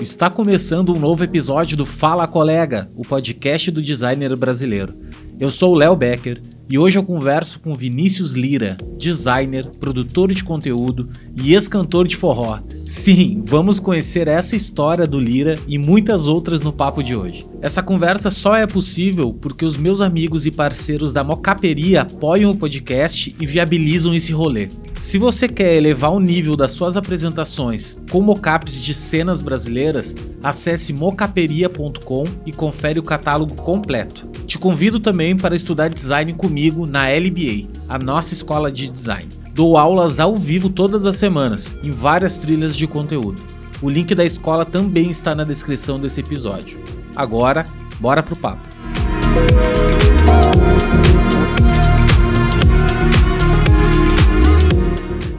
[0.00, 4.94] Está começando um novo episódio do Fala Colega, o podcast do designer brasileiro.
[5.38, 10.42] Eu sou o Léo Becker e hoje eu converso com Vinícius Lira, designer, produtor de
[10.42, 12.58] conteúdo e ex-cantor de forró.
[12.88, 17.46] Sim, vamos conhecer essa história do Lira e muitas outras no papo de hoje.
[17.60, 22.56] Essa conversa só é possível porque os meus amigos e parceiros da Mocaperia apoiam o
[22.56, 24.68] podcast e viabilizam esse rolê.
[25.06, 30.92] Se você quer elevar o nível das suas apresentações com mocaps de cenas brasileiras, acesse
[30.92, 34.26] mocaperia.com e confere o catálogo completo.
[34.48, 39.28] Te convido também para estudar design comigo na LBA, a nossa escola de design.
[39.54, 43.40] Dou aulas ao vivo todas as semanas, em várias trilhas de conteúdo.
[43.80, 46.80] O link da escola também está na descrição desse episódio.
[47.14, 47.64] Agora,
[48.00, 48.66] bora pro papo.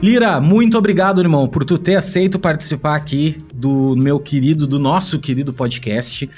[0.00, 5.18] Lira, muito obrigado, irmão, por tu ter aceito participar aqui do meu querido, do nosso
[5.18, 6.30] querido podcast.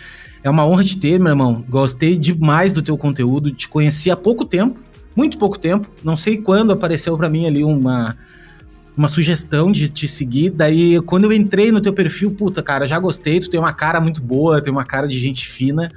[0.42, 1.62] É uma honra te ter, meu irmão.
[1.68, 4.80] Gostei demais do teu conteúdo, te conheci há pouco tempo,
[5.14, 5.86] muito pouco tempo.
[6.02, 8.16] Não sei quando apareceu para mim ali uma
[8.96, 10.50] uma sugestão de te seguir.
[10.50, 13.40] Daí, quando eu entrei no teu perfil, puta, cara, já gostei.
[13.40, 15.90] Tu tem uma cara muito boa, tem uma cara de gente fina.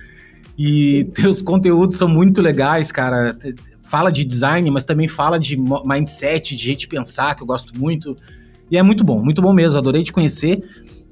[0.58, 3.36] E teus conteúdos são muito legais, cara
[3.84, 8.18] fala de design, mas também fala de mindset, de gente pensar, que eu gosto muito.
[8.72, 10.64] E é muito bom, muito bom mesmo, adorei te conhecer.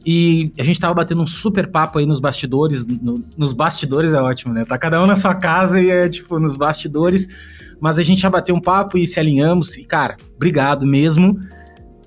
[0.05, 2.86] E a gente tava batendo um super papo aí nos bastidores.
[2.88, 4.66] No, nos bastidores é ótimo, né?
[4.66, 7.27] Tá cada um na sua casa e é tipo nos bastidores.
[7.80, 9.77] Mas a gente já bateu um papo e se alinhamos.
[9.77, 11.39] E, cara, obrigado mesmo.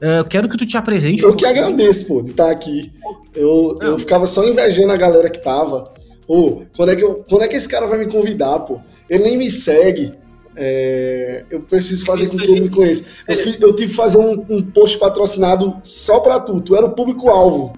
[0.03, 1.23] Uh, eu quero que tu te apresente.
[1.23, 2.93] Eu que agradeço, pô, de estar aqui.
[3.35, 5.93] Eu, eu ficava só invejando a galera que tava.
[6.27, 8.81] Ô, quando, é que eu, quando é que esse cara vai me convidar, pô?
[9.09, 10.15] Ele nem me segue.
[10.57, 13.05] É, eu preciso fazer com que ele me conheça.
[13.27, 16.61] Eu, fiz, eu tive que fazer um, um, post patrocinado só pra tu.
[16.61, 17.73] Tu era o público-alvo.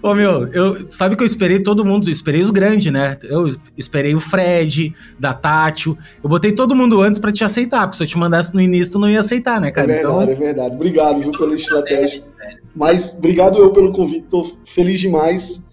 [0.00, 3.18] Ô meu, eu, sabe que eu esperei todo mundo, esperei os grandes, né?
[3.24, 5.98] Eu esperei o Fred, da Tátil.
[6.22, 8.92] Eu botei todo mundo antes para te aceitar, porque se eu te mandasse no início,
[8.92, 9.90] tu não ia aceitar, né, cara?
[9.90, 10.32] É verdade, então...
[10.32, 10.74] é verdade.
[10.76, 12.22] Obrigado, viu, pela estratégia.
[12.74, 15.67] Mas obrigado eu pelo convite, tô feliz demais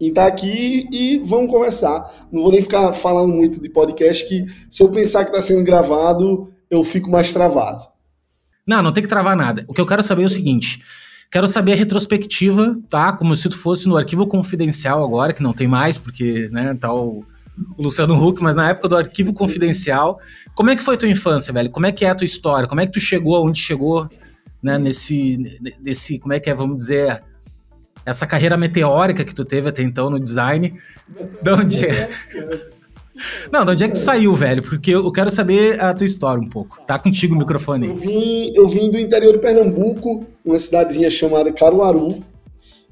[0.00, 2.28] em estar tá aqui e vamos conversar.
[2.30, 5.64] Não vou nem ficar falando muito de podcast, que se eu pensar que está sendo
[5.64, 7.84] gravado, eu fico mais travado.
[8.66, 9.64] Não, não tem que travar nada.
[9.68, 10.82] O que eu quero saber é o seguinte.
[11.30, 13.12] Quero saber a retrospectiva, tá?
[13.12, 16.92] Como se tu fosse no arquivo confidencial agora, que não tem mais, porque, né, tá
[16.92, 17.24] o,
[17.76, 20.20] o Luciano Huck, mas na época do arquivo confidencial.
[20.54, 21.70] Como é que foi tua infância, velho?
[21.70, 22.68] Como é que é a tua história?
[22.68, 24.08] Como é que tu chegou aonde chegou,
[24.62, 27.22] né, nesse, nesse, como é que é, vamos dizer,
[28.06, 30.80] essa carreira meteórica que tu teve até então no design.
[31.42, 32.08] De onde é?
[33.50, 34.62] Não, de onde é que tu saiu, velho?
[34.62, 36.80] Porque eu quero saber a tua história um pouco.
[36.86, 37.88] Tá contigo o microfone.
[37.88, 42.20] Eu vim, eu vim do interior de Pernambuco, uma cidadezinha chamada Caruaru.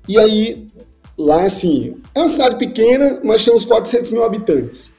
[0.09, 0.69] E aí,
[1.17, 4.95] lá, assim, é uma cidade pequena, mas tem uns 400 mil habitantes.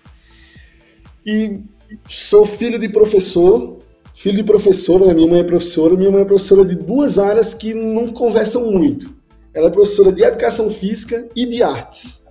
[1.25, 1.59] E
[2.07, 3.79] sou filho de professor,
[4.13, 5.13] filho de professora, né?
[5.13, 9.13] minha mãe é professora, minha mãe é professora de duas áreas que não conversam muito.
[9.55, 12.25] Ela é professora de educação física e de artes.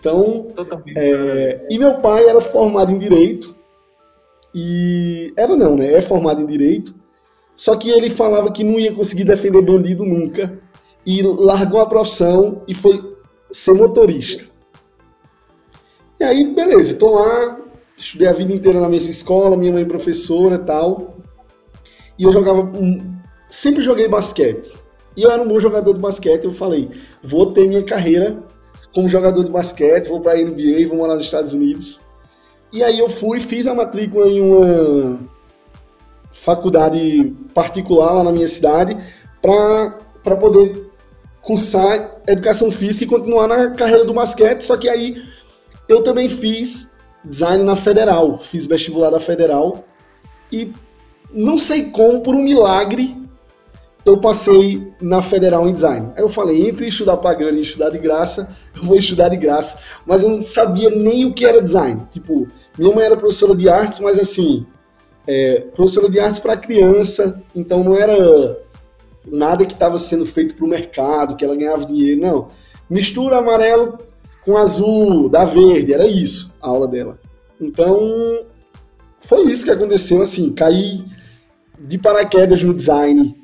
[0.00, 0.48] Então,
[0.96, 3.54] é, e meu pai era formado em direito
[4.54, 5.92] e era não, né?
[5.92, 6.94] É formado em direito.
[7.54, 10.58] Só que ele falava que não ia conseguir defender bandido nunca
[11.06, 13.16] e largou a profissão e foi
[13.50, 14.44] ser motorista.
[16.18, 17.60] E aí, beleza, tô lá,
[17.96, 21.18] estudei a vida inteira na mesma escola, minha mãe é professora e tal.
[22.18, 22.70] E eu jogava,
[23.48, 24.83] sempre joguei basquete.
[25.16, 26.44] E eu era um bom jogador de basquete.
[26.44, 26.90] Eu falei,
[27.22, 28.42] vou ter minha carreira
[28.92, 32.00] como jogador de basquete, vou para a NBA, vou morar nos Estados Unidos.
[32.72, 35.20] E aí eu fui, fiz a matrícula em uma
[36.32, 38.96] faculdade particular lá na minha cidade
[39.40, 40.90] para poder
[41.40, 44.62] cursar educação física e continuar na carreira do basquete.
[44.62, 45.22] Só que aí
[45.88, 49.84] eu também fiz design na Federal, fiz vestibular da Federal
[50.50, 50.72] e
[51.32, 53.16] não sei como, por um milagre,
[54.04, 56.12] eu passei na Federal em Design.
[56.14, 59.78] Aí eu falei, entre estudar pagando e estudar de graça, eu vou estudar de graça.
[60.04, 62.06] Mas eu não sabia nem o que era design.
[62.10, 62.46] Tipo,
[62.78, 64.66] minha mãe era professora de artes, mas assim,
[65.26, 68.62] é, professora de artes para criança, então não era
[69.26, 72.48] nada que estava sendo feito para o mercado, que ela ganhava dinheiro, não.
[72.90, 73.98] Mistura amarelo
[74.44, 77.18] com azul, dá verde, era isso a aula dela.
[77.58, 78.44] Então,
[79.20, 81.04] foi isso que aconteceu, assim, caí
[81.78, 83.34] de paraquedas no design,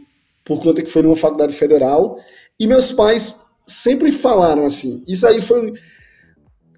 [0.51, 2.19] por conta que foi numa faculdade federal.
[2.59, 5.05] E meus pais sempre falaram assim.
[5.07, 5.75] Isso aí foi.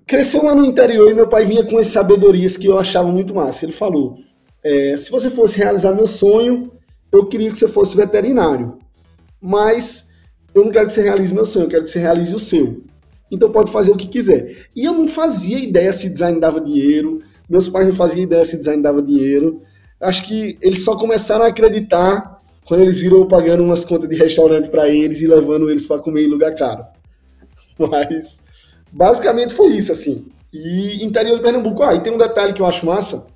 [0.06, 3.34] Cresceu lá no interior e meu pai vinha com as sabedorias que eu achava muito
[3.34, 3.64] massa.
[3.64, 4.18] Ele falou:
[4.62, 6.70] é, se você fosse realizar meu sonho,
[7.10, 8.78] eu queria que você fosse veterinário.
[9.40, 10.10] Mas
[10.54, 12.84] eu não quero que você realize meu sonho, eu quero que você realize o seu.
[13.30, 14.66] Então pode fazer o que quiser.
[14.76, 18.58] E eu não fazia ideia se design dava dinheiro, meus pais não faziam ideia se
[18.58, 19.62] design dava dinheiro.
[19.98, 24.16] Acho que eles só começaram a acreditar quando eles viram eu pagando umas contas de
[24.16, 26.84] restaurante para eles e levando eles para comer em lugar caro.
[27.78, 28.42] Mas
[28.90, 30.28] basicamente foi isso, assim.
[30.52, 33.26] E interior de Pernambuco, ah, e tem um detalhe que eu acho massa,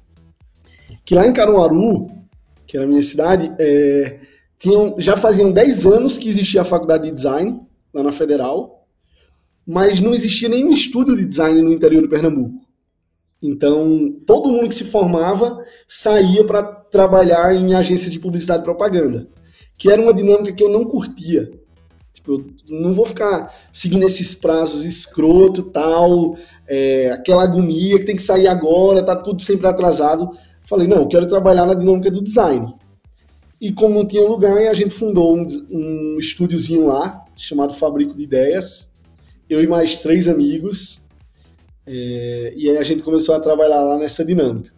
[1.05, 2.09] que lá em Caruaru,
[2.67, 4.21] que era a minha cidade, é,
[4.59, 7.61] tinham, já faziam 10 anos que existia a faculdade de design,
[7.93, 8.87] lá na Federal,
[9.67, 12.66] mas não existia nenhum estúdio de design no interior de Pernambuco.
[13.43, 19.29] Então, todo mundo que se formava saía para trabalhar em agência de publicidade e propaganda,
[19.77, 21.51] que era uma dinâmica que eu não curtia.
[22.13, 22.47] Tipo, eu
[22.81, 26.37] não vou ficar seguindo esses prazos escroto tal,
[26.67, 30.31] é, aquela agonia que tem que sair agora, tá tudo sempre atrasado.
[30.65, 32.75] Falei, não, eu quero trabalhar na dinâmica do design.
[33.61, 38.25] E como não tinha lugar, a gente fundou um, um estúdiozinho lá, chamado Fabrico de
[38.25, 38.93] Ideias,
[39.49, 41.06] eu e mais três amigos,
[41.87, 44.73] é, e aí a gente começou a trabalhar lá nessa dinâmica.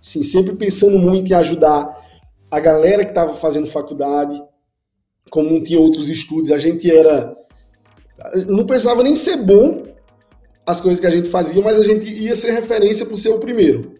[0.00, 2.02] Assim, sempre pensando muito em ajudar
[2.50, 4.40] a galera que estava fazendo faculdade,
[5.30, 7.36] como não tinha outros estudos, a gente era.
[8.48, 9.82] Não precisava nem ser bom
[10.66, 13.38] as coisas que a gente fazia, mas a gente ia ser referência por ser o
[13.38, 13.94] primeiro.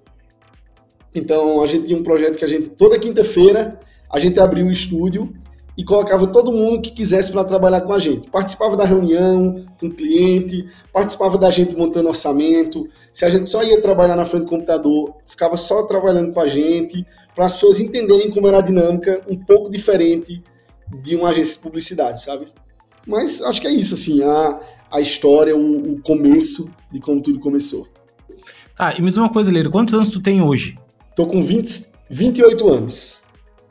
[1.14, 3.78] Então a gente tinha um projeto que a gente, toda quinta-feira,
[4.10, 5.32] a gente abriu o estúdio
[5.76, 8.31] e colocava todo mundo que quisesse para trabalhar com a gente.
[8.31, 12.88] Participava da reunião com o cliente, participava da gente montando orçamento.
[13.12, 16.47] Se a gente só ia trabalhar na frente do computador, ficava só trabalhando com a
[16.47, 17.05] gente,
[17.35, 20.43] para as pessoas entenderem como era a dinâmica um pouco diferente
[21.03, 22.47] de uma agência de publicidade, sabe?
[23.06, 24.61] Mas acho que é isso, assim, a,
[24.91, 27.87] a história, o, o começo de como tudo começou.
[28.77, 30.77] Tá, e me diz uma coisa, Leiro, quantos anos tu tem hoje?
[31.15, 33.24] Tô com 20, 28 anos.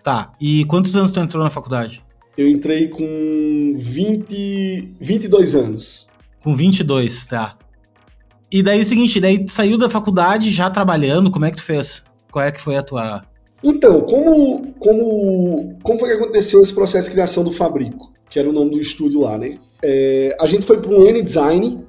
[0.04, 2.04] Tá, e quantos anos tu entrou na faculdade?
[2.38, 6.08] Eu entrei com 20, 22 anos.
[6.44, 7.58] Com 22, tá.
[8.52, 11.64] E daí o seguinte, daí tu saiu da faculdade já trabalhando, como é que tu
[11.64, 12.04] fez?
[12.30, 13.24] Qual é que foi a tua...
[13.64, 18.12] Então, como, como, como foi que aconteceu esse processo de criação do Fabrico?
[18.30, 19.58] Que era o nome do estúdio lá, né?
[19.82, 21.80] É, a gente foi para o N-Design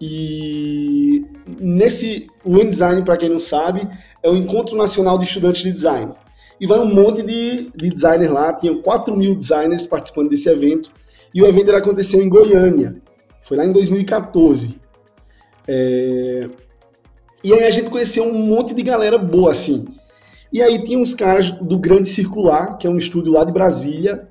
[0.00, 1.26] e
[1.60, 2.26] nesse...
[2.42, 3.86] O N-Design, para quem não sabe,
[4.22, 6.14] é o Encontro Nacional de Estudantes de Design
[6.60, 10.90] e vai um monte de, de designers lá, tinha 4 mil designers participando desse evento,
[11.34, 13.00] e o evento aconteceu em Goiânia,
[13.40, 14.78] foi lá em 2014.
[15.66, 16.46] É...
[17.42, 19.86] E aí a gente conheceu um monte de galera boa, assim.
[20.52, 24.28] E aí tinha uns caras do Grande Circular, que é um estúdio lá de Brasília,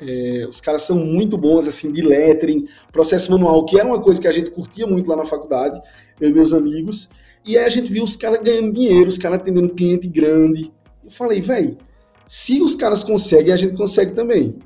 [0.00, 4.20] é, os caras são muito bons, assim, de lettering, processo manual, que era uma coisa
[4.20, 5.80] que a gente curtia muito lá na faculdade,
[6.20, 7.08] eu e meus amigos.
[7.44, 10.70] E aí a gente viu os caras ganhando dinheiro, os caras atendendo cliente grande,
[11.06, 11.78] eu falei, velho,
[12.26, 14.56] se os caras conseguem, a gente consegue também.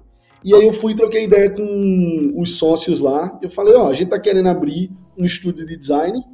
[0.42, 3.38] E aí eu fui troquei ideia com os sócios lá.
[3.42, 6.24] Eu falei, ó, a gente tá querendo abrir um estúdio de design,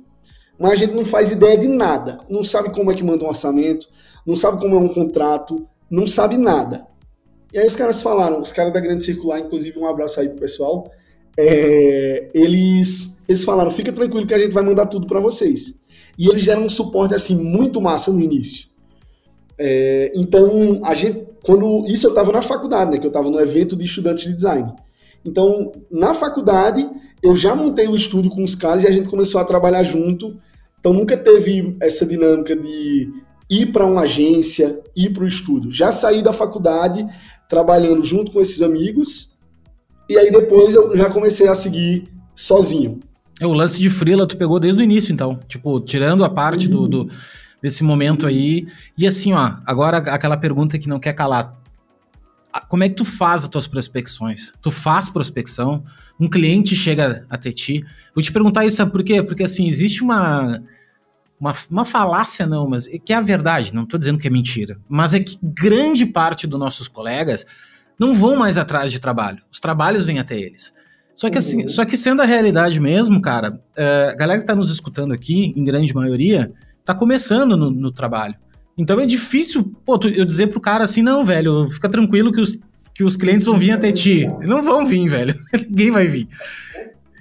[0.58, 2.18] mas a gente não faz ideia de nada.
[2.30, 3.88] Não sabe como é que manda um orçamento,
[4.24, 6.86] não sabe como é um contrato, não sabe nada.
[7.52, 10.38] E aí os caras falaram, os caras da Grande Circular, inclusive um abraço aí pro
[10.38, 10.88] pessoal,
[11.36, 15.80] é, eles, eles falaram, fica tranquilo que a gente vai mandar tudo para vocês.
[16.16, 18.68] E eles deram um suporte assim muito massa no início.
[19.58, 23.40] É, então, a gente, quando isso eu estava na faculdade, né, que eu estava no
[23.40, 24.72] evento de estudantes de design.
[25.24, 26.88] Então, na faculdade,
[27.22, 30.36] eu já montei o estúdio com os caras e a gente começou a trabalhar junto.
[30.78, 33.10] Então, nunca teve essa dinâmica de
[33.48, 35.70] ir para uma agência, ir para o estúdio.
[35.70, 37.06] Já saí da faculdade
[37.48, 39.36] trabalhando junto com esses amigos
[40.08, 43.00] e aí depois eu já comecei a seguir sozinho.
[43.40, 45.38] É, o lance de freela tu pegou desde o início, então.
[45.48, 46.88] Tipo, tirando a parte uhum.
[46.88, 47.10] do, do
[47.66, 48.68] desse momento aí.
[48.96, 51.52] E assim, ó, agora aquela pergunta que não quer calar.
[52.68, 54.52] Como é que tu faz as tuas prospecções?
[54.62, 55.84] Tu faz prospecção?
[56.18, 57.84] Um cliente chega até ti?
[58.14, 59.20] Vou te perguntar isso, sabe por quê?
[59.22, 60.62] Porque assim, existe uma,
[61.40, 64.78] uma, uma falácia, não, mas que é a verdade, não estou dizendo que é mentira,
[64.88, 67.44] mas é que grande parte dos nossos colegas
[67.98, 69.42] não vão mais atrás de trabalho.
[69.50, 70.72] Os trabalhos vêm até eles.
[71.14, 71.68] Só que assim, uhum.
[71.68, 75.52] só que sendo a realidade mesmo, cara, eh, a galera que está nos escutando aqui,
[75.56, 76.52] em grande maioria,
[76.86, 78.36] tá começando no, no trabalho.
[78.78, 82.40] Então é difícil, pô, tu, eu dizer pro cara assim, não, velho, fica tranquilo que
[82.40, 82.58] os,
[82.94, 84.30] que os clientes vão vir até ti.
[84.42, 85.34] Não vão vir, velho.
[85.68, 86.28] Ninguém vai vir.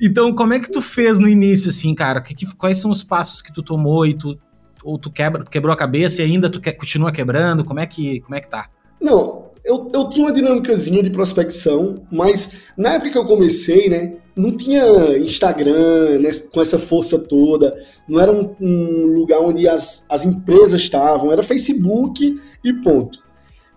[0.02, 2.22] Então, como é que tu fez no início, assim, cara?
[2.22, 4.38] Que, que, quais são os passos que tu tomou e tu,
[4.84, 7.64] ou tu quebra, quebrou a cabeça e ainda tu que, continua quebrando?
[7.64, 8.70] Como é que, como é que tá?
[9.02, 14.16] Não, eu, eu tinha uma dinâmicazinha de prospecção, mas na época que eu comecei, né,
[14.36, 14.86] não tinha
[15.18, 17.76] Instagram né, com essa força toda,
[18.08, 23.20] não era um, um lugar onde as, as empresas estavam, era Facebook e ponto.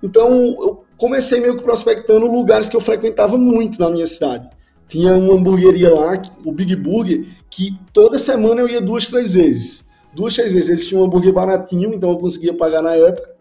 [0.02, 0.30] Então
[0.61, 4.49] eu comecei meio que prospectando lugares que eu frequentava muito na minha cidade.
[4.87, 9.88] Tinha uma hamburgueria lá, o Big Burger, que toda semana eu ia duas, três vezes.
[10.14, 10.71] Duas, três vezes.
[10.71, 13.38] Eles tinham um hambúrguer baratinho, então eu conseguia pagar na época.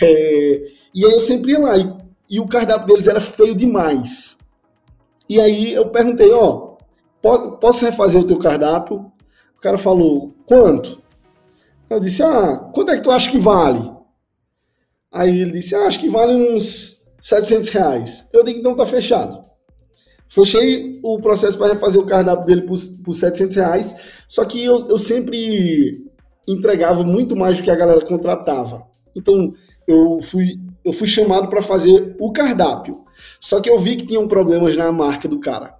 [0.00, 1.92] É, e aí eu sempre ia lá, e,
[2.30, 4.38] e, o cardápio deles era feio demais.
[5.28, 6.76] E aí eu perguntei, ó,
[7.60, 9.10] posso refazer o teu cardápio?
[9.56, 11.02] O cara falou, quanto?
[11.88, 13.90] Eu disse, ah, quanto é que tu acha que vale?
[15.10, 18.28] Aí ele disse, ah, acho que vale uns 700 reais.
[18.32, 19.42] Eu digo, então tá fechado.
[20.28, 23.96] Fechei o processo para refazer o cardápio dele por, por 700 reais,
[24.26, 26.04] só que eu, eu sempre
[26.46, 28.86] entregava muito mais do que a galera contratava.
[29.14, 29.54] Então,
[29.86, 33.04] eu fui, eu fui chamado para fazer o cardápio.
[33.40, 35.74] Só que eu vi que tinham problemas na marca do cara.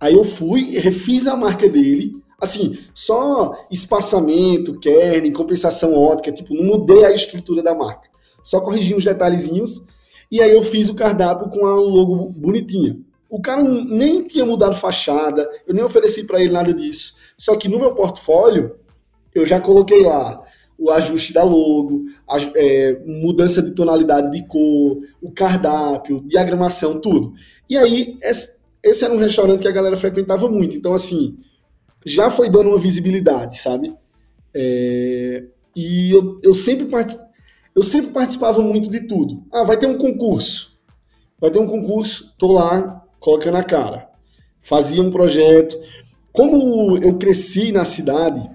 [0.00, 6.64] Aí eu fui, refiz a marca dele, assim, só espaçamento, kern, compensação ótica, tipo, não
[6.64, 8.08] mudei a estrutura da marca.
[8.42, 9.84] Só corrigi uns detalhezinhos
[10.30, 12.98] e aí eu fiz o cardápio com a logo bonitinha.
[13.30, 17.16] O cara nem tinha mudado fachada, eu nem ofereci para ele nada disso.
[17.36, 18.76] Só que no meu portfólio,
[19.34, 20.43] eu já coloquei lá
[20.78, 27.34] o ajuste da logo, a, é, mudança de tonalidade de cor, o cardápio, diagramação, tudo.
[27.68, 30.76] E aí, esse, esse, era um restaurante que a galera frequentava muito.
[30.76, 31.38] Então, assim,
[32.04, 33.94] já foi dando uma visibilidade, sabe?
[34.52, 36.88] É, e eu, eu, sempre
[37.74, 39.44] eu sempre participava muito de tudo.
[39.52, 40.78] Ah, vai ter um concurso.
[41.40, 44.08] Vai ter um concurso, tô lá, colocando a cara.
[44.60, 45.78] Fazia um projeto.
[46.32, 48.48] Como eu cresci na cidade,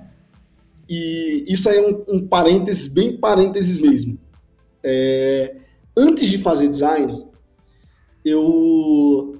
[0.90, 4.18] e isso aí é um, um parênteses, bem parênteses mesmo.
[4.84, 5.56] É,
[5.96, 7.28] antes de fazer design,
[8.26, 9.40] eu,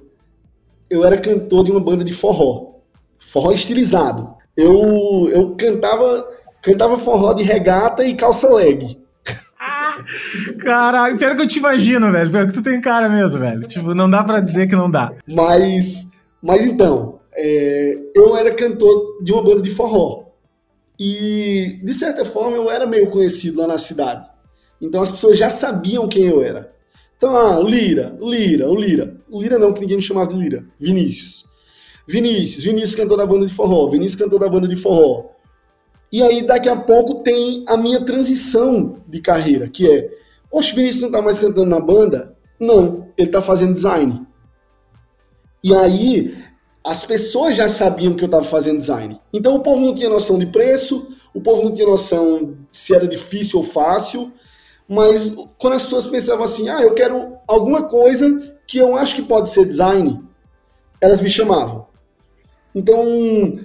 [0.88, 2.76] eu era cantor de uma banda de forró.
[3.18, 4.34] Forró estilizado.
[4.56, 6.28] Eu, eu cantava,
[6.62, 9.00] cantava forró de regata e calça leg.
[10.60, 12.30] Caralho, pior que eu te imagino, velho.
[12.30, 13.66] Pior que tu tem cara mesmo, velho.
[13.66, 15.12] Tipo, não dá para dizer que não dá.
[15.26, 20.29] Mas, mas então, é, eu era cantor de uma banda de forró.
[21.02, 24.28] E, de certa forma, eu era meio conhecido lá na cidade.
[24.78, 26.74] Então as pessoas já sabiam quem eu era.
[27.16, 29.16] Então, ah, Lira, Lira, o Lira.
[29.30, 30.62] O Lira não, que ninguém me chamava de Lira.
[30.78, 31.48] Vinícius.
[32.06, 35.30] Vinícius, Vinícius cantou da banda de forró, Vinícius cantou da banda de forró.
[36.12, 40.10] E aí, daqui a pouco, tem a minha transição de carreira, que é,
[40.50, 42.36] oxe, Vinícius não tá mais cantando na banda?
[42.58, 44.26] Não, ele tá fazendo design.
[45.62, 46.36] E aí,
[46.82, 49.20] as pessoas já sabiam que eu estava fazendo design.
[49.32, 53.06] Então o povo não tinha noção de preço, o povo não tinha noção se era
[53.06, 54.32] difícil ou fácil,
[54.88, 59.22] mas quando as pessoas pensavam assim, ah, eu quero alguma coisa que eu acho que
[59.22, 60.20] pode ser design,
[61.00, 61.86] elas me chamavam.
[62.74, 63.58] Então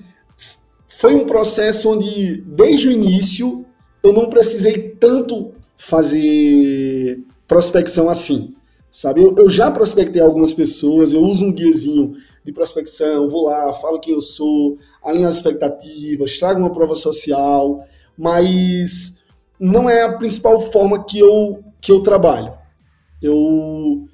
[0.88, 3.66] foi um processo onde desde o início
[4.04, 8.55] eu não precisei tanto fazer prospecção assim.
[8.96, 13.74] Sabe, eu, eu já prospectei algumas pessoas, eu uso um guiazinho de prospecção, vou lá,
[13.74, 17.86] falo quem eu sou, alinho as expectativas, trago uma prova social,
[18.18, 19.22] mas
[19.60, 22.54] não é a principal forma que eu, que eu trabalho.
[23.22, 24.08] Eu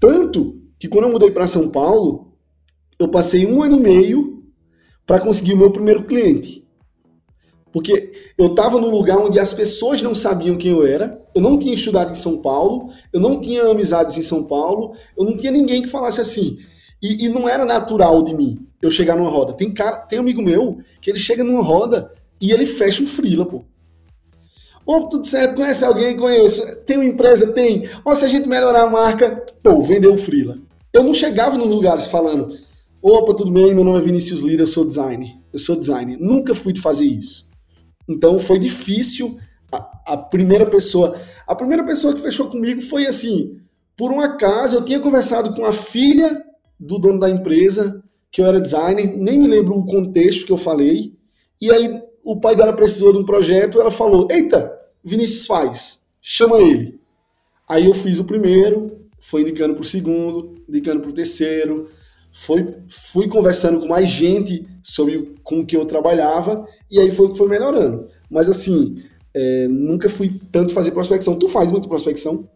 [0.00, 2.32] tanto que quando eu mudei para São Paulo,
[2.98, 4.42] eu passei um ano e meio
[5.06, 6.66] para conseguir o meu primeiro cliente.
[7.70, 11.58] Porque eu estava num lugar onde as pessoas não sabiam quem eu era, eu não
[11.58, 15.50] tinha estudado em São Paulo, eu não tinha amizades em São Paulo, eu não tinha
[15.50, 16.58] ninguém que falasse assim,
[17.02, 19.52] e, e, não era natural de mim eu chegar numa roda.
[19.52, 23.44] Tem cara, tem amigo meu que ele chega numa roda e ele fecha um frila,
[23.44, 23.64] pô.
[24.86, 26.16] Ô, tudo certo, conhece alguém?
[26.16, 26.76] Conheço.
[26.82, 27.52] Tem uma empresa?
[27.52, 27.88] Tem.
[28.04, 30.58] Ó, se a gente melhorar a marca, pô, vendeu o frila.
[30.92, 32.56] Eu não chegava nos lugares falando,
[33.02, 35.36] opa, tudo bem, meu nome é Vinícius Lira, eu sou designer.
[35.52, 36.18] Eu sou designer.
[36.18, 37.48] Nunca fui de fazer isso.
[38.08, 39.38] Então foi difícil.
[39.72, 43.60] A, primeira pessoa, a primeira pessoa que fechou comigo foi assim,
[43.96, 46.44] por um acaso, eu tinha conversado com a filha
[46.78, 50.58] do dono da empresa, que eu era designer, nem me lembro o contexto que eu
[50.58, 51.14] falei.
[51.60, 56.58] E aí o pai dela precisou de um projeto, ela falou: "Eita, Vinícius faz, chama
[56.58, 57.00] ele".
[57.68, 61.88] Aí eu fiz o primeiro, foi indicando para o segundo, indicando para o terceiro,
[62.30, 67.38] foi, fui conversando com mais gente sobre com que eu trabalhava e aí foi que
[67.38, 68.08] foi melhorando.
[68.28, 69.02] Mas assim,
[69.34, 71.38] é, nunca fui tanto fazer prospecção.
[71.38, 72.48] Tu faz muito prospecção?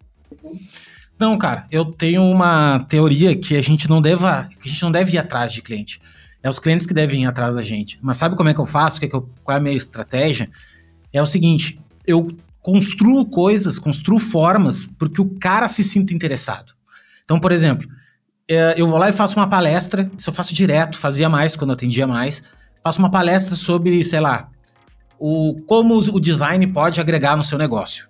[1.18, 5.14] Não, cara, eu tenho uma teoria que a gente não deve, a gente não deve
[5.14, 6.00] ir atrás de cliente.
[6.42, 7.98] É os clientes que devem ir atrás da gente.
[8.00, 9.00] Mas sabe como é que eu faço?
[9.00, 10.48] Que é que eu, qual é a minha estratégia?
[11.12, 12.28] É o seguinte, eu
[12.60, 16.72] construo coisas, construo formas porque o cara se sinta interessado.
[17.24, 17.88] Então, por exemplo,
[18.48, 21.72] é, eu vou lá e faço uma palestra, isso eu faço direto, fazia mais quando
[21.72, 22.42] atendia mais,
[22.82, 24.48] faço uma palestra sobre, sei lá,
[25.18, 28.08] o, como o design pode agregar no seu negócio.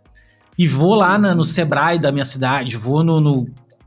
[0.59, 3.47] E vou lá na, no Sebrae da minha cidade, vou no, no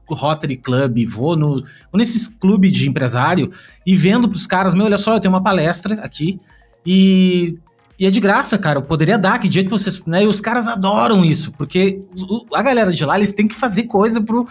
[0.09, 3.51] Rotary Club, vou no, vou nesses clubes de empresário
[3.85, 6.39] e vendo pros caras, meu, olha só, eu tenho uma palestra aqui
[6.85, 7.57] e
[8.01, 8.79] e é de graça, cara.
[8.79, 10.03] Eu poderia dar, que dia que vocês.
[10.07, 10.23] Né?
[10.23, 12.01] E os caras adoram isso, porque
[12.51, 14.47] a galera de lá, eles têm que fazer coisa pro,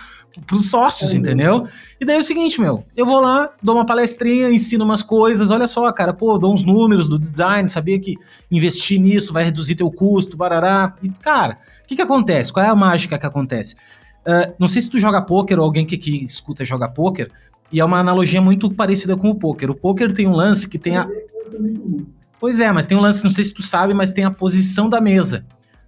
[0.47, 1.67] pros sócios, é, entendeu?
[2.01, 5.51] E daí é o seguinte, meu, eu vou lá, dou uma palestrinha, ensino umas coisas,
[5.51, 8.15] olha só, cara, pô, dou uns números do design, sabia que
[8.53, 10.95] investir nisso vai reduzir teu custo, barará.
[11.03, 12.53] E, cara, o que que acontece?
[12.53, 13.75] Qual é a mágica que acontece?
[14.25, 17.29] Uh, não sei se tu joga poker ou alguém que, que escuta joga poker,
[17.73, 19.71] e é uma analogia muito parecida com o poker.
[19.71, 21.09] O poker tem um lance que tem a.
[22.41, 24.89] Pois é, mas tem um lance, não sei se tu sabe, mas tem a posição
[24.89, 25.45] da mesa.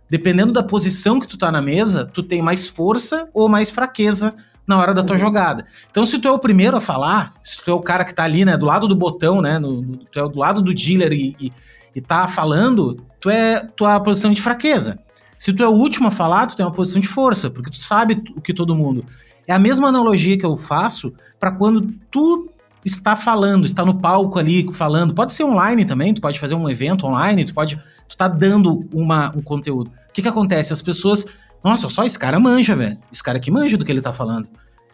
[0.09, 4.35] Dependendo da posição que tu tá na mesa, tu tem mais força ou mais fraqueza
[4.67, 5.21] na hora da tua uhum.
[5.21, 5.65] jogada.
[5.91, 8.25] Então, se tu é o primeiro a falar, se tu é o cara que tá
[8.25, 11.13] ali, né, do lado do botão, né, no, no, tu é do lado do dealer
[11.13, 11.53] e, e,
[11.97, 14.99] e tá falando, tu é tua posição de fraqueza.
[15.39, 17.79] Se tu é o último a falar, tu tem uma posição de força, porque tu
[17.79, 19.05] sabe o que todo mundo.
[19.49, 22.52] É a mesma analogia que eu faço para quando tu
[22.85, 25.15] está falando, está no palco ali falando.
[25.15, 27.81] Pode ser online também, tu pode fazer um evento online, tu pode.
[28.09, 29.91] Tu tá dando uma, um conteúdo.
[30.09, 30.73] O que que acontece?
[30.73, 31.25] As pessoas.
[31.65, 32.99] Nossa, só esse cara manja, velho.
[33.13, 34.49] Esse cara aqui manja do que ele tá falando.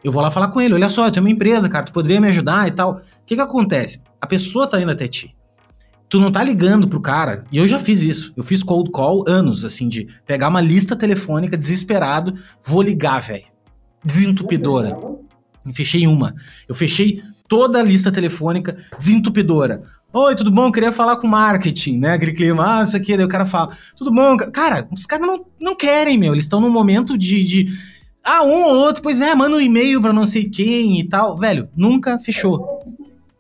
[0.05, 2.21] Eu vou lá falar com ele, olha só, eu tenho uma empresa, cara, tu poderia
[2.21, 2.97] me ajudar e tal.
[2.97, 4.01] O que que acontece?
[4.21, 5.35] A pessoa tá indo até ti.
[6.09, 8.33] Tu não tá ligando pro cara, e eu já fiz isso.
[8.37, 13.45] Eu fiz cold call anos, assim, de pegar uma lista telefônica desesperado, vou ligar, velho.
[14.05, 14.97] Desentupidora.
[15.67, 16.35] Eu fechei uma.
[16.67, 19.83] Eu fechei toda a lista telefônica desentupidora.
[20.13, 20.71] Oi, tudo bom?
[20.71, 22.13] Queria falar com marketing, né?
[22.13, 24.37] Aquele clima, ah, isso aqui, daí o cara fala, tudo bom?
[24.37, 26.33] Cara, os caras não, não querem, meu.
[26.33, 27.69] Eles estão num momento de, de.
[28.25, 31.39] Ah, um ou outro, pois é, manda um e-mail pra não sei quem e tal.
[31.39, 32.81] Velho, nunca fechou.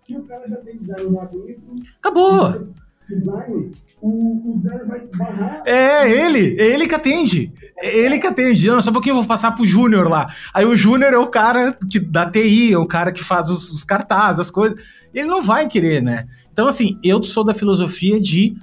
[0.04, 1.18] Se o cara já tem design
[1.98, 2.66] Acabou.
[3.08, 4.58] Design, o.
[5.66, 7.52] É, ele, ele que atende.
[7.76, 8.66] Ele que atende.
[8.68, 10.32] Não, só um pouquinho eu vou passar pro Júnior lá.
[10.52, 13.70] Aí o Júnior é o cara que, da TI, é o cara que faz os,
[13.70, 14.78] os cartazes, as coisas.
[15.12, 16.26] Ele não vai querer, né?
[16.52, 18.54] Então, assim, eu sou da filosofia de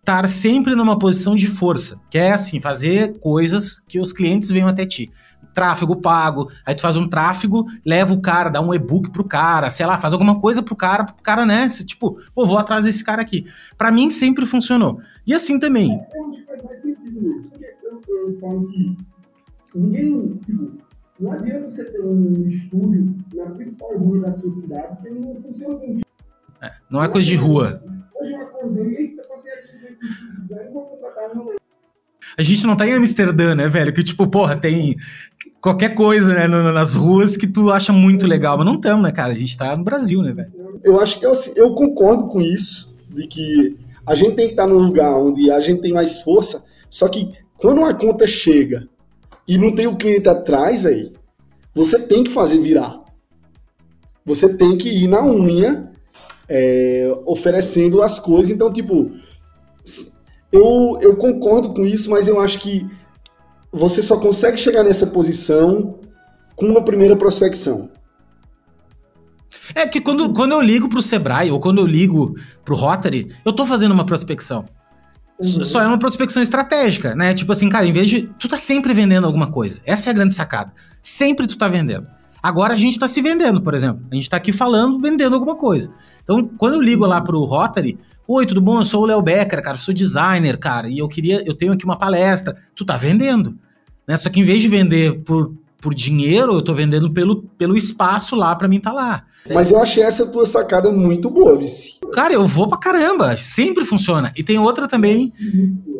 [0.00, 4.68] estar sempre numa posição de força, que é assim, fazer coisas que os clientes venham
[4.68, 5.10] até ti
[5.58, 9.70] tráfego pago, aí tu faz um tráfego, leva o cara, dá um e-book pro cara,
[9.70, 11.68] sei lá, faz alguma coisa pro cara, pro cara, né?
[11.68, 13.44] Tipo, pô, vou atrás desse cara aqui.
[13.76, 15.00] Para mim sempre funcionou.
[15.26, 15.92] E assim também.
[15.92, 17.50] É sentido isso.
[18.08, 18.96] Eu, falo que
[19.74, 20.78] ninguém, tipo,
[21.18, 25.74] não adianta você ter um estúdio na principal rua da sua cidade que não funciona
[25.74, 26.00] com
[26.60, 27.82] é, Não é coisa de rua.
[28.14, 31.30] Hoje eu acordei, eita, passei aqui, vou contratar,
[32.36, 33.92] a gente não tá em Amsterdã, né, velho?
[33.92, 34.94] Que tipo, porra, tem
[35.60, 38.56] qualquer coisa, né, nas ruas que tu acha muito legal.
[38.56, 39.32] Mas não estamos, né, cara?
[39.32, 40.52] A gente tá no Brasil, né, velho?
[40.82, 44.52] Eu acho que eu, assim, eu concordo com isso, de que a gente tem que
[44.52, 48.88] estar num lugar onde a gente tem mais força, só que quando uma conta chega
[49.46, 51.12] e não tem o cliente atrás, velho,
[51.74, 53.00] você tem que fazer virar.
[54.24, 55.90] Você tem que ir na unha
[56.48, 58.50] é, oferecendo as coisas.
[58.50, 59.10] Então, tipo,
[60.52, 62.86] eu, eu concordo com isso, mas eu acho que
[63.72, 66.00] você só consegue chegar nessa posição
[66.56, 67.90] com uma primeira prospecção.
[69.74, 73.52] É que quando, quando eu ligo pro Sebrae ou quando eu ligo pro Rotary, eu
[73.52, 74.64] tô fazendo uma prospecção.
[75.40, 75.64] Uhum.
[75.64, 77.32] Só é uma prospecção estratégica, né?
[77.32, 78.22] Tipo assim, cara, em vez de.
[78.38, 79.80] Tu tá sempre vendendo alguma coisa.
[79.84, 80.72] Essa é a grande sacada.
[81.00, 82.06] Sempre tu tá vendendo.
[82.42, 84.04] Agora a gente tá se vendendo, por exemplo.
[84.10, 85.90] A gente tá aqui falando, vendendo alguma coisa.
[86.22, 87.98] Então, quando eu ligo lá pro Rotary,
[88.30, 88.78] Oi, tudo bom?
[88.78, 91.86] Eu sou o Léo Becker, cara, sou designer, cara, e eu queria, eu tenho aqui
[91.86, 92.54] uma palestra.
[92.76, 93.58] Tu tá vendendo,
[94.06, 94.18] né?
[94.18, 98.36] Só que em vez de vender por, por dinheiro, eu tô vendendo pelo, pelo espaço
[98.36, 99.24] lá para mim tá lá.
[99.50, 102.00] Mas eu achei essa tua sacada muito boa, Vici.
[102.12, 104.30] Cara, eu vou pra caramba, sempre funciona.
[104.36, 105.32] E tem outra também,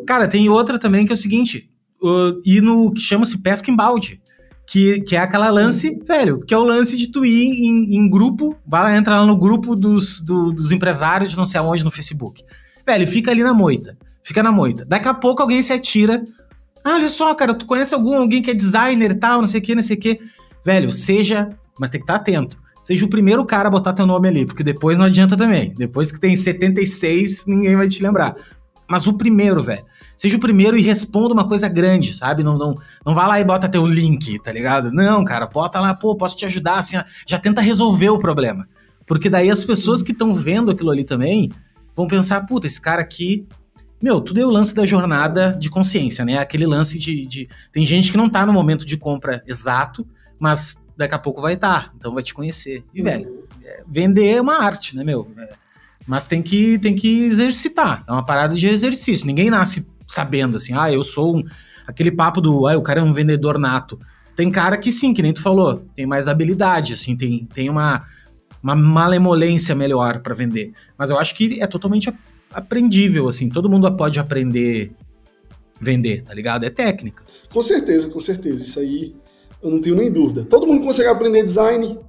[0.05, 1.67] cara, tem outra também que é o seguinte,
[1.99, 4.21] uh, ir no que chama-se pesca em balde
[4.69, 8.07] que, que é aquela lance, velho, que é o lance de tu ir em, em
[8.07, 11.89] grupo, vai entrar lá no grupo dos, do, dos empresários de não sei aonde no
[11.89, 12.43] Facebook.
[12.85, 13.97] Velho, fica ali na moita.
[14.23, 14.85] Fica na moita.
[14.85, 16.23] Daqui a pouco alguém se atira.
[16.85, 19.59] Ah, olha só, cara, tu conhece algum, alguém que é designer e tal, não sei
[19.59, 20.19] o que, não sei o que.
[20.63, 22.55] Velho, seja, mas tem que estar tá atento.
[22.83, 25.73] Seja o primeiro cara a botar teu nome ali, porque depois não adianta também.
[25.75, 28.35] Depois que tem 76, ninguém vai te lembrar.
[28.87, 29.83] Mas o primeiro, velho.
[30.19, 32.43] Seja o primeiro e responda uma coisa grande, sabe?
[32.43, 34.91] Não, não, não vá lá e bota teu link, tá ligado?
[34.91, 38.67] Não, cara, bota lá, pô, posso te ajudar, assim, já tenta resolver o problema.
[39.07, 41.49] Porque daí as pessoas que estão vendo aquilo ali também
[41.95, 43.47] vão pensar, puta, esse cara aqui,
[44.01, 46.37] Meu, tudo é o lance da jornada de consciência, né?
[46.37, 47.49] Aquele lance de, de.
[47.71, 50.05] Tem gente que não tá no momento de compra exato,
[50.37, 52.83] mas daqui a pouco vai estar, tá, então vai te conhecer.
[52.93, 55.29] E, velho, é, vender é uma arte, né, meu?
[55.37, 55.53] É,
[56.05, 58.03] mas tem que, tem que exercitar.
[58.07, 59.25] É uma parada de exercício.
[59.25, 61.43] Ninguém nasce sabendo assim, ah, eu sou um.
[61.85, 63.99] Aquele papo do, ah, o cara é um vendedor nato.
[64.35, 68.05] Tem cara que sim, que nem tu falou, tem mais habilidade, assim, tem, tem uma,
[68.63, 70.71] uma malemolência melhor para vender.
[70.97, 72.11] Mas eu acho que é totalmente
[72.51, 74.91] aprendível, assim, todo mundo pode aprender
[75.79, 76.65] vender, tá ligado?
[76.65, 77.23] É técnica.
[77.51, 78.63] Com certeza, com certeza.
[78.63, 79.15] Isso aí
[79.61, 80.43] eu não tenho nem dúvida.
[80.43, 81.99] Todo mundo consegue aprender design.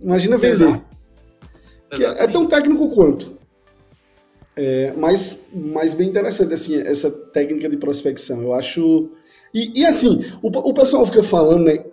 [0.00, 0.80] Imagina vender.
[1.90, 3.39] É, é, tão técnico quanto.
[4.56, 8.42] É, mas, mas bem interessante assim, essa técnica de prospecção.
[8.42, 9.10] Eu acho.
[9.54, 11.84] E, e assim, o, o pessoal fica falando, né?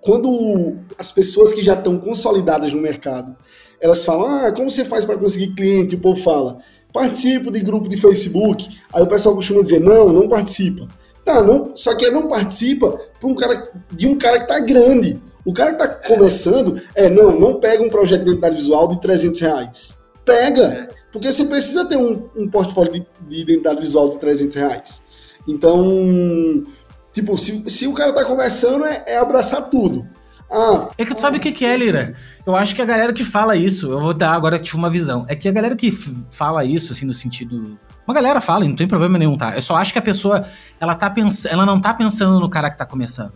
[0.00, 3.36] Quando as pessoas que já estão consolidadas no mercado,
[3.80, 5.96] elas falam, ah, como você faz para conseguir cliente?
[5.96, 6.58] O povo fala,
[6.92, 8.68] participo de grupo de Facebook.
[8.92, 10.88] Aí o pessoal costuma dizer, não, não participa.
[11.24, 15.20] Tá, não, só que não participa um cara, de um cara que tá grande.
[15.44, 19.00] O cara que tá começando, é, não, não pega um projeto de identidade visual de
[19.00, 19.97] 300 reais.
[20.28, 25.02] Pega, porque você precisa ter um, um portfólio de, de, identidade visual de 300 reais.
[25.48, 26.64] Então,
[27.12, 30.06] tipo, se, se o cara tá começando, é, é abraçar tudo.
[30.50, 32.14] Ah, é que tu sabe o que, que é, Lira?
[32.46, 35.24] Eu acho que a galera que fala isso, eu vou dar agora tipo, uma visão.
[35.28, 35.90] É que a galera que
[36.30, 37.78] fala isso, assim, no sentido.
[38.06, 39.54] Uma galera fala, não tem problema nenhum, tá?
[39.54, 40.46] Eu só acho que a pessoa,
[40.80, 41.44] ela, tá pens...
[41.44, 43.34] ela não tá pensando no cara que tá começando.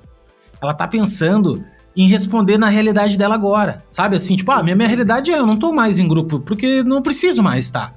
[0.60, 1.62] Ela tá pensando
[1.96, 3.84] em responder na realidade dela agora.
[3.90, 6.82] Sabe assim, tipo, ah, minha, minha realidade é eu não tô mais em grupo, porque
[6.82, 7.70] não preciso mais.
[7.70, 7.94] Tá?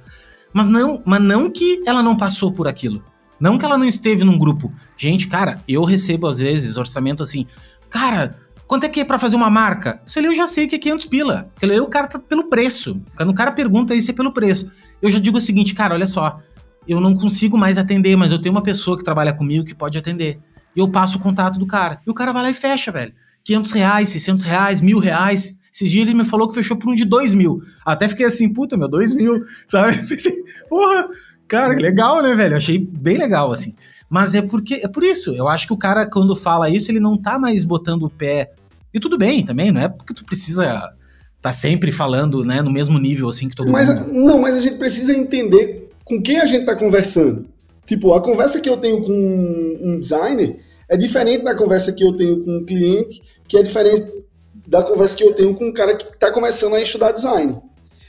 [0.54, 3.04] Mas não, mas não que ela não passou por aquilo.
[3.40, 4.72] Não que ela não esteve num grupo.
[4.98, 7.46] Gente, cara, eu recebo às vezes orçamento assim,
[7.90, 10.02] cara, Quanto é que é pra fazer uma marca?
[10.06, 11.52] Isso ali eu já sei que é 500 pila.
[11.62, 13.00] Ali o cara tá pelo preço.
[13.16, 14.72] Quando o cara pergunta isso é pelo preço.
[15.02, 16.40] Eu já digo o seguinte, cara, olha só.
[16.88, 19.98] Eu não consigo mais atender, mas eu tenho uma pessoa que trabalha comigo que pode
[19.98, 20.40] atender.
[20.76, 22.02] E eu passo o contato do cara.
[22.06, 23.14] E o cara vai lá e fecha, velho.
[23.46, 25.58] 500 reais, 600 reais, mil reais.
[25.74, 27.62] Esses dias ele me falou que fechou por um de 2 mil.
[27.86, 30.06] Até fiquei assim, puta, meu, 2 mil, sabe?
[30.08, 30.34] Pensei,
[30.68, 31.08] porra,
[31.48, 32.58] cara, legal, né, velho?
[32.58, 33.74] achei bem legal, assim.
[34.10, 35.34] Mas é porque é por isso.
[35.34, 38.52] Eu acho que o cara, quando fala isso, ele não tá mais botando o pé.
[38.94, 40.94] E tudo bem também, não é porque tu precisa
[41.42, 44.12] tá sempre falando, né, no mesmo nível assim que todo mas, mundo.
[44.12, 47.46] Não, mas a gente precisa entender com quem a gente tá conversando.
[47.86, 52.14] Tipo, a conversa que eu tenho com um designer é diferente da conversa que eu
[52.14, 54.26] tenho com um cliente, que é diferente
[54.68, 57.62] da conversa que eu tenho com um cara que está começando a estudar design.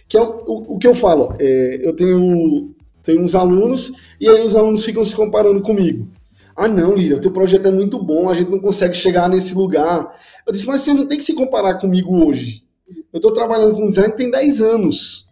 [0.08, 1.34] Que é o, o, o que eu falo.
[1.38, 2.74] É, eu tenho
[3.06, 6.08] tem uns alunos, e aí os alunos ficam se comparando comigo.
[6.56, 10.12] Ah, não, Lira, teu projeto é muito bom, a gente não consegue chegar nesse lugar.
[10.44, 12.64] Eu disse, mas você não tem que se comparar comigo hoje.
[13.12, 15.28] Eu estou trabalhando com design tem 10 anos.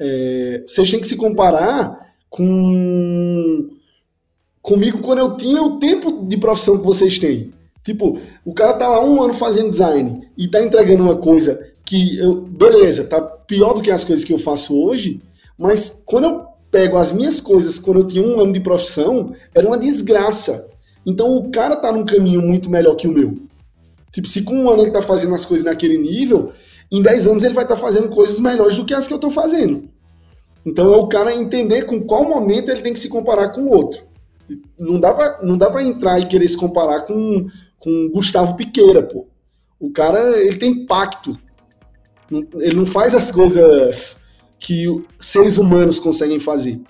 [0.00, 3.70] É, vocês têm que se comparar com
[4.60, 7.52] comigo quando eu tinha o tempo de profissão que vocês têm.
[7.84, 12.18] Tipo, o cara tá lá um ano fazendo design e tá entregando uma coisa que
[12.18, 15.20] eu, beleza, tá pior do que as coisas que eu faço hoje,
[15.58, 19.66] mas quando eu pego as minhas coisas quando eu tinha um ano de profissão, era
[19.66, 20.68] uma desgraça.
[21.04, 23.38] Então o cara tá num caminho muito melhor que o meu.
[24.12, 26.52] Tipo, se com um ano ele tá fazendo as coisas naquele nível,
[26.90, 29.18] em 10 anos ele vai estar tá fazendo coisas melhores do que as que eu
[29.18, 29.88] tô fazendo.
[30.64, 33.70] Então é o cara entender com qual momento ele tem que se comparar com o
[33.70, 34.02] outro.
[34.78, 37.46] Não dá pra, não dá pra entrar e querer se comparar com,
[37.80, 39.26] com Gustavo Piqueira, pô.
[39.80, 41.36] O cara, ele tem impacto.
[42.30, 44.20] Ele não faz as coisas
[44.60, 44.86] que
[45.18, 46.80] seres humanos conseguem fazer.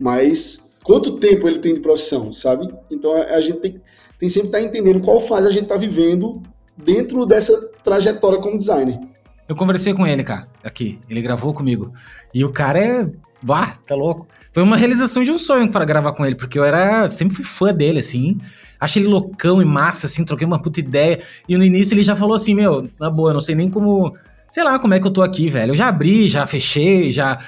[0.00, 2.68] Mas quanto tempo ele tem de profissão, sabe?
[2.90, 3.80] Então a, a gente tem,
[4.18, 6.42] tem sempre que estar tá entendendo qual fase a gente está vivendo
[6.76, 8.98] dentro dessa trajetória como designer.
[9.46, 10.98] Eu conversei com ele, cara, aqui.
[11.08, 11.92] Ele gravou comigo.
[12.32, 13.10] E o cara é.
[13.42, 14.26] Bah, tá louco.
[14.54, 17.08] Foi uma realização de um sonho para gravar com ele, porque eu era.
[17.10, 18.38] Sempre fui fã dele, assim.
[18.78, 21.20] Achei ele loucão e massa, assim, troquei uma puta ideia.
[21.48, 24.14] E no início ele já falou assim: Meu, na boa, não sei nem como
[24.54, 25.72] sei lá como é que eu tô aqui, velho.
[25.72, 27.40] Eu já abri, já fechei, já.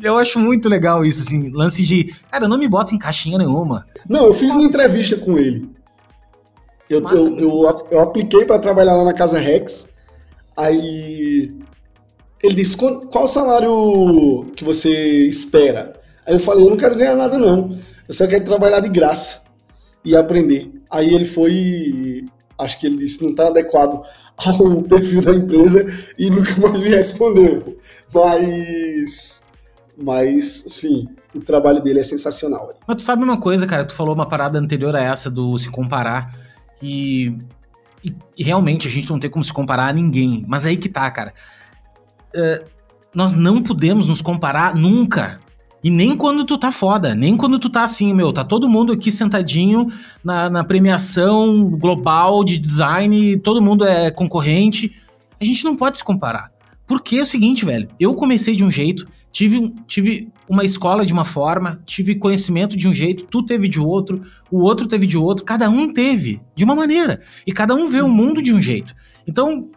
[0.00, 2.14] Eu acho muito legal isso, assim, lance de.
[2.30, 3.84] Cara, eu não me boto em caixinha nenhuma.
[4.08, 5.68] Não, eu fiz uma entrevista com ele.
[6.88, 9.92] Eu, Massa, eu, eu, eu, apliquei para trabalhar lá na Casa Rex.
[10.56, 11.50] Aí
[12.40, 16.00] ele disse: qual o salário que você espera?
[16.24, 17.76] Aí eu falei: eu não quero ganhar nada, não.
[18.06, 19.43] Eu só quero trabalhar de graça
[20.04, 20.70] e aprender.
[20.90, 22.26] Aí ele foi.
[22.58, 24.02] Acho que ele disse: não tá adequado
[24.36, 25.86] ao perfil da empresa
[26.18, 27.78] e nunca mais me respondeu.
[28.12, 29.42] Mas,
[29.96, 32.78] mas, sim, o trabalho dele é sensacional.
[32.86, 33.84] Mas tu sabe uma coisa, cara?
[33.84, 36.32] Tu falou uma parada anterior a essa do se comparar
[36.82, 37.36] e,
[38.04, 40.44] e, e realmente a gente não tem como se comparar a ninguém.
[40.46, 41.32] Mas aí que tá, cara.
[42.36, 42.64] Uh,
[43.14, 45.40] nós não podemos nos comparar nunca.
[45.84, 48.90] E nem quando tu tá foda, nem quando tu tá assim, meu, tá todo mundo
[48.90, 49.92] aqui sentadinho
[50.24, 54.96] na, na premiação global de design, todo mundo é concorrente.
[55.38, 56.50] A gente não pode se comparar.
[56.86, 61.12] Porque é o seguinte, velho, eu comecei de um jeito, tive, tive uma escola de
[61.12, 65.18] uma forma, tive conhecimento de um jeito, tu teve de outro, o outro teve de
[65.18, 67.20] outro, cada um teve de uma maneira.
[67.46, 68.94] E cada um vê o mundo de um jeito.
[69.26, 69.68] Então,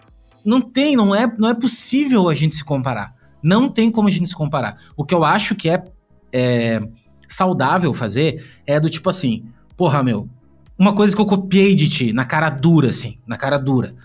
[0.46, 3.13] não tem, não é, não é possível a gente se comparar.
[3.43, 4.78] Não tem como a gente se comparar.
[4.96, 5.84] O que eu acho que é,
[6.32, 6.82] é
[7.28, 10.30] saudável fazer é do tipo assim, porra, meu,
[10.78, 13.96] uma coisa que eu copiei de ti, na cara dura, assim, na cara dura.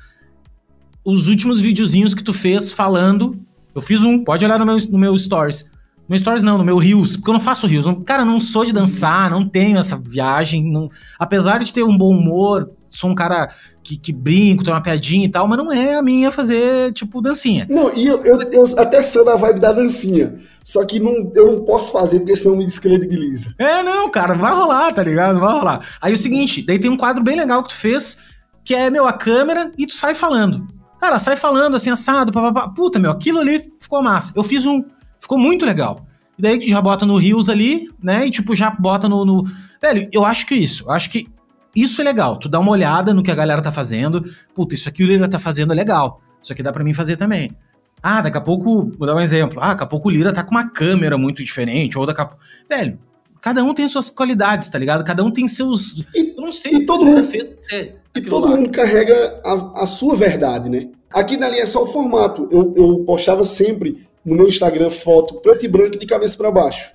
[1.05, 3.39] Os últimos videozinhos que tu fez falando,
[3.75, 5.71] eu fiz um, pode olhar no meu, no meu stories.
[6.09, 7.87] No Stories não, no meu Reels, porque eu não faço Reels.
[8.05, 10.71] Cara, não sou de dançar, não tenho essa viagem.
[10.71, 10.89] Não...
[11.19, 13.51] Apesar de ter um bom humor, sou um cara
[13.83, 17.23] que, que brinco, tem uma piadinha e tal, mas não é a minha fazer, tipo,
[17.23, 17.67] dancinha.
[17.71, 20.39] Não, e eu, eu, eu até sou da vibe da dancinha.
[20.65, 23.55] Só que não, eu não posso fazer, porque senão me descredibiliza.
[23.59, 25.41] É, não, cara, vai rolar, tá ligado?
[25.41, 25.87] Vai rolar.
[26.01, 28.19] Aí o seguinte, daí tem um quadro bem legal que tu fez,
[28.65, 30.67] que é, meu, a câmera e tu sai falando.
[31.01, 32.69] Cara, sai falando assim, assado, papapá.
[32.69, 34.33] Puta, meu, aquilo ali ficou massa.
[34.37, 34.85] Eu fiz um
[35.23, 36.05] Ficou muito legal.
[36.37, 38.27] E daí que já bota no Rios ali, né?
[38.27, 39.45] E tipo, já bota no, no.
[39.81, 40.85] Velho, eu acho que isso.
[40.85, 41.29] Eu acho que
[41.77, 42.37] isso é legal.
[42.37, 44.25] Tu dá uma olhada no que a galera tá fazendo.
[44.53, 46.21] Puta, isso aqui o Lira tá fazendo é legal.
[46.43, 47.57] Isso aqui dá para mim fazer também.
[48.03, 49.61] Ah, daqui a pouco, vou dar um exemplo.
[49.63, 51.97] Ah, daqui a pouco o Lira tá com uma câmera muito diferente.
[51.97, 52.43] Ou daqui a pouco.
[52.69, 52.99] Velho,
[53.41, 55.05] cada um tem suas qualidades, tá ligado?
[55.05, 56.05] Cada um tem seus.
[56.13, 56.75] E, eu não sei.
[56.75, 58.57] E todo mundo, fez, é, e todo lá.
[58.57, 60.89] mundo carrega a, a, sua verdade, né?
[61.13, 62.49] Aqui na linha é só o formato.
[62.51, 66.93] Eu, eu postava sempre no meu Instagram foto preto e branco de cabeça para baixo.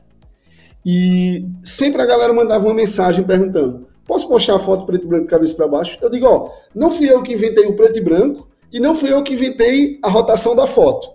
[0.86, 5.26] E sempre a galera mandava uma mensagem perguntando: posso postar a foto preto e branco
[5.26, 5.98] de cabeça para baixo?
[6.02, 9.12] Eu digo: ó, não fui eu que inventei o preto e branco e não fui
[9.12, 11.12] eu que inventei a rotação da foto.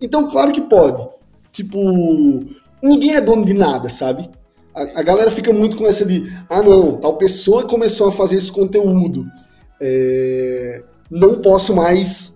[0.00, 1.06] Então, claro que pode.
[1.52, 1.78] Tipo,
[2.82, 4.28] ninguém é dono de nada, sabe?
[4.74, 8.36] A, a galera fica muito com essa de: ah, não, tal pessoa começou a fazer
[8.36, 9.24] esse conteúdo.
[9.80, 12.33] É, não posso mais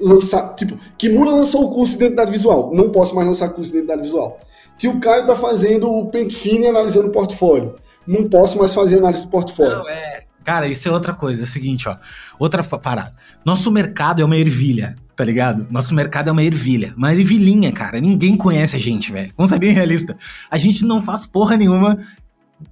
[0.00, 0.54] lançar.
[0.54, 2.72] Tipo, Kimura lançou o curso de identidade visual.
[2.74, 4.40] Não posso mais lançar curso de identidade visual.
[4.78, 7.76] Tio Caio tá fazendo o pente fino e analisando o portfólio.
[8.06, 9.78] Não posso mais fazer análise de portfólio.
[9.78, 10.24] Não, é.
[10.44, 11.42] Cara, isso é outra coisa.
[11.42, 11.96] É o seguinte, ó.
[12.38, 13.14] Outra parada.
[13.44, 15.66] Nosso mercado é uma ervilha, tá ligado?
[15.70, 16.94] Nosso mercado é uma ervilha.
[16.96, 18.00] Uma ervilhinha, cara.
[18.00, 19.32] Ninguém conhece a gente, velho.
[19.36, 20.16] Vamos ser bem realista.
[20.50, 21.98] A gente não faz porra nenhuma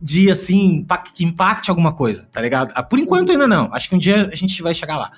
[0.00, 2.70] de, assim, que impacte alguma coisa, tá ligado?
[2.74, 3.68] Ah, por enquanto ainda não.
[3.72, 5.10] Acho que um dia a gente vai chegar lá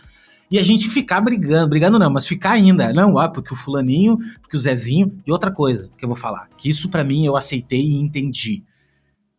[0.51, 4.19] e a gente ficar brigando, brigando não, mas ficar ainda, não, ah, porque o fulaninho,
[4.41, 7.37] porque o Zezinho, e outra coisa que eu vou falar, que isso para mim eu
[7.37, 8.63] aceitei e entendi.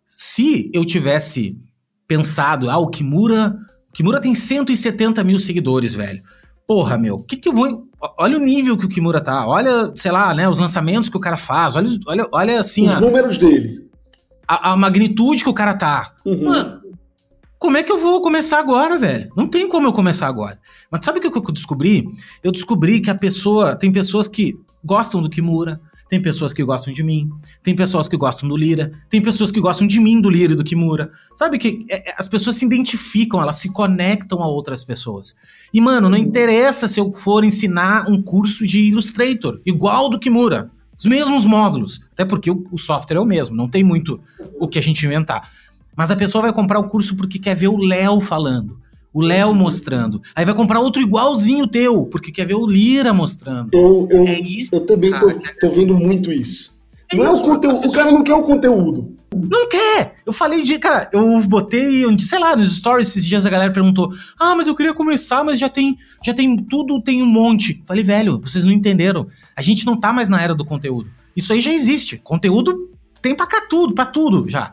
[0.06, 1.58] Se eu tivesse
[2.08, 3.58] pensado, ah, o Kimura,
[3.90, 6.22] o Kimura tem 170 mil seguidores, velho.
[6.68, 7.88] Porra, meu, o que que eu vou...
[8.18, 11.22] Olha o nível que o Kimura tá, olha, sei lá, né, os lançamentos que o
[11.22, 12.86] cara faz, olha, olha, olha assim...
[12.86, 13.90] Os a, números dele.
[14.48, 16.14] A, a, magnitude que o cara tá.
[16.26, 16.46] Uhum.
[16.46, 16.82] Mano,
[17.60, 19.32] como é que eu vou começar agora, velho?
[19.36, 20.60] Não tem como eu começar agora.
[20.92, 22.08] Mas sabe o que eu descobri?
[22.44, 23.76] Eu descobri que a pessoa.
[23.76, 27.30] Tem pessoas que gostam do Kimura, tem pessoas que gostam de mim,
[27.62, 30.56] tem pessoas que gostam do Lira, tem pessoas que gostam de mim, do Lira e
[30.56, 31.12] do Kimura.
[31.36, 35.36] Sabe que é, é, as pessoas se identificam, elas se conectam a outras pessoas.
[35.74, 40.72] E, mano, não interessa se eu for ensinar um curso de Illustrator, igual do Kimura.
[40.98, 42.02] Os mesmos módulos.
[42.14, 44.20] Até porque o, o software é o mesmo, não tem muito
[44.60, 45.52] o que a gente inventar.
[45.98, 48.78] Mas a pessoa vai comprar o curso porque quer ver o Léo falando.
[49.12, 50.22] O Léo mostrando.
[50.36, 53.70] Aí vai comprar outro igualzinho teu, porque quer ver o Lira mostrando.
[53.74, 56.78] Eu, eu, é isso, eu também cara, tô, tô, vendo muito isso.
[57.12, 57.88] É não isso, é o conteúdo.
[57.88, 59.18] O cara não quer o conteúdo.
[59.36, 60.18] Não quer!
[60.24, 60.78] Eu falei de.
[60.78, 64.76] Cara, eu botei, sei lá, nos stories esses dias a galera perguntou: Ah, mas eu
[64.76, 67.82] queria começar, mas já tem, já tem tudo, tem um monte.
[67.86, 69.26] Falei, velho, vocês não entenderam.
[69.56, 71.10] A gente não tá mais na era do conteúdo.
[71.36, 72.18] Isso aí já existe.
[72.18, 74.72] Conteúdo tem pra cá tudo, pra tudo já.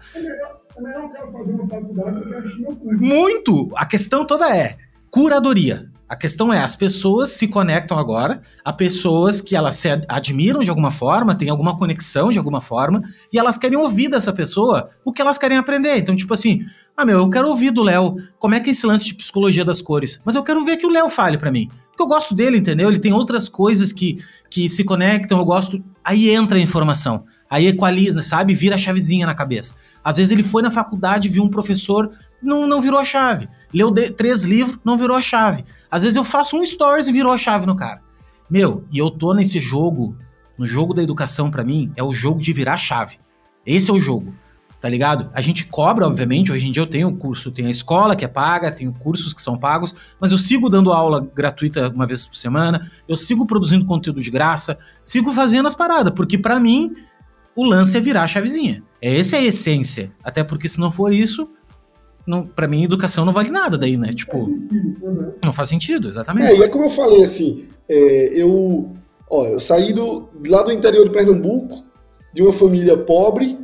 [2.91, 3.71] É muito!
[3.77, 4.77] A questão toda é
[5.11, 5.89] curadoria.
[6.07, 10.69] A questão é, as pessoas se conectam agora a pessoas que elas se admiram de
[10.69, 15.13] alguma forma, têm alguma conexão de alguma forma, e elas querem ouvir dessa pessoa o
[15.13, 15.97] que elas querem aprender.
[15.97, 16.65] Então, tipo assim,
[16.97, 19.65] ah, meu, eu quero ouvir do Léo como é que é esse lance de psicologia
[19.65, 21.71] das cores, mas eu quero ver que o Léo fale para mim.
[21.91, 22.89] Porque eu gosto dele, entendeu?
[22.89, 24.17] Ele tem outras coisas que,
[24.51, 25.83] que se conectam, eu gosto.
[26.05, 27.25] Aí entra a informação.
[27.49, 28.53] Aí equaliza, sabe?
[28.53, 29.77] Vira a chavezinha na cabeça.
[30.05, 32.11] Às vezes ele foi na faculdade, viu um professor,
[32.43, 33.49] não, não virou a chave.
[33.73, 35.65] Leu de, três livros, não virou a chave.
[35.91, 38.03] Às vezes eu faço um stories e virou a chave no cara.
[38.51, 40.17] Meu, e eu tô nesse jogo,
[40.59, 43.19] no jogo da educação para mim, é o jogo de virar chave.
[43.65, 44.35] Esse é o jogo,
[44.79, 45.31] tá ligado?
[45.33, 48.29] A gente cobra, obviamente, hoje em dia eu tenho curso, tenho a escola que é
[48.29, 52.37] paga, tenho cursos que são pagos, mas eu sigo dando aula gratuita uma vez por
[52.37, 56.95] semana, eu sigo produzindo conteúdo de graça, sigo fazendo as paradas, porque para mim
[57.57, 58.83] O lance é virar a chavezinha.
[59.05, 60.11] Essa é a essência.
[60.25, 61.47] Até porque se não for isso,
[62.27, 64.15] não, para mim, educação não vale nada daí, né?
[64.15, 64.49] Tipo,
[65.45, 66.53] não faz sentido, exatamente.
[66.53, 68.95] É, e é como eu falei, assim, é, eu,
[69.29, 71.85] ó, eu saí do, lá do interior de Pernambuco,
[72.33, 73.59] de uma família pobre,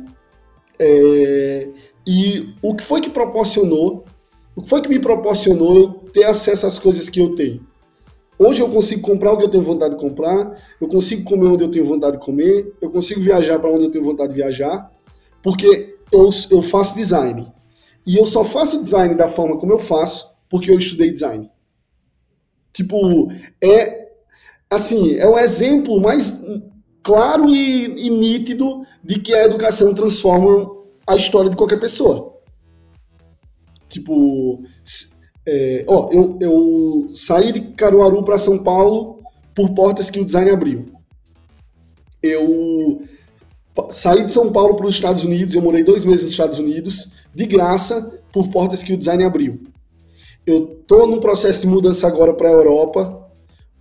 [0.77, 1.69] é,
[2.05, 4.05] e o que foi que proporcionou,
[4.55, 7.65] o que foi que me proporcionou eu ter acesso às coisas que eu tenho?
[8.37, 11.63] Hoje eu consigo comprar o que eu tenho vontade de comprar, eu consigo comer onde
[11.63, 14.91] eu tenho vontade de comer, eu consigo viajar para onde eu tenho vontade de viajar,
[15.41, 17.51] porque eu, eu faço design.
[18.05, 21.49] E eu só faço design da forma como eu faço porque eu estudei design.
[22.73, 24.09] Tipo, é
[24.69, 26.41] assim, é o exemplo mais
[27.03, 30.69] claro e, e nítido de que a educação transforma
[31.05, 32.39] a história de qualquer pessoa.
[33.89, 34.63] Tipo,
[35.45, 39.21] é, ó, eu, eu saí de Caruaru para São Paulo
[39.53, 40.85] por portas que o design abriu.
[42.23, 43.01] Eu
[43.89, 47.11] saí de São Paulo para os Estados Unidos, eu morei dois meses nos Estados Unidos,
[47.33, 49.61] de graça, por portas que o design abriu.
[50.45, 53.29] Eu estou num processo de mudança agora para a Europa,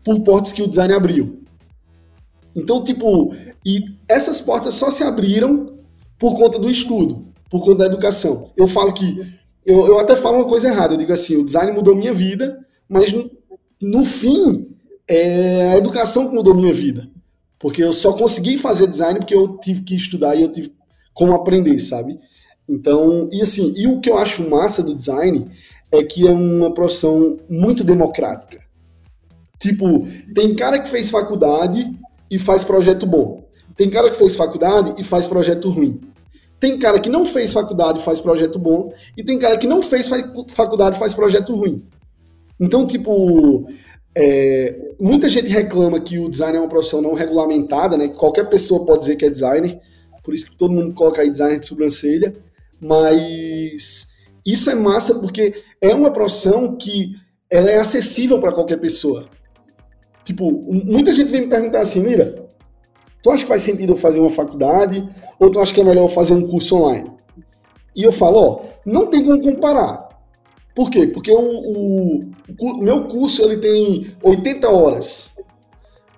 [0.05, 1.43] por portas que o design abriu.
[2.55, 5.75] Então, tipo, e essas portas só se abriram
[6.19, 8.51] por conta do estudo, por conta da educação.
[8.57, 9.21] Eu falo que,
[9.65, 12.59] eu, eu até falo uma coisa errada, eu digo assim, o design mudou minha vida,
[12.89, 13.31] mas no,
[13.81, 14.69] no fim,
[15.09, 17.09] é a educação que mudou minha vida.
[17.61, 20.73] Porque eu só consegui fazer design porque eu tive que estudar e eu tive
[21.13, 22.19] como aprender, sabe?
[22.67, 25.51] Então, e assim, e o que eu acho massa do design
[25.93, 28.61] é que é uma profissão muito democrática.
[29.59, 31.95] Tipo, tem cara que fez faculdade
[32.31, 33.45] e faz projeto bom.
[33.77, 36.01] Tem cara que fez faculdade e faz projeto ruim.
[36.59, 38.93] Tem cara que não fez faculdade e faz projeto bom.
[39.17, 40.09] E tem cara que não fez
[40.49, 41.85] faculdade e faz projeto ruim.
[42.59, 43.67] Então, tipo,
[44.15, 48.09] é, muita gente reclama que o design é uma profissão não regulamentada, né?
[48.09, 49.81] Qualquer pessoa pode dizer que é designer,
[50.23, 52.35] por isso que todo mundo coloca aí designer de sobrancelha,
[52.81, 54.09] mas
[54.45, 57.15] isso é massa porque é uma profissão que
[57.49, 59.29] ela é acessível para qualquer pessoa.
[60.25, 62.47] Tipo, muita gente vem me perguntar assim, Mira,
[63.23, 66.05] tu acha que faz sentido eu fazer uma faculdade ou tu acha que é melhor
[66.05, 67.11] eu fazer um curso online?
[67.95, 70.10] E eu falo, ó, não tem como comparar.
[70.81, 71.07] Por quê?
[71.09, 72.21] Porque o, o,
[72.59, 75.37] o meu curso ele tem 80 horas.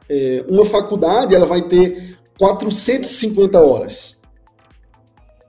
[0.09, 4.21] É, uma faculdade ela vai ter 450 horas.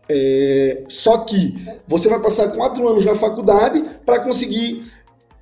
[0.10, 4.92] É, só que você vai passar quatro anos na faculdade para conseguir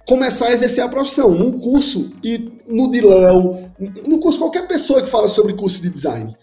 [0.06, 1.32] começar a exercer a profissão.
[1.32, 3.72] Num curso, e no Diléu,
[4.06, 6.36] no curso, qualquer pessoa que fala sobre curso de design,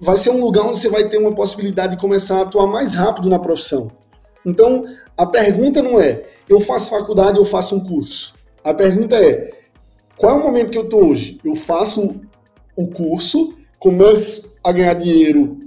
[0.00, 2.94] vai ser um lugar onde você vai ter uma possibilidade de começar a atuar mais
[2.94, 3.90] rápido na profissão.
[4.44, 4.84] Então,
[5.16, 8.32] a pergunta não é, eu faço faculdade ou faço um curso?
[8.64, 9.50] A pergunta é,
[10.16, 11.38] qual é o momento que eu estou hoje?
[11.44, 12.20] Eu faço
[12.76, 15.58] o curso, começo a ganhar dinheiro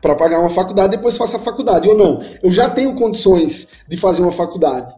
[0.00, 1.88] para pagar uma faculdade, depois faço a faculdade.
[1.88, 4.94] Ou não, eu já tenho condições de fazer uma faculdade.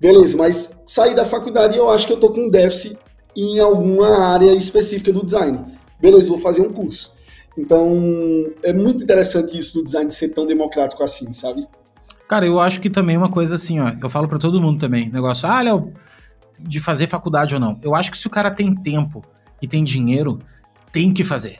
[0.00, 2.98] Beleza, mas sair da faculdade eu acho que eu estou com um déficit
[3.36, 5.60] em alguma área específica do design.
[6.00, 7.12] Beleza, vou fazer um curso.
[7.56, 11.66] Então, é muito interessante isso do design ser tão democrático assim, sabe?
[12.34, 15.08] Cara, eu acho que também uma coisa assim, ó, eu falo para todo mundo também,
[15.08, 15.92] negócio, ah, Léo,
[16.58, 17.78] de fazer faculdade ou não.
[17.80, 19.24] Eu acho que se o cara tem tempo
[19.62, 20.40] e tem dinheiro,
[20.90, 21.58] tem que fazer.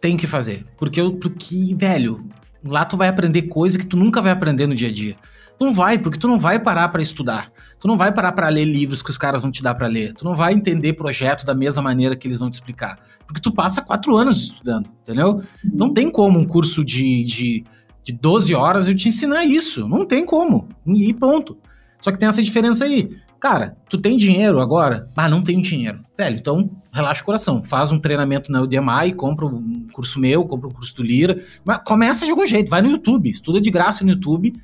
[0.00, 0.64] Tem que fazer.
[0.78, 2.28] Porque, porque velho,
[2.64, 5.16] lá tu vai aprender coisa que tu nunca vai aprender no dia a dia.
[5.60, 7.50] Não vai, porque tu não vai parar para estudar.
[7.80, 10.14] Tu não vai parar para ler livros que os caras vão te dar para ler.
[10.14, 13.00] Tu não vai entender projeto da mesma maneira que eles vão te explicar.
[13.26, 15.42] Porque tu passa quatro anos estudando, entendeu?
[15.64, 17.64] Não tem como um curso de, de
[18.04, 19.88] de 12 horas eu te ensinar isso.
[19.88, 20.68] Não tem como.
[20.86, 21.56] E ponto.
[22.00, 23.10] Só que tem essa diferença aí.
[23.40, 25.08] Cara, tu tem dinheiro agora?
[25.16, 26.00] Ah, não tenho dinheiro.
[26.16, 27.64] Velho, então relaxa o coração.
[27.64, 31.42] Faz um treinamento na Udemy, compra um curso meu, compra um curso do Lira.
[31.64, 34.54] Mas começa de algum jeito, vai no YouTube, estuda de graça no YouTube.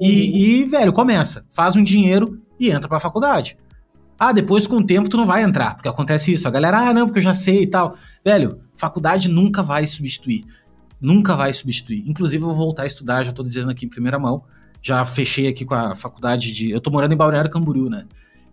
[0.00, 1.44] E, e velho, começa.
[1.50, 3.56] Faz um dinheiro e entra pra faculdade.
[4.18, 6.48] Ah, depois com o tempo tu não vai entrar, porque acontece isso.
[6.48, 7.96] A galera, ah, não, porque eu já sei e tal.
[8.24, 10.44] Velho, faculdade nunca vai substituir
[11.00, 12.04] nunca vai substituir.
[12.06, 14.42] Inclusive, eu vou voltar a estudar, já estou dizendo aqui em primeira mão.
[14.80, 16.70] Já fechei aqui com a faculdade de.
[16.70, 18.04] Eu tô morando em Balneário Camboriú, né?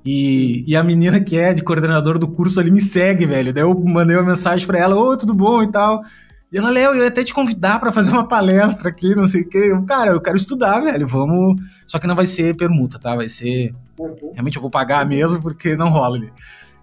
[0.03, 3.53] E, e a menina que é de coordenador do curso ali me segue, velho.
[3.53, 6.03] Daí eu mandei uma mensagem para ela: Ô, tudo bom e tal.
[6.51, 9.41] E ela, Léo, eu ia até te convidar para fazer uma palestra aqui, não sei
[9.41, 9.69] o quê.
[9.71, 11.07] Eu, cara, eu quero estudar, velho.
[11.07, 11.61] Vamos.
[11.85, 13.15] Só que não vai ser permuta, tá?
[13.15, 13.73] Vai ser.
[14.33, 16.31] Realmente eu vou pagar mesmo, porque não rola ali.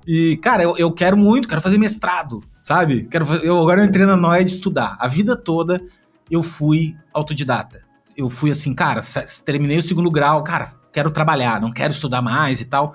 [0.07, 2.43] E, cara, eu, eu quero muito, quero fazer mestrado
[2.73, 3.05] sabe?
[3.05, 4.97] Quero, eu agora eu entrei na noia de estudar.
[4.99, 5.83] A vida toda
[6.31, 7.83] eu fui autodidata.
[8.17, 9.01] Eu fui assim, cara,
[9.45, 12.95] terminei o segundo grau, cara, quero trabalhar, não quero estudar mais e tal.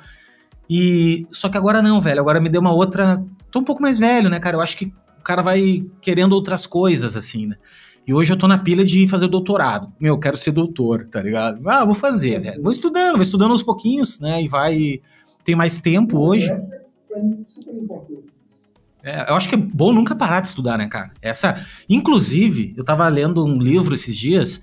[0.67, 2.19] E só que agora não, velho.
[2.19, 3.23] Agora me deu uma outra.
[3.51, 4.57] Tô um pouco mais velho, né, cara?
[4.57, 4.85] Eu acho que
[5.19, 7.55] o cara vai querendo outras coisas, assim, né?
[8.05, 9.93] E hoje eu tô na pilha de fazer doutorado.
[9.99, 11.61] Meu, eu quero ser doutor, tá ligado?
[11.69, 12.63] Ah, vou fazer, velho.
[12.63, 14.41] Vou estudando, vou estudando aos pouquinhos, né?
[14.41, 15.01] E vai.
[15.43, 16.51] Tem mais tempo hoje.
[16.51, 16.61] É,
[19.29, 21.11] eu acho que é bom nunca parar de estudar, né, cara?
[21.21, 24.61] Essa, inclusive, eu tava lendo um livro esses dias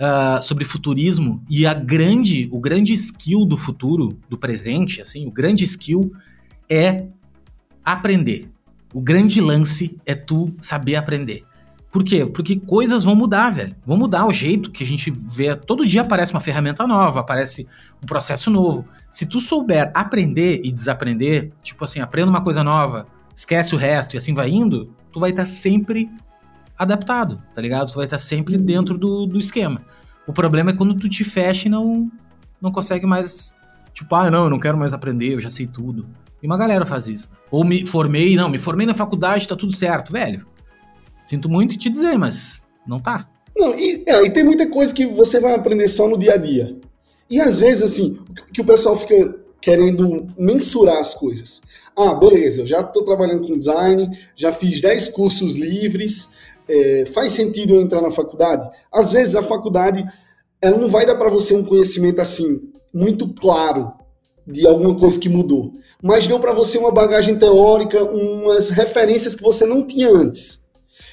[0.00, 5.30] uh, sobre futurismo e a grande, o grande skill do futuro, do presente, assim, o
[5.30, 6.12] grande skill
[6.68, 7.06] é
[7.84, 8.50] aprender.
[8.92, 11.44] O grande lance é tu saber aprender.
[11.90, 12.26] Por quê?
[12.26, 13.74] Porque coisas vão mudar, velho.
[13.86, 15.54] Vão mudar o jeito que a gente vê.
[15.54, 17.66] Todo dia aparece uma ferramenta nova, aparece
[18.02, 18.84] um processo novo.
[19.10, 23.06] Se tu souber aprender e desaprender, tipo assim, aprenda uma coisa nova,
[23.36, 26.10] esquece o resto e assim vai indo, tu vai estar tá sempre
[26.76, 27.92] adaptado, tá ligado?
[27.92, 29.82] Tu vai estar tá sempre dentro do, do esquema.
[30.26, 32.10] O problema é quando tu te fecha e não,
[32.60, 33.54] não consegue mais.
[33.92, 36.08] Tipo, ah, não, eu não quero mais aprender, eu já sei tudo.
[36.42, 37.30] E uma galera faz isso.
[37.50, 40.46] Ou me formei, não, me formei na faculdade, tá tudo certo, velho.
[41.24, 43.28] Sinto muito te dizer, mas não tá.
[43.56, 46.36] Não, e, é, e tem muita coisa que você vai aprender só no dia a
[46.36, 46.76] dia.
[47.28, 48.18] E às vezes, assim,
[48.52, 51.62] que o pessoal fica querendo mensurar as coisas.
[51.96, 56.30] Ah, beleza, eu já estou trabalhando com design, já fiz 10 cursos livres,
[56.68, 58.68] é, faz sentido eu entrar na faculdade?
[58.92, 60.06] Às vezes a faculdade
[60.60, 63.92] ela não vai dar para você um conhecimento assim muito claro
[64.46, 69.42] de alguma coisa que mudou, mas deu para você uma bagagem teórica, umas referências que
[69.42, 70.66] você não tinha antes.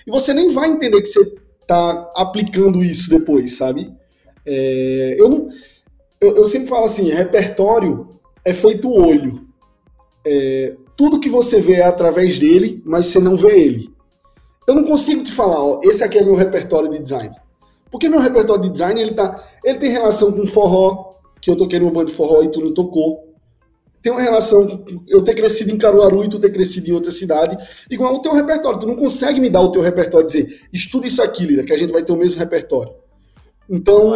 [0.05, 3.91] E você nem vai entender que você está aplicando isso depois, sabe?
[4.45, 5.47] É, eu, não,
[6.19, 8.09] eu, eu, sempre falo assim, repertório
[8.45, 9.47] é feito olho.
[10.25, 13.93] É, tudo que você vê é através dele, mas você não vê ele.
[14.67, 17.35] Eu não consigo te falar, ó, esse aqui é meu repertório de design.
[17.91, 21.79] Porque meu repertório de design, ele, tá, ele tem relação com forró, que eu toquei
[21.79, 23.33] numa banda de forró e tu não tocou.
[24.01, 27.11] Tem uma relação com eu ter crescido em Caruaru e tu ter crescido em outra
[27.11, 27.57] cidade.
[27.89, 28.79] Igual o teu repertório.
[28.79, 31.71] Tu não consegue me dar o teu repertório e dizer, estuda isso aqui, Lira, que
[31.71, 32.93] a gente vai ter o mesmo repertório.
[33.69, 34.13] Então,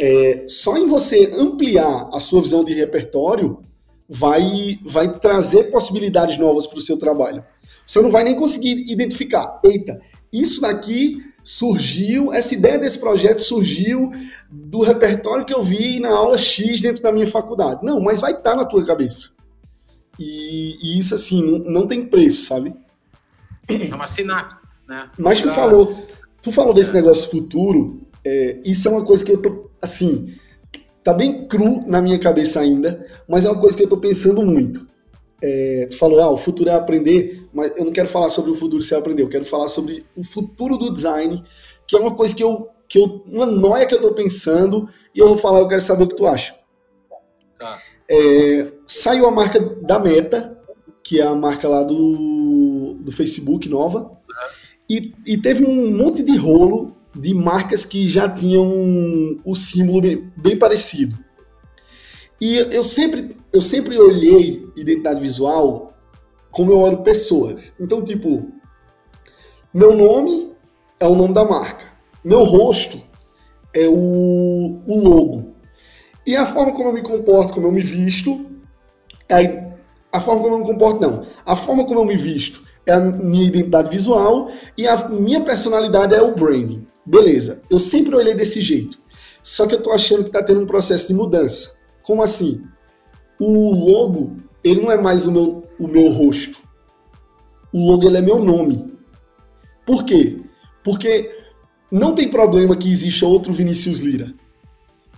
[0.00, 3.62] é, só em você ampliar a sua visão de repertório
[4.08, 7.44] vai, vai trazer possibilidades novas para o seu trabalho.
[7.86, 9.60] Você não vai nem conseguir identificar.
[9.62, 10.00] Eita,
[10.32, 14.10] isso daqui surgiu, essa ideia desse projeto surgiu
[14.50, 17.84] do repertório que eu vi na aula X dentro da minha faculdade.
[17.84, 19.30] Não, mas vai estar tá na tua cabeça.
[20.18, 22.74] E, e isso, assim, não, não, tem preço, sabe?
[23.68, 24.56] É uma sinapse,
[24.88, 25.10] né?
[25.18, 26.06] Mas tu falou,
[26.42, 30.34] tu falou desse negócio futuro, é, isso é uma coisa que eu tô, assim,
[31.02, 34.42] tá bem cru na minha cabeça ainda, mas é uma coisa que eu tô pensando
[34.42, 34.86] muito.
[35.42, 38.54] É, tu falou, ah, o futuro é aprender, mas eu não quero falar sobre o
[38.54, 41.42] futuro se aprender, eu quero falar sobre o futuro do design,
[41.86, 45.18] que é uma coisa que eu, que eu uma noia que eu tô pensando, e
[45.18, 46.54] eu vou falar, eu quero saber o que tu acha.
[47.58, 47.78] Tá.
[48.08, 50.58] É, saiu a marca da Meta,
[51.02, 54.18] que é a marca lá do, do Facebook nova, uhum.
[54.90, 60.32] e, e teve um monte de rolo de marcas que já tinham o símbolo bem,
[60.36, 61.18] bem parecido.
[62.40, 65.92] E eu sempre, eu sempre olhei identidade visual
[66.50, 67.74] como eu olho pessoas.
[67.78, 68.50] Então, tipo,
[69.72, 70.52] meu nome
[70.98, 71.84] é o nome da marca.
[72.24, 73.00] Meu rosto
[73.74, 75.54] é o, o logo.
[76.26, 78.46] E a forma como eu me comporto, como eu me visto,
[79.28, 79.70] é
[80.12, 81.26] a forma como eu me comporto, não.
[81.44, 86.14] A forma como eu me visto é a minha identidade visual e a minha personalidade
[86.14, 86.86] é o branding.
[87.10, 88.96] Beleza, eu sempre olhei desse jeito.
[89.42, 91.76] Só que eu tô achando que tá tendo um processo de mudança.
[92.04, 92.62] Como assim?
[93.40, 96.60] O logo, ele não é mais o meu, o meu rosto.
[97.72, 98.94] O logo, ele é meu nome.
[99.84, 100.38] Por quê?
[100.84, 101.36] Porque
[101.90, 104.32] não tem problema que exista outro Vinícius Lira.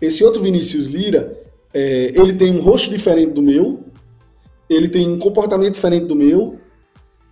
[0.00, 1.38] Esse outro Vinícius Lira,
[1.74, 3.84] é, ele tem um rosto diferente do meu,
[4.66, 6.58] ele tem um comportamento diferente do meu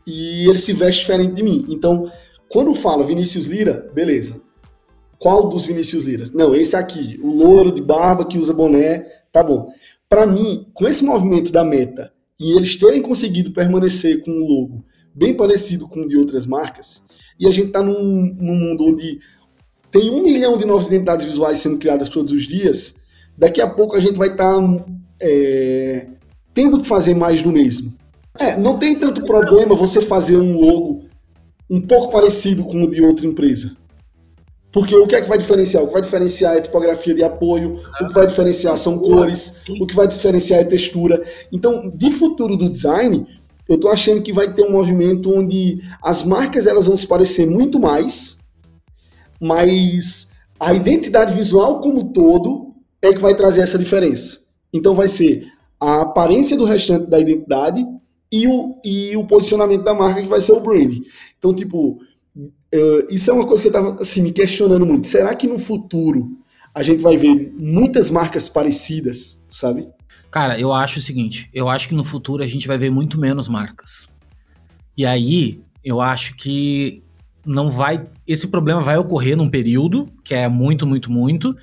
[0.06, 1.64] e ele se veste diferente de mim.
[1.70, 2.12] Então,
[2.46, 4.49] quando fala Vinícius Lira, beleza.
[5.20, 6.24] Qual dos Vinícius Lira?
[6.34, 9.72] Não, esse aqui, o louro de barba que usa boné, Tá bom.
[10.08, 14.84] Para mim, com esse movimento da meta e eles terem conseguido permanecer com um logo
[15.14, 17.04] bem parecido com o de outras marcas,
[17.38, 19.18] e a gente está num, num mundo onde
[19.90, 22.96] tem um milhão de novas identidades visuais sendo criadas todos os dias,
[23.36, 24.84] daqui a pouco a gente vai estar tá,
[25.20, 26.06] é,
[26.54, 27.94] tendo que fazer mais do mesmo.
[28.38, 31.04] É, não tem tanto problema você fazer um logo
[31.68, 33.76] um pouco parecido com o de outra empresa.
[34.72, 35.82] Porque o que é que vai diferenciar?
[35.82, 39.86] O que vai diferenciar é tipografia de apoio, o que vai diferenciar são cores, o
[39.86, 41.24] que vai diferenciar é textura.
[41.50, 43.26] Então, de futuro do design,
[43.68, 47.46] eu estou achando que vai ter um movimento onde as marcas elas vão se parecer
[47.46, 48.38] muito mais,
[49.40, 54.40] mas a identidade visual como todo é que vai trazer essa diferença.
[54.72, 55.46] Então vai ser
[55.80, 57.84] a aparência do restante da identidade
[58.30, 60.94] e o, e o posicionamento da marca que vai ser o brand.
[61.38, 61.98] Então, tipo,
[62.74, 65.06] uh, isso é uma coisa que eu estava assim, me questionando muito.
[65.06, 66.38] Será que no futuro
[66.74, 69.88] a gente vai ver muitas marcas parecidas, sabe?
[70.30, 73.18] Cara, eu acho o seguinte, eu acho que no futuro a gente vai ver muito
[73.18, 74.08] menos marcas.
[74.96, 77.02] E aí, eu acho que
[77.44, 78.06] não vai.
[78.26, 81.56] Esse problema vai ocorrer num período, que é muito, muito, muito.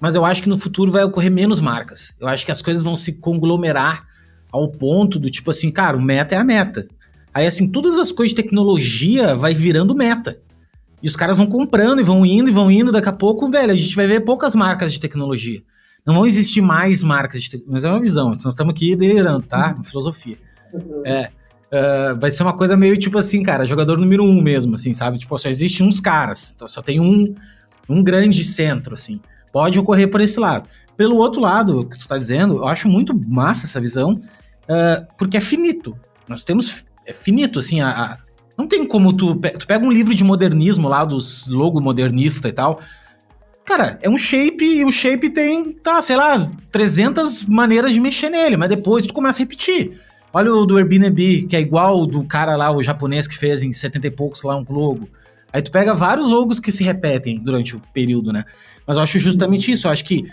[0.00, 2.14] Mas eu acho que no futuro vai ocorrer menos marcas.
[2.18, 4.06] Eu acho que as coisas vão se conglomerar
[4.50, 6.88] ao ponto do tipo assim, cara, o meta é a meta.
[7.32, 10.40] Aí, assim, todas as coisas de tecnologia vai virando meta.
[11.02, 12.92] E os caras vão comprando e vão indo e vão indo.
[12.92, 15.62] Daqui a pouco, velho, a gente vai ver poucas marcas de tecnologia.
[16.04, 17.72] Não vão existir mais marcas de tecnologia.
[17.72, 18.30] Mas é uma visão.
[18.30, 19.74] Nós estamos aqui delirando, tá?
[19.76, 20.38] Uma filosofia.
[21.04, 21.30] É.
[21.72, 25.18] Uh, vai ser uma coisa meio tipo assim, cara, jogador número um mesmo, assim, sabe?
[25.18, 26.52] Tipo, só existe uns caras.
[26.54, 27.32] Então só tem um,
[27.88, 29.20] um grande centro, assim.
[29.52, 30.68] Pode ocorrer por esse lado.
[30.96, 35.36] Pelo outro lado, que tu tá dizendo, eu acho muito massa essa visão, uh, porque
[35.36, 35.96] é finito.
[36.28, 36.84] Nós temos.
[37.10, 38.18] É finito, assim, a, a
[38.56, 39.34] não tem como tu.
[39.34, 42.80] Tu pega um livro de modernismo lá, dos logo modernista e tal.
[43.64, 48.28] Cara, é um shape e o shape tem, tá, sei lá, 300 maneiras de mexer
[48.28, 50.00] nele, mas depois tu começa a repetir.
[50.32, 53.72] Olha o do Airbnb, que é igual do cara lá, o japonês que fez em
[53.72, 55.08] 70 e poucos lá um logo.
[55.52, 58.44] Aí tu pega vários logos que se repetem durante o período, né?
[58.86, 60.24] Mas eu acho justamente isso, eu acho que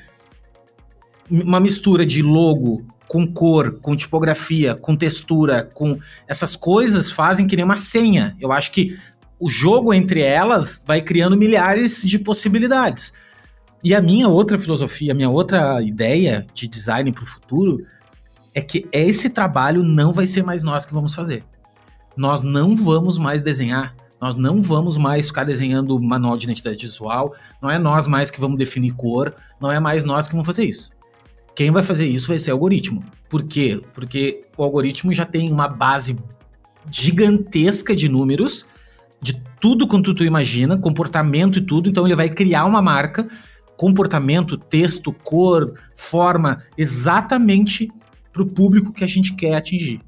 [1.30, 5.98] uma mistura de logo com cor, com tipografia, com textura, com
[6.28, 8.36] essas coisas fazem que nem uma senha.
[8.40, 8.98] Eu acho que
[9.40, 13.14] o jogo entre elas vai criando milhares de possibilidades.
[13.84, 17.86] E a minha outra filosofia, a minha outra ideia de design para o futuro
[18.54, 21.44] é que esse trabalho não vai ser mais nós que vamos fazer.
[22.16, 27.36] Nós não vamos mais desenhar, nós não vamos mais ficar desenhando manual de identidade visual,
[27.62, 30.66] não é nós mais que vamos definir cor, não é mais nós que vamos fazer
[30.66, 30.92] isso.
[31.58, 33.04] Quem vai fazer isso vai ser algoritmo.
[33.28, 33.82] Por quê?
[33.96, 36.16] Porque o algoritmo já tem uma base
[36.92, 38.64] gigantesca de números,
[39.20, 43.28] de tudo quanto tu imagina, comportamento e tudo, então ele vai criar uma marca,
[43.76, 47.90] comportamento, texto, cor, forma, exatamente
[48.32, 50.00] para o público que a gente quer atingir.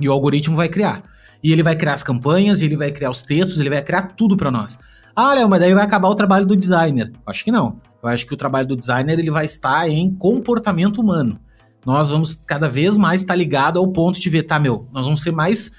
[0.00, 1.04] E o algoritmo vai criar.
[1.40, 4.36] E ele vai criar as campanhas, ele vai criar os textos, ele vai criar tudo
[4.36, 4.76] para nós.
[5.14, 7.12] Ah, Léo, mas daí vai acabar o trabalho do designer.
[7.24, 7.80] Acho que não.
[8.04, 11.40] Eu acho que o trabalho do designer ele vai estar em comportamento humano.
[11.86, 15.22] Nós vamos cada vez mais estar ligado ao ponto de ver, tá, meu, nós vamos
[15.22, 15.72] ser mais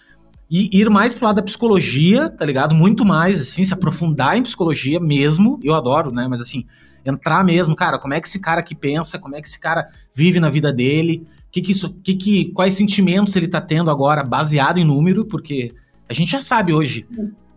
[0.50, 2.74] e ir mais pro lado da psicologia, tá ligado?
[2.74, 5.60] Muito mais, assim, se aprofundar em psicologia mesmo.
[5.64, 6.28] Eu adoro, né?
[6.28, 6.66] Mas assim,
[7.06, 9.88] entrar mesmo, cara, como é que esse cara aqui pensa, como é que esse cara
[10.14, 14.24] vive na vida dele, que que isso, que que, quais sentimentos ele tá tendo agora,
[14.24, 15.74] baseado em número, porque
[16.10, 17.08] a gente já sabe hoje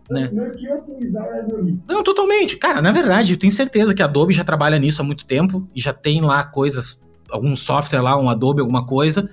[0.09, 0.29] né?
[1.87, 2.57] Não totalmente.
[2.57, 5.67] Cara, na verdade, eu tenho certeza que a Adobe já trabalha nisso há muito tempo
[5.75, 9.29] e já tem lá coisas, algum software lá, um Adobe, alguma coisa.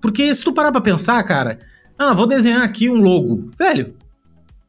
[0.00, 1.58] Porque se tu parar pra pensar, cara,
[1.98, 3.50] ah, vou desenhar aqui um logo.
[3.58, 3.94] Velho,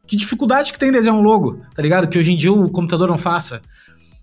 [0.05, 2.07] que dificuldade que tem desenhar um logo, tá ligado?
[2.07, 3.61] Que hoje em dia o computador não faça.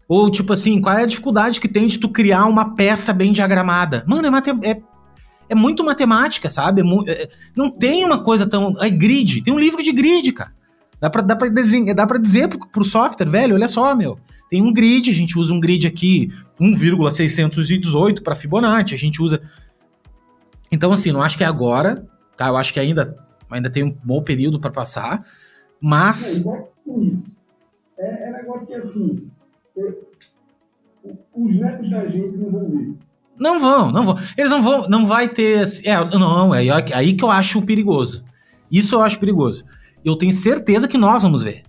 [0.09, 3.33] Ou, tipo assim, qual é a dificuldade que tem de tu criar uma peça bem
[3.33, 4.05] diagramada?
[4.07, 4.81] Mano, é, mate é,
[5.49, 6.83] é muito matemática, sabe?
[7.07, 8.75] É, é, não tem uma coisa tão.
[8.81, 9.43] É grid.
[9.43, 10.53] Tem um livro de grid, cara.
[11.01, 14.19] Dá pra, dá pra, desenhar, dá pra dizer pro, pro software, velho, olha só, meu.
[14.51, 16.31] Tem um grid, a gente usa um grid aqui
[16.61, 19.41] 1,618 para Fibonacci, a gente usa.
[20.71, 22.49] Então, assim, não acho que é agora, tá?
[22.49, 23.17] Eu acho que ainda,
[23.51, 25.25] ainda tem um bom período para passar,
[25.81, 26.45] mas.
[26.45, 26.65] É.
[27.99, 29.31] É, é negócio que, assim,
[31.35, 32.95] os netos da gente não vão ver.
[33.39, 34.19] Não vão, não vão.
[34.37, 35.65] Eles não vão, não vai ter.
[35.85, 38.25] É, não, é aí que eu acho perigoso.
[38.71, 39.65] Isso eu acho perigoso
[40.05, 41.63] eu tenho certeza que nós vamos ver.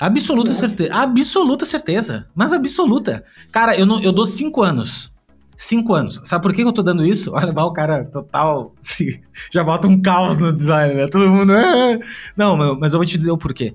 [0.00, 0.92] Absoluta certeza.
[0.92, 2.26] Absoluta certeza.
[2.34, 3.24] Mas absoluta.
[3.52, 5.12] Cara, eu, não, eu dou cinco anos.
[5.56, 6.20] Cinco anos.
[6.24, 7.30] Sabe por que eu tô dando isso?
[7.34, 8.74] Olha lá o cara total.
[8.80, 9.20] Assim,
[9.52, 11.06] já bota um caos no design, né?
[11.06, 11.52] Todo mundo.
[11.52, 11.98] Ah!
[12.36, 13.74] Não, mas eu vou te dizer o porquê.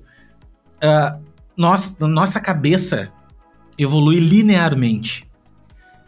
[0.84, 1.24] Uh,
[1.56, 3.12] nós, nossa cabeça
[3.78, 5.26] evolui linearmente.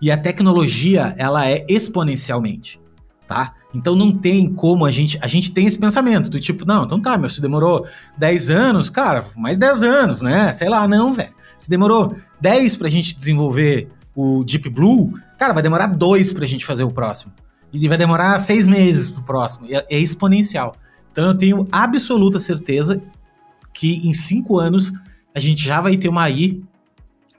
[0.02, 2.81] E a tecnologia, ela é exponencialmente.
[3.32, 3.54] Tá?
[3.74, 5.18] Então não tem como a gente.
[5.22, 8.90] A gente tem esse pensamento do tipo, não, então tá, meu, se demorou 10 anos,
[8.90, 10.52] cara, mais 10 anos, né?
[10.52, 11.32] Sei lá, não, velho.
[11.58, 16.66] Se demorou 10 pra gente desenvolver o Deep Blue, cara, vai demorar 2 pra gente
[16.66, 17.32] fazer o próximo.
[17.72, 19.66] E vai demorar 6 meses pro próximo.
[19.70, 20.76] É, é exponencial.
[21.14, 23.02] Então eu tenho absoluta certeza
[23.74, 24.92] que em 5 anos
[25.34, 26.62] a gente já vai ter uma AI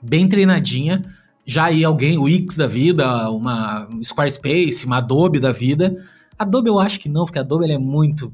[0.01, 1.05] bem treinadinha
[1.45, 6.03] já aí alguém, o X da vida, uma Squarespace, uma Adobe da vida,
[6.37, 8.33] Adobe eu acho que não, porque Adobe é muito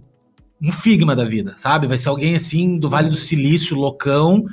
[0.62, 1.88] um Figma da vida, sabe?
[1.88, 4.46] Vai ser alguém assim do Vale do Silício, loucão,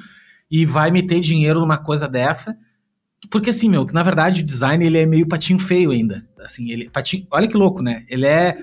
[0.50, 2.57] e vai meter dinheiro numa coisa dessa.
[3.30, 6.26] Porque assim, meu, na verdade o design ele é meio patinho feio ainda.
[6.38, 8.04] Assim, ele patinho, olha que louco, né?
[8.09, 8.57] Ele é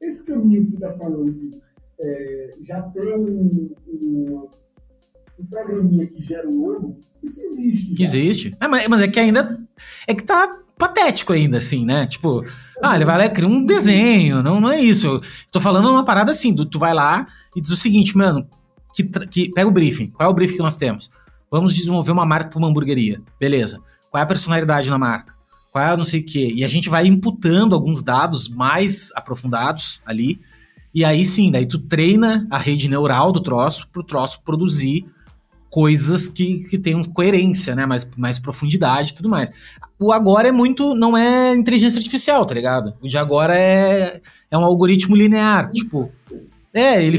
[0.00, 1.50] esse caminho que tá falando
[2.00, 4.48] é, já tem um, um,
[5.44, 8.02] programinha que gera o logo, isso existe.
[8.02, 8.56] Existe.
[8.60, 9.60] É, mas, mas é que ainda.
[10.06, 12.06] É que tá patético ainda, assim, né?
[12.06, 12.44] Tipo,
[12.82, 14.42] ah, ele vai lá e cria um desenho.
[14.42, 15.06] Não, não é isso.
[15.06, 15.20] Eu
[15.50, 18.46] tô falando uma parada assim: tu, tu vai lá e diz o seguinte, mano,
[18.94, 20.08] que, que, pega o briefing.
[20.08, 21.10] Qual é o briefing que nós temos?
[21.50, 23.20] Vamos desenvolver uma marca para uma hamburgueria.
[23.38, 23.80] Beleza.
[24.10, 25.34] Qual é a personalidade na marca?
[25.70, 26.52] Qual é não sei o quê?
[26.54, 30.40] E a gente vai imputando alguns dados mais aprofundados ali.
[30.94, 35.04] E aí sim, daí tu treina a rede neural do troço pro troço produzir
[35.76, 37.84] coisas que, que tenham coerência, né?
[37.84, 39.50] Mais, mais profundidade e tudo mais.
[39.98, 40.94] O agora é muito.
[40.94, 42.94] não é inteligência artificial, tá ligado?
[42.98, 45.70] O de agora é, é um algoritmo linear.
[45.70, 46.10] Tipo.
[46.72, 47.18] É, ele.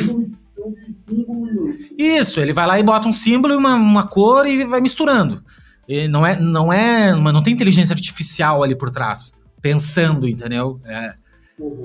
[1.95, 5.43] Isso, ele vai lá e bota um símbolo e uma, uma cor e vai misturando.
[5.87, 10.81] E não é, não é, não tem inteligência artificial ali por trás, pensando, entendeu?
[10.83, 11.13] É,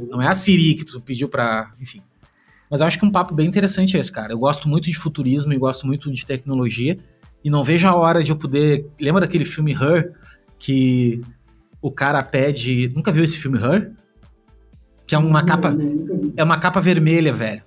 [0.09, 2.01] não é a Siri que tu pediu pra, enfim.
[2.73, 4.33] Mas eu acho que um papo bem interessante é esse, cara.
[4.33, 6.97] Eu gosto muito de futurismo e gosto muito de tecnologia.
[7.45, 8.87] E não vejo a hora de eu poder.
[8.99, 10.15] Lembra daquele filme Her?
[10.59, 11.21] Que
[11.83, 12.91] o cara pede.
[12.95, 13.93] Nunca viu esse filme Her?
[15.07, 15.77] Que é uma capa.
[16.35, 17.63] É uma capa vermelha, velho.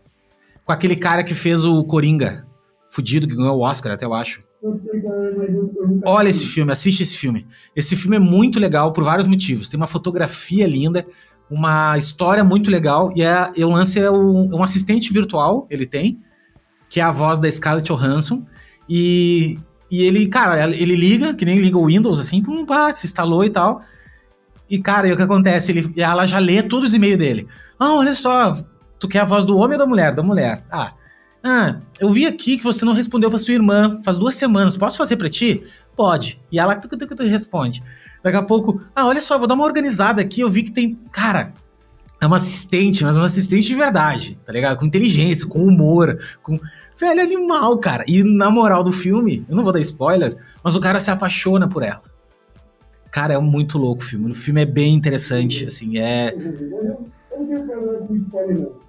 [0.65, 2.47] Com aquele cara que fez o Coringa.
[2.89, 4.41] Fudido, que ganhou o Oscar, até eu acho.
[6.03, 7.45] Olha esse filme, assiste esse filme.
[7.75, 9.69] Esse filme é muito legal por vários motivos.
[9.69, 11.05] Tem uma fotografia linda,
[11.49, 16.19] uma história muito legal e é, o lance é um, um, assistente virtual, ele tem,
[16.89, 18.45] que é a voz da Scarlett Johansson
[18.89, 23.05] e, e ele, cara, ele liga, que nem liga o Windows, assim, pum, pá, se
[23.05, 23.81] instalou e tal.
[24.69, 25.71] E, cara, e o que acontece?
[25.71, 27.47] Ele, ela já lê todos os e-mails dele.
[27.79, 28.53] Ah, olha só,
[28.99, 30.15] tu quer a voz do homem ou da mulher?
[30.15, 30.65] Da mulher.
[30.71, 30.93] Ah,
[31.43, 34.75] ah, eu vi aqui que você não respondeu para sua irmã faz duas semanas.
[34.75, 35.63] Posso fazer para ti?
[35.95, 36.41] Pode.
[36.51, 37.83] E ela tu, tu, tu, responde.
[38.25, 40.41] Daqui a pouco, ah, olha só, vou dar uma organizada aqui.
[40.41, 40.95] Eu vi que tem.
[41.11, 41.53] Cara,
[42.19, 44.79] é uma assistente, mas uma assistente de verdade, tá ligado?
[44.79, 46.59] Com inteligência, com humor, com.
[46.99, 48.03] Velho animal, cara.
[48.07, 51.69] E na moral do filme, eu não vou dar spoiler, mas o cara se apaixona
[51.69, 52.01] por ela.
[53.11, 54.31] Cara, é muito louco o filme.
[54.31, 56.33] O filme é bem interessante, assim, é.
[56.33, 58.85] Eu não spoiler, não.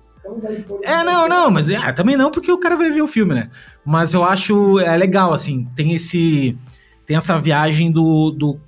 [0.82, 3.50] É, não, não, mas é, também não, porque o cara vai ver o filme, né?
[3.84, 6.56] Mas eu acho é legal, assim, tem esse.
[7.04, 8.30] Tem essa viagem do.
[8.30, 8.58] do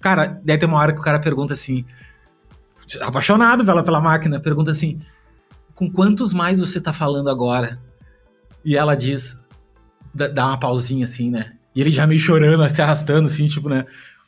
[0.00, 1.84] cara, deve ter uma hora que o cara pergunta assim.
[3.00, 5.00] Apaixonado pela, pela máquina, pergunta assim:
[5.74, 7.78] com quantos mais você tá falando agora?
[8.64, 9.40] E ela diz,
[10.14, 11.52] dá uma pausinha assim, né?
[11.74, 13.84] E ele já meio chorando, se arrastando, assim, tipo, né?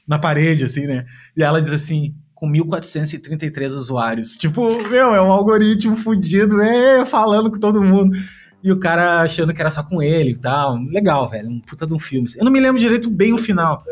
[0.06, 1.04] Na parede, assim, né?
[1.36, 4.36] E ela diz assim: com 1.433 usuários.
[4.36, 8.16] Tipo, meu, é um algoritmo fudido, é, falando com todo mundo.
[8.64, 10.76] E o cara achando que era só com ele e tal.
[10.76, 11.48] Legal, velho.
[11.48, 12.28] Um puta de um filme.
[12.36, 13.84] Eu não me lembro direito bem o final.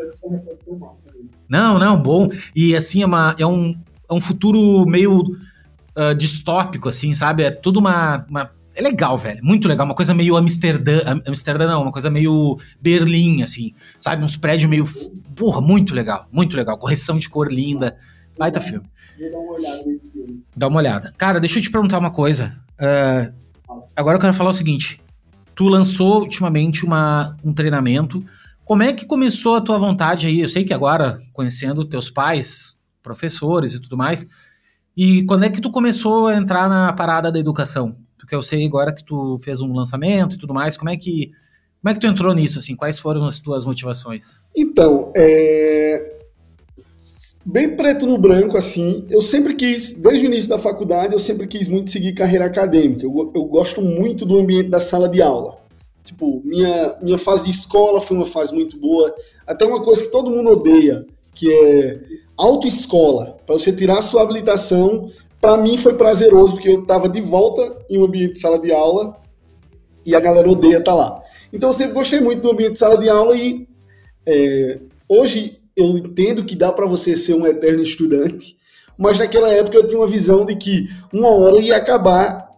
[1.51, 2.29] Não, não, bom.
[2.55, 3.77] E assim, é, uma, é, um,
[4.09, 7.43] é um futuro meio uh, distópico, assim, sabe?
[7.43, 8.51] É tudo uma, uma.
[8.73, 9.43] É legal, velho.
[9.43, 9.85] Muito legal.
[9.85, 11.01] Uma coisa meio Amsterdã.
[11.27, 13.73] Amsterdã não, uma coisa meio Berlim, assim.
[13.99, 14.23] Sabe?
[14.23, 14.87] Uns prédios meio.
[15.35, 16.25] Porra, muito legal.
[16.31, 16.77] Muito legal.
[16.77, 17.97] Correção de cor linda.
[18.39, 18.85] Baita filme.
[19.19, 20.43] Vou dar uma olhada nesse filme.
[20.55, 21.13] Dá uma olhada.
[21.17, 22.55] Cara, deixa eu te perguntar uma coisa.
[22.79, 23.33] Uh,
[23.93, 25.01] agora eu quero falar o seguinte.
[25.53, 28.23] Tu lançou ultimamente uma, um treinamento.
[28.71, 30.39] Como é que começou a tua vontade aí?
[30.39, 34.25] Eu sei que agora, conhecendo teus pais, professores e tudo mais,
[34.95, 37.97] e quando é que tu começou a entrar na parada da educação?
[38.17, 41.31] Porque eu sei agora que tu fez um lançamento e tudo mais, como é que
[41.81, 42.73] como é que tu entrou nisso, assim?
[42.73, 44.45] Quais foram as tuas motivações?
[44.55, 46.19] Então, é
[47.45, 49.05] bem preto no branco, assim.
[49.09, 53.03] Eu sempre quis, desde o início da faculdade, eu sempre quis muito seguir carreira acadêmica.
[53.03, 55.60] Eu, eu gosto muito do ambiente da sala de aula.
[56.11, 59.15] Tipo, minha, minha fase de escola foi uma fase muito boa.
[59.47, 61.99] Até uma coisa que todo mundo odeia, que é
[62.37, 63.37] autoescola.
[63.45, 65.09] Para você tirar a sua habilitação,
[65.39, 68.73] para mim foi prazeroso, porque eu estava de volta em um ambiente de sala de
[68.73, 69.15] aula
[70.05, 71.23] e a galera odeia estar tá lá.
[71.53, 73.65] Então eu sempre gostei muito do ambiente de sala de aula e
[74.25, 78.57] é, hoje eu entendo que dá para você ser um eterno estudante,
[78.97, 82.50] mas naquela época eu tinha uma visão de que uma hora ia acabar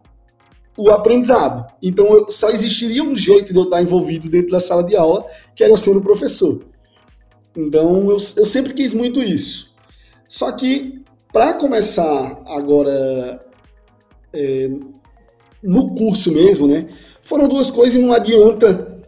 [0.77, 1.65] o aprendizado.
[1.81, 5.63] Então só existiria um jeito de eu estar envolvido dentro da sala de aula, que
[5.63, 6.63] era sendo professor.
[7.55, 9.73] Então eu, eu sempre quis muito isso.
[10.27, 13.39] Só que para começar agora
[14.33, 14.69] é,
[15.61, 16.87] no curso mesmo, né?
[17.23, 19.01] Foram duas coisas e não adianta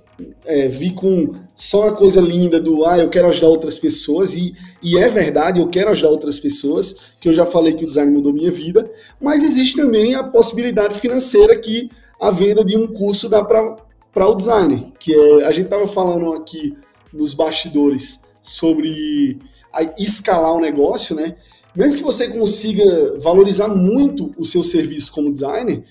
[0.46, 4.56] é, vir com só a coisa linda do ah, eu quero ajudar outras pessoas, e,
[4.82, 6.96] e é verdade, eu quero ajudar outras pessoas,
[7.26, 8.88] que eu já falei que o design mudou minha vida,
[9.20, 11.90] mas existe também a possibilidade financeira que
[12.22, 16.34] a venda de um curso dá para o designer, que é, a gente estava falando
[16.34, 16.78] aqui
[17.12, 19.40] nos bastidores sobre
[19.98, 21.36] escalar o negócio, né?
[21.76, 25.84] Mesmo que você consiga valorizar muito o seu serviço como designer,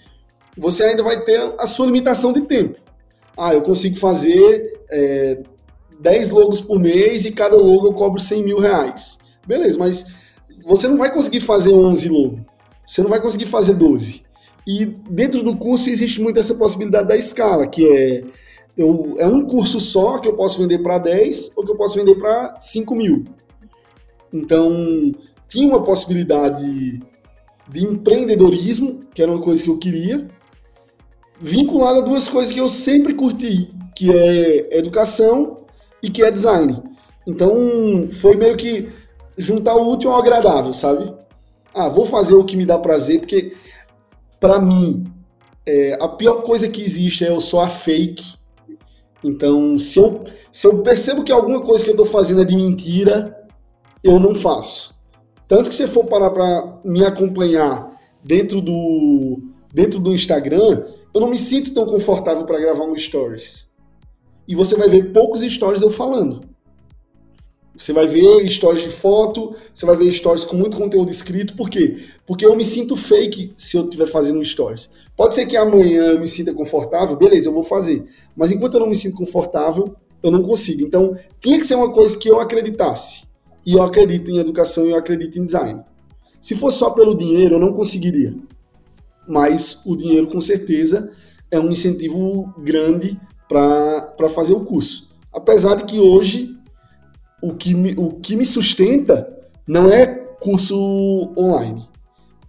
[0.56, 2.78] você ainda vai ter a sua limitação de tempo.
[3.36, 5.42] Ah, eu consigo fazer é,
[5.98, 9.18] 10 logos por mês e cada logo eu cobro 100 mil reais.
[9.44, 10.06] Beleza, mas
[10.64, 12.40] você não vai conseguir fazer 11 logos.
[12.86, 14.22] Você não vai conseguir fazer 12.
[14.66, 18.22] E dentro do curso existe muito essa possibilidade da escala, que é
[18.76, 21.96] eu, é um curso só que eu posso vender para 10 ou que eu posso
[21.96, 23.24] vender para 5 mil.
[24.32, 25.12] Então,
[25.48, 27.00] tinha uma possibilidade
[27.68, 30.26] de empreendedorismo, que era uma coisa que eu queria,
[31.40, 35.58] vinculada a duas coisas que eu sempre curti, que é educação
[36.02, 36.82] e que é design.
[37.26, 38.88] Então, foi meio que
[39.36, 41.12] juntar o útil ao agradável, sabe?
[41.74, 43.54] Ah, vou fazer o que me dá prazer, porque
[44.38, 45.04] para mim
[45.66, 48.36] é, a pior coisa que existe é eu só a fake.
[49.22, 52.54] Então, se eu, se eu percebo que alguma coisa que eu estou fazendo é de
[52.54, 53.34] mentira,
[54.02, 54.94] eu não faço.
[55.48, 57.90] Tanto que se for parar para me acompanhar
[58.22, 63.72] dentro do, dentro do Instagram, eu não me sinto tão confortável para gravar um stories.
[64.46, 66.53] E você vai ver poucos stories eu falando.
[67.76, 71.56] Você vai ver stories de foto, você vai ver stories com muito conteúdo escrito.
[71.56, 72.04] Por quê?
[72.24, 74.88] Porque eu me sinto fake se eu estiver fazendo stories.
[75.16, 78.04] Pode ser que amanhã eu me sinta confortável, beleza, eu vou fazer.
[78.36, 80.82] Mas enquanto eu não me sinto confortável, eu não consigo.
[80.82, 83.24] Então, tinha que ser uma coisa que eu acreditasse.
[83.66, 85.80] E eu acredito em educação e eu acredito em design.
[86.40, 88.34] Se fosse só pelo dinheiro, eu não conseguiria.
[89.26, 91.10] Mas o dinheiro, com certeza,
[91.50, 93.18] é um incentivo grande
[93.48, 95.08] para fazer o curso.
[95.32, 96.53] Apesar de que hoje
[97.44, 99.28] o que, me, o que me sustenta
[99.68, 101.86] não é curso online.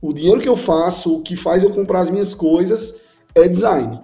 [0.02, 3.02] O dinheiro que eu faço, o que faz eu comprar as minhas coisas
[3.36, 4.00] é design.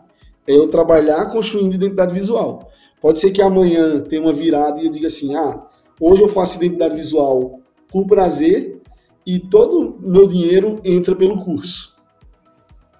[0.45, 2.69] É eu trabalhar construindo identidade visual.
[3.01, 5.65] Pode ser que amanhã tenha uma virada e eu diga assim: ah,
[5.97, 8.81] hoje eu faço identidade visual por prazer
[9.25, 11.95] e todo meu dinheiro entra pelo curso.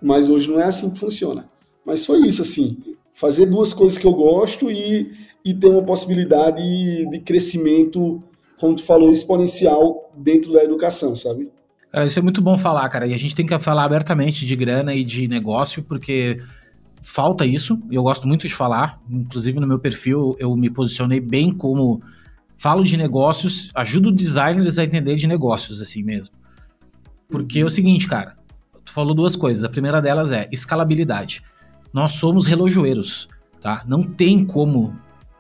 [0.02, 1.50] Mas hoje não é assim que funciona.
[1.86, 2.78] Mas foi isso, assim.
[3.12, 5.12] Fazer duas coisas que eu gosto e
[5.44, 8.22] e ter uma possibilidade de crescimento,
[8.60, 11.50] como tu falou, exponencial dentro da educação, sabe?
[11.92, 13.06] Cara, isso é muito bom falar, cara.
[13.06, 16.40] E a gente tem que falar abertamente de grana e de negócio, porque
[17.02, 19.02] falta isso, e eu gosto muito de falar.
[19.10, 22.02] Inclusive, no meu perfil, eu me posicionei bem como
[22.58, 26.36] falo de negócios, ajudo designers a entender de negócios, assim mesmo.
[27.28, 28.38] Porque é o seguinte, cara,
[28.86, 29.64] tu falou duas coisas.
[29.64, 31.42] A primeira delas é escalabilidade.
[31.92, 33.28] Nós somos relojoeiros,
[33.60, 33.84] tá?
[33.88, 34.96] Não tem como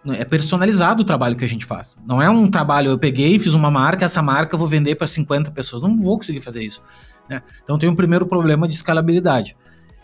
[0.07, 1.97] é personalizado o trabalho que a gente faz.
[2.05, 5.05] Não é um trabalho, eu peguei, fiz uma marca, essa marca eu vou vender para
[5.05, 5.81] 50 pessoas.
[5.81, 6.81] Não vou conseguir fazer isso.
[7.29, 7.41] Né?
[7.63, 9.55] Então tem um primeiro problema de escalabilidade.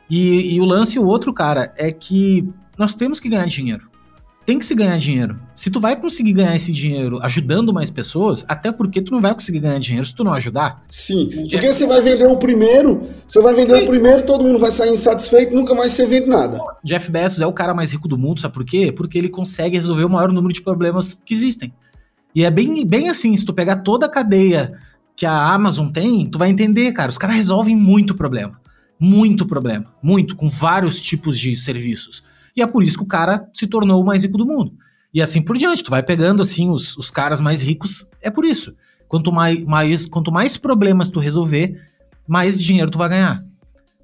[0.09, 3.89] E, e o lance, o outro, cara, é que nós temos que ganhar dinheiro
[4.47, 5.37] tem que se ganhar dinheiro.
[5.53, 9.33] Se tu vai conseguir ganhar esse dinheiro ajudando mais pessoas, até porque tu não vai
[9.33, 10.85] conseguir ganhar dinheiro se tu não ajudar.
[10.89, 14.71] Sim, porque você vai vender o primeiro, você vai vender o primeiro, todo mundo vai
[14.71, 16.61] sair insatisfeito, nunca mais você vende nada.
[16.81, 18.89] Jeff Bezos é o cara mais rico do mundo, sabe por quê?
[18.89, 21.73] Porque ele consegue resolver o maior número de problemas que existem.
[22.33, 24.71] E é bem, bem assim, se tu pegar toda a cadeia
[25.13, 28.61] que a Amazon tem, tu vai entender, cara, os caras resolvem muito problema.
[28.97, 29.87] Muito problema.
[30.01, 32.23] Muito, com vários tipos de serviços.
[32.57, 34.73] E é por isso que o cara se tornou o mais rico do mundo.
[35.13, 38.43] E assim por diante, tu vai pegando assim os, os caras mais ricos, é por
[38.43, 38.75] isso.
[39.07, 41.79] Quanto mais, mais, quanto mais problemas tu resolver,
[42.27, 43.45] mais dinheiro tu vai ganhar.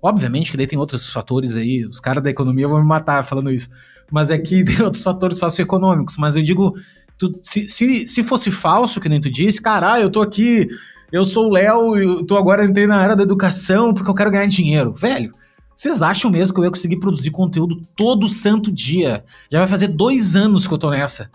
[0.01, 3.51] Obviamente que daí tem outros fatores aí, os caras da economia vão me matar falando
[3.51, 3.69] isso.
[4.11, 6.15] Mas é que tem outros fatores socioeconômicos.
[6.17, 6.75] Mas eu digo,
[7.17, 10.67] tu, se, se, se fosse falso, que nem tu disse, caralho, eu tô aqui,
[11.11, 14.31] eu sou o Léo, eu tô agora entrei na área da educação porque eu quero
[14.31, 14.93] ganhar dinheiro.
[14.93, 15.31] Velho,
[15.75, 19.23] vocês acham mesmo que eu ia conseguir produzir conteúdo todo santo dia?
[19.51, 21.29] Já vai fazer dois anos que eu tô nessa.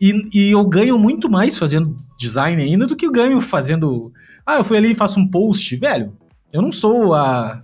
[0.00, 4.12] E, e eu ganho muito mais fazendo design ainda do que eu ganho fazendo.
[4.46, 5.74] Ah, eu fui ali e faço um post.
[5.76, 6.12] Velho,
[6.52, 7.60] eu não sou a.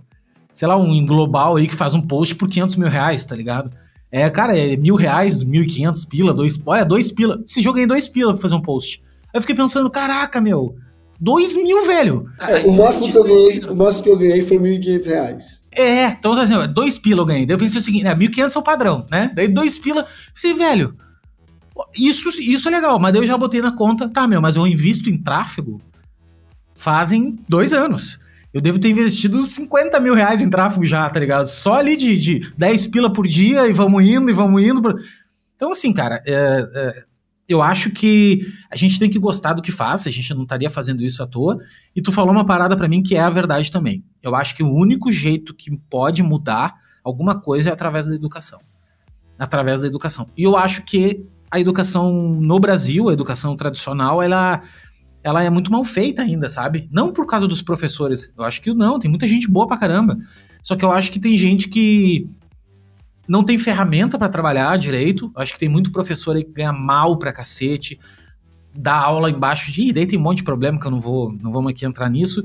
[0.53, 3.71] Sei lá, um global aí que faz um post por 500 mil reais, tá ligado?
[4.11, 6.61] É, cara, é mil reais, mil e quinhentos pila, dois.
[6.65, 7.41] Olha, dois pila.
[7.45, 9.01] Esse jogo ganhei dois pila pra fazer um post.
[9.25, 10.75] Aí eu fiquei pensando, caraca, meu.
[11.19, 12.29] Dois mil, velho.
[12.41, 15.07] É, o, máximo que eu ganhei, o máximo que eu ganhei foi mil e quinhentos
[15.07, 15.63] reais.
[15.71, 17.45] É, então assim, dois pila eu ganhei.
[17.45, 19.31] Daí eu pensei o seguinte, né, 1.500 é o padrão, né?
[19.33, 20.95] Daí dois pila, pensei, velho,
[21.97, 24.65] isso, isso é legal, mas daí eu já botei na conta, tá, meu, mas eu
[24.65, 25.81] invisto em tráfego
[26.75, 28.19] fazem dois anos.
[28.53, 31.47] Eu devo ter investido 50 mil reais em tráfego já, tá ligado?
[31.47, 34.81] Só ali de, de 10 pila por dia e vamos indo e vamos indo.
[34.81, 34.93] Pra...
[35.55, 37.03] Então, assim, cara, é, é,
[37.47, 38.41] eu acho que
[38.71, 41.27] a gente tem que gostar do que faz, a gente não estaria fazendo isso à
[41.27, 41.57] toa.
[41.95, 44.03] E tu falou uma parada para mim que é a verdade também.
[44.21, 46.73] Eu acho que o único jeito que pode mudar
[47.03, 48.59] alguma coisa é através da educação.
[49.37, 50.27] Através da educação.
[50.35, 54.63] E eu acho que a educação no Brasil, a educação tradicional, ela
[55.23, 56.87] ela é muito mal feita ainda, sabe?
[56.91, 58.31] Não por causa dos professores.
[58.37, 60.15] Eu acho que não, tem muita gente boa pra caramba.
[60.61, 62.29] Só que eu acho que tem gente que
[63.27, 65.31] não tem ferramenta para trabalhar direito.
[65.35, 67.99] Acho que tem muito professor aí que ganha mal pra cacete,
[68.73, 69.89] dá aula embaixo de.
[69.89, 72.09] E daí tem um monte de problema que eu não vou, não vamos aqui entrar
[72.09, 72.43] nisso.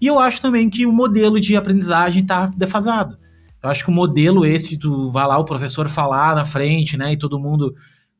[0.00, 3.18] E eu acho também que o modelo de aprendizagem tá defasado.
[3.62, 7.12] Eu acho que o modelo esse do vai lá o professor falar na frente, né,
[7.12, 7.74] e todo mundo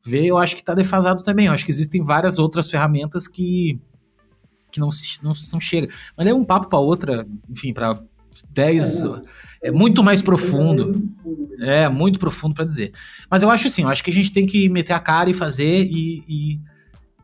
[0.04, 1.46] vê, eu acho que tá defasado também.
[1.46, 3.78] Eu acho que existem várias outras ferramentas que
[4.70, 4.90] que não
[5.22, 5.88] não, não chega.
[6.16, 8.00] Mas é um papo para outra, enfim, para
[8.50, 9.04] 10
[9.62, 11.08] é muito mais profundo.
[11.60, 12.92] É, muito profundo para dizer.
[13.30, 15.34] Mas eu acho assim, eu acho que a gente tem que meter a cara e
[15.34, 16.60] fazer e, e,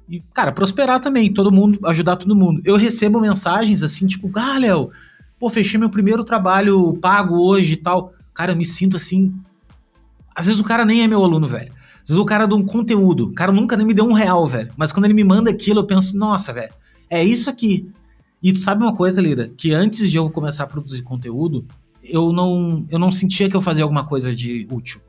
[0.09, 2.61] e, cara, prosperar também, todo mundo, ajudar todo mundo.
[2.65, 4.91] Eu recebo mensagens assim, tipo, ah, Léo,
[5.39, 8.13] pô, fechei meu primeiro trabalho pago hoje e tal.
[8.35, 9.35] Cara, eu me sinto assim.
[10.35, 11.73] Às vezes o cara nem é meu aluno, velho.
[12.03, 13.29] Às vezes o cara é de um conteúdo.
[13.29, 14.71] O cara nunca nem me deu um real, velho.
[14.77, 16.75] Mas quando ele me manda aquilo, eu penso, nossa, velho,
[17.09, 17.91] é isso aqui.
[18.47, 19.51] E tu sabe uma coisa, Lira?
[19.57, 21.67] Que antes de eu começar a produzir conteúdo,
[22.01, 25.01] eu não, eu não sentia que eu fazia alguma coisa de útil.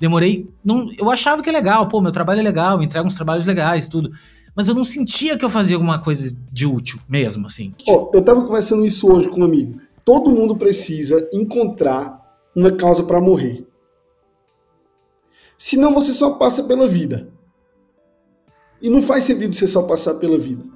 [0.00, 0.50] Demorei.
[0.64, 3.86] Não, eu achava que é legal, pô, meu trabalho é legal, entrega uns trabalhos legais,
[3.86, 4.10] tudo.
[4.56, 7.72] Mas eu não sentia que eu fazia alguma coisa de útil mesmo, assim.
[7.86, 9.78] Oh, eu tava conversando isso hoje com um amigo.
[10.04, 12.20] Todo mundo precisa encontrar
[12.56, 13.64] uma causa para morrer.
[15.56, 17.28] Senão você só passa pela vida.
[18.82, 20.73] E não faz sentido você só passar pela vida.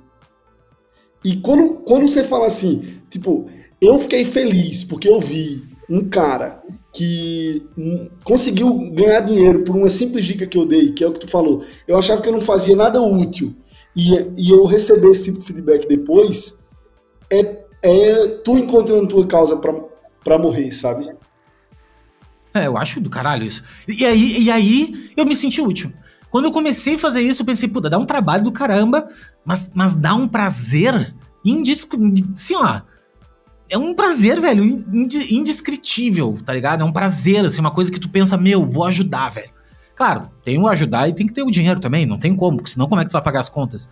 [1.25, 3.51] E quando, quando você fala assim, tipo,
[3.81, 6.63] eu fiquei feliz porque eu vi um cara
[6.93, 7.67] que
[8.25, 11.29] conseguiu ganhar dinheiro por uma simples dica que eu dei, que é o que tu
[11.29, 11.65] falou.
[11.87, 13.55] Eu achava que eu não fazia nada útil
[13.95, 16.65] e, e eu receber esse tipo de feedback depois,
[17.31, 21.11] é, é tu encontrando tua causa para morrer, sabe?
[22.55, 23.63] É, eu acho do caralho isso.
[23.87, 25.93] E aí, e aí eu me senti útil.
[26.31, 29.09] Quando eu comecei a fazer isso, eu pensei, puta, dá um trabalho do caramba,
[29.49, 32.29] mas, mas dá um prazer indiscutível.
[32.35, 32.83] Assim, ó
[33.71, 34.65] é um prazer, velho,
[35.31, 36.81] indescritível, tá ligado?
[36.81, 39.51] É um prazer, assim, uma coisa que tu pensa, meu, vou ajudar, velho.
[39.95, 42.71] Claro, tem o ajudar e tem que ter o dinheiro também, não tem como, porque
[42.71, 43.89] senão como é que tu vai pagar as contas?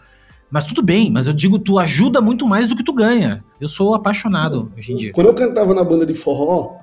[0.51, 3.45] Mas tudo bem, mas eu digo, tu ajuda muito mais do que tu ganha.
[3.61, 5.13] Eu sou apaixonado hoje em dia.
[5.13, 6.77] Quando eu cantava na banda de forró,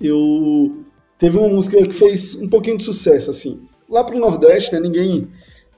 [0.00, 0.84] eu
[1.16, 3.66] teve uma música que fez um pouquinho de sucesso, assim.
[3.88, 4.80] Lá pro Nordeste, né?
[4.80, 5.28] Ninguém,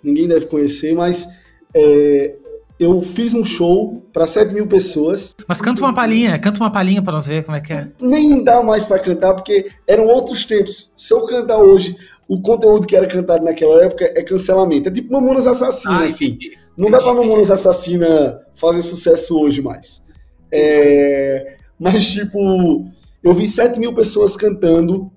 [0.03, 1.29] ninguém deve conhecer, mas
[1.75, 2.35] é,
[2.79, 5.35] eu fiz um show para 7 mil pessoas.
[5.47, 7.89] Mas canta uma palhinha, canta uma palhinha para nós ver como é que é.
[8.01, 10.93] Nem dá mais para cantar, porque eram outros tempos.
[10.97, 11.97] Se eu cantar hoje,
[12.29, 14.89] o conteúdo que era cantado naquela época é cancelamento.
[14.89, 16.39] É tipo Mamonas Assassina, ah, assim.
[16.77, 20.05] Não dá pra Mamonas Assassina fazer sucesso hoje mais.
[20.53, 21.57] É...
[21.79, 22.87] Mas, tipo,
[23.23, 25.11] eu vi 7 mil pessoas cantando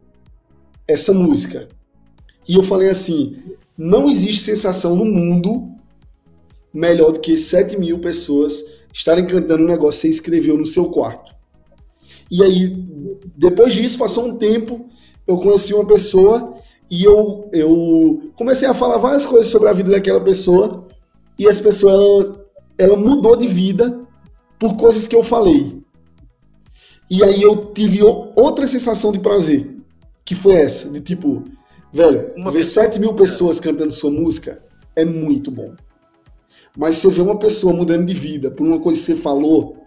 [0.88, 1.68] essa música.
[2.48, 3.38] E eu falei assim:
[3.78, 5.70] não existe sensação no mundo
[6.74, 8.64] melhor do que 7 mil pessoas
[8.94, 11.34] estarem cantando um negócio que você escreveu no seu quarto.
[12.32, 12.76] E aí,
[13.36, 14.88] depois disso, passou um tempo,
[15.28, 16.56] eu conheci uma pessoa
[16.90, 20.88] e eu, eu comecei a falar várias coisas sobre a vida daquela pessoa
[21.38, 22.46] e essa pessoa, ela,
[22.78, 24.08] ela mudou de vida
[24.60, 25.82] por coisas que eu falei.
[27.10, 29.76] E aí eu tive outra sensação de prazer,
[30.24, 31.44] que foi essa, de tipo,
[31.92, 34.64] velho, uma ver 7 mil pessoas cantando sua música
[34.96, 35.74] é muito bom.
[36.78, 39.78] Mas você vê uma pessoa mudando de vida por uma coisa que você falou,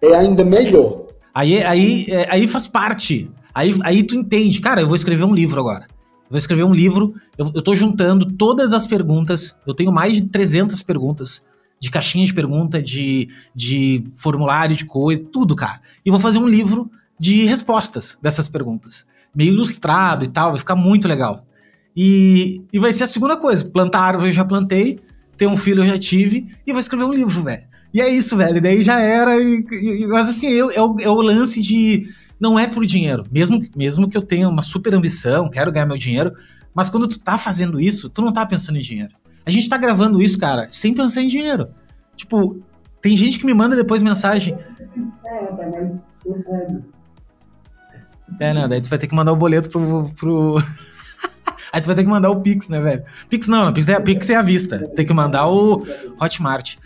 [0.00, 1.06] é ainda melhor.
[1.34, 3.30] Aí, aí, é, aí faz parte.
[3.54, 4.60] Aí, aí tu entende.
[4.60, 5.86] Cara, eu vou escrever um livro agora.
[5.90, 7.14] Eu vou escrever um livro.
[7.36, 9.56] Eu, eu tô juntando todas as perguntas.
[9.66, 11.42] Eu tenho mais de 300 perguntas.
[11.80, 15.80] De caixinha de pergunta, de, de formulário de coisa, tudo, cara.
[16.04, 19.06] E vou fazer um livro de respostas dessas perguntas.
[19.34, 21.44] Meio ilustrado e tal, vai ficar muito legal.
[21.96, 23.64] E, e vai ser a segunda coisa.
[23.64, 24.98] Plantar árvore eu já plantei,
[25.36, 27.62] ter um filho eu já tive, e vou escrever um livro, velho.
[27.92, 28.56] E é isso, velho.
[28.56, 29.36] E daí já era.
[29.36, 32.08] E, e, mas assim, eu, é, o, é o lance de.
[32.40, 33.24] Não é por dinheiro.
[33.30, 36.32] Mesmo, mesmo que eu tenha uma super ambição, quero ganhar meu dinheiro.
[36.74, 39.14] Mas quando tu tá fazendo isso, tu não tá pensando em dinheiro.
[39.46, 41.68] A gente tá gravando isso, cara, sem pensar em dinheiro.
[42.16, 42.60] Tipo,
[43.00, 44.58] tem gente que me manda depois mensagem.
[48.40, 50.10] É, não, daí tu vai ter que mandar o boleto pro.
[50.18, 50.56] pro...
[51.74, 53.02] Aí tu vai ter que mandar o Pix, né, velho?
[53.28, 54.86] Pix não, não Pix é, Pix é vista.
[54.94, 55.84] Tem que mandar o
[56.20, 56.76] Hotmart.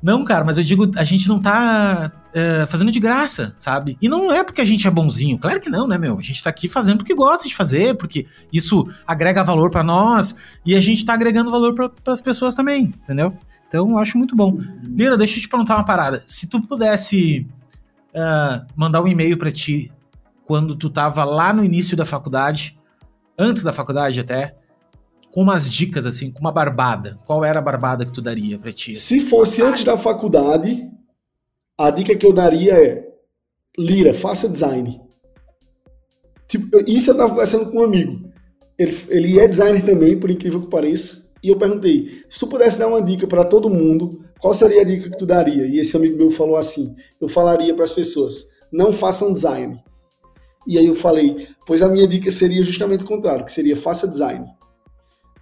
[0.00, 3.98] Não, cara, mas eu digo, a gente não tá é, fazendo de graça, sabe?
[4.00, 6.16] E não é porque a gente é bonzinho, claro que não, né, meu?
[6.16, 10.36] A gente tá aqui fazendo porque gosta de fazer, porque isso agrega valor para nós
[10.64, 13.36] e a gente tá agregando valor para as pessoas também, entendeu?
[13.66, 14.56] Então eu acho muito bom.
[14.84, 16.22] Lira, deixa eu te perguntar uma parada.
[16.24, 17.44] Se tu pudesse
[18.14, 19.90] uh, mandar um e-mail para ti
[20.46, 22.77] quando tu tava lá no início da faculdade
[23.38, 24.56] antes da faculdade até,
[25.30, 27.16] com umas dicas assim, com uma barbada.
[27.26, 28.98] Qual era a barbada que tu daria pra ti?
[28.98, 30.90] Se fosse antes da faculdade,
[31.76, 33.08] a dica que eu daria é:
[33.78, 35.00] Lira, faça design.
[36.48, 38.28] Tipo, isso eu estava conversando com um amigo.
[38.78, 41.28] Ele, ele é designer também, por incrível que pareça.
[41.42, 44.84] E eu perguntei: se tu pudesse dar uma dica para todo mundo, qual seria a
[44.84, 45.66] dica que tu daria?
[45.66, 49.82] E esse amigo meu falou assim: eu falaria para as pessoas, não façam design.
[50.68, 54.06] E aí eu falei: pois a minha dica seria justamente o contrário, que seria faça
[54.06, 54.46] design.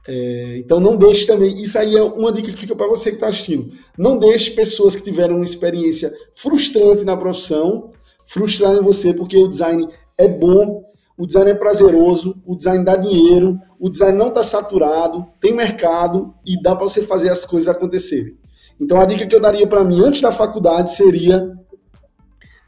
[0.08, 3.16] É, então não deixe também, isso aí é uma dica que fica para você que
[3.16, 3.72] está assistindo.
[3.98, 7.90] Não deixe pessoas que tiveram uma experiência frustrante na profissão
[8.24, 10.84] frustrarem você, porque o design é bom,
[11.16, 16.34] o design é prazeroso, o design dá dinheiro, o design não está saturado, tem mercado
[16.44, 18.36] e dá para você fazer as coisas acontecerem.
[18.80, 21.52] Então a dica que eu daria para mim antes da faculdade seria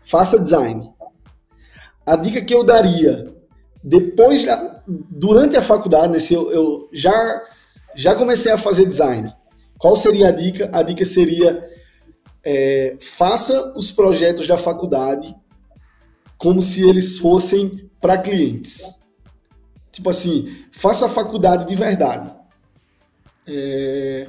[0.02, 0.90] faça design.
[2.09, 3.34] A dica que eu daria
[3.84, 4.44] depois,
[4.86, 7.42] durante a faculdade, nesse, eu, eu já,
[7.94, 9.32] já comecei a fazer design.
[9.78, 10.68] Qual seria a dica?
[10.72, 11.68] A dica seria
[12.42, 15.36] é, faça os projetos da faculdade
[16.38, 19.00] como se eles fossem para clientes.
[19.92, 22.34] Tipo assim, faça a faculdade de verdade.
[23.46, 24.28] É,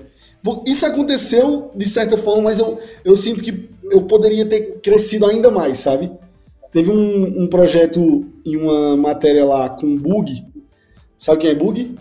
[0.65, 5.49] isso aconteceu de certa forma, mas eu, eu sinto que eu poderia ter crescido ainda
[5.49, 6.11] mais, sabe?
[6.71, 10.31] Teve um, um projeto em uma matéria lá com Bug.
[11.17, 11.95] Sabe quem é Bug?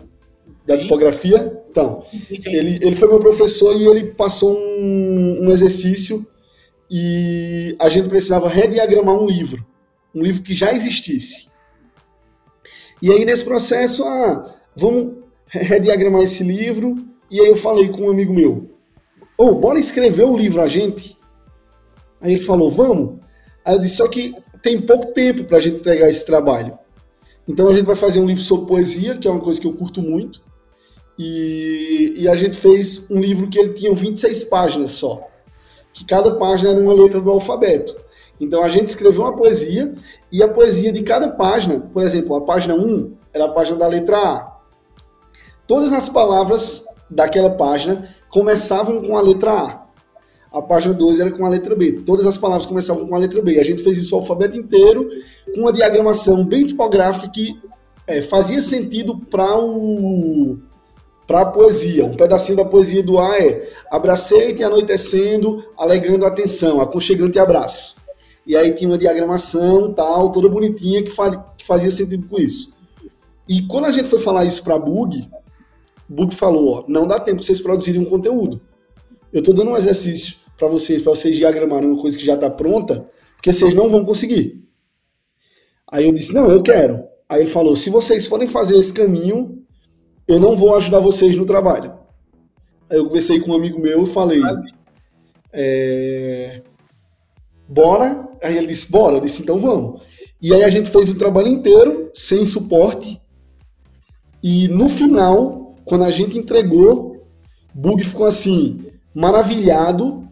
[0.65, 0.81] Da sim.
[0.81, 1.63] tipografia?
[1.69, 2.53] Então, sim, sim.
[2.53, 6.25] Ele, ele foi meu professor e ele passou um, um exercício
[6.89, 9.65] e a gente precisava rediagramar um livro.
[10.13, 11.49] Um livro que já existisse.
[13.01, 16.95] E aí, nesse processo, ah, vamos rediagramar esse livro.
[17.29, 18.71] E aí eu falei com um amigo meu,
[19.37, 21.17] ô, oh, bora escrever o livro a gente?
[22.19, 23.19] Aí ele falou, vamos.
[23.63, 26.77] Aí eu disse, só que tem pouco tempo para a gente entregar esse trabalho.
[27.47, 29.73] Então a gente vai fazer um livro sobre poesia, que é uma coisa que eu
[29.73, 30.41] curto muito.
[31.17, 35.27] E, e a gente fez um livro que ele tinha 26 páginas só.
[35.93, 37.95] Que cada página era uma letra do alfabeto.
[38.39, 39.93] Então a gente escreveu uma poesia
[40.31, 43.87] e a poesia de cada página, por exemplo, a página 1 era a página da
[43.87, 44.59] letra A.
[45.67, 49.88] Todas as palavras daquela página começavam com a letra A.
[50.51, 52.01] A página 2 era com a letra B.
[52.05, 53.59] Todas as palavras começavam com a letra B.
[53.59, 55.09] A gente fez isso o alfabeto inteiro,
[55.53, 57.59] com uma diagramação bem tipográfica que
[58.07, 60.57] é, fazia sentido para o
[61.27, 62.05] para a poesia.
[62.05, 67.97] Um pedacinho da poesia do A é abracei-te anoitecendo, alegrando a atenção, aconchegante abraço.
[68.47, 71.11] E aí tinha uma diagramação tal, toda bonitinha, que,
[71.55, 72.73] que fazia sentido com isso.
[73.47, 75.29] E quando a gente foi falar isso para Bug,
[76.07, 78.59] Bug falou, ó, não dá tempo de vocês produzirem um conteúdo.
[79.31, 82.49] Eu estou dando um exercício para vocês, para vocês diagramarem uma coisa que já está
[82.49, 84.63] pronta, porque vocês não vão conseguir.
[85.91, 87.03] Aí eu disse, não, eu quero.
[87.27, 89.63] Aí ele falou, se vocês forem fazer esse caminho,
[90.27, 91.93] eu não vou ajudar vocês no trabalho.
[92.89, 94.41] Aí eu conversei com um amigo meu e falei,
[95.53, 96.61] é...
[97.67, 98.27] bora?
[98.43, 99.17] Aí ele disse, bora.
[99.17, 100.01] Eu disse, então vamos.
[100.41, 103.21] E aí a gente fez o trabalho inteiro, sem suporte,
[104.41, 107.25] e no final, quando a gente entregou,
[107.73, 110.27] Bug ficou assim, maravilhado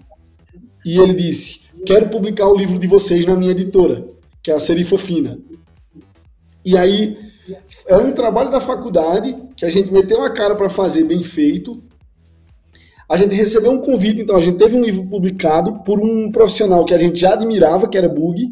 [0.85, 4.07] e ele disse: Quero publicar o livro de vocês na minha editora,
[4.41, 5.39] que é a Serifa Fina.
[6.63, 7.17] E aí
[7.87, 11.81] era um trabalho da faculdade que a gente meteu a cara para fazer bem feito.
[13.09, 16.83] A gente recebeu um convite, então a gente teve um livro publicado por um profissional
[16.83, 18.43] que a gente já admirava, que era Bug.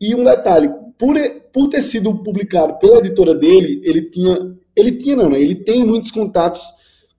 [0.00, 1.16] E um detalhe, por,
[1.52, 4.38] por ter sido publicado pela editora dele, ele tinha,
[4.76, 5.40] ele tinha não, né?
[5.40, 6.62] Ele tem muitos contatos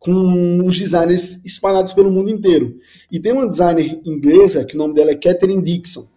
[0.08, 2.80] com os designers espalhados pelo mundo inteiro.
[3.12, 6.08] E tem uma designer inglesa, que o nome dela é Catherine Dixon.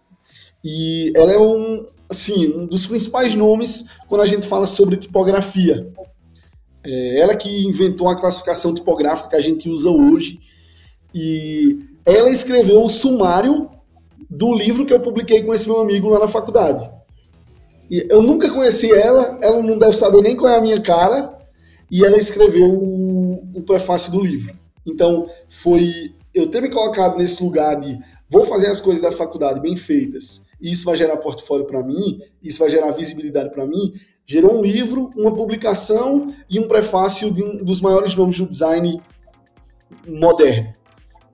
[0.63, 5.91] E ela é um, assim, um dos principais nomes quando a gente fala sobre tipografia.
[6.85, 10.39] É ela que inventou a classificação tipográfica que a gente usa hoje.
[11.13, 13.69] E ela escreveu o sumário
[14.29, 16.89] do livro que eu publiquei com esse meu amigo lá na faculdade.
[17.89, 21.37] E eu nunca conheci ela, ela não deve saber nem qual é a minha cara,
[21.91, 22.71] e ela escreveu
[23.53, 24.53] o, prefácio do livro.
[24.85, 27.99] Então, foi eu ter me colocado nesse lugar de
[28.29, 32.19] vou fazer as coisas da faculdade bem feitas, e isso vai gerar portfólio para mim,
[32.41, 33.93] isso vai gerar visibilidade para mim,
[34.25, 39.01] gerou um livro, uma publicação e um prefácio de um dos maiores nomes do design
[40.07, 40.73] moderno.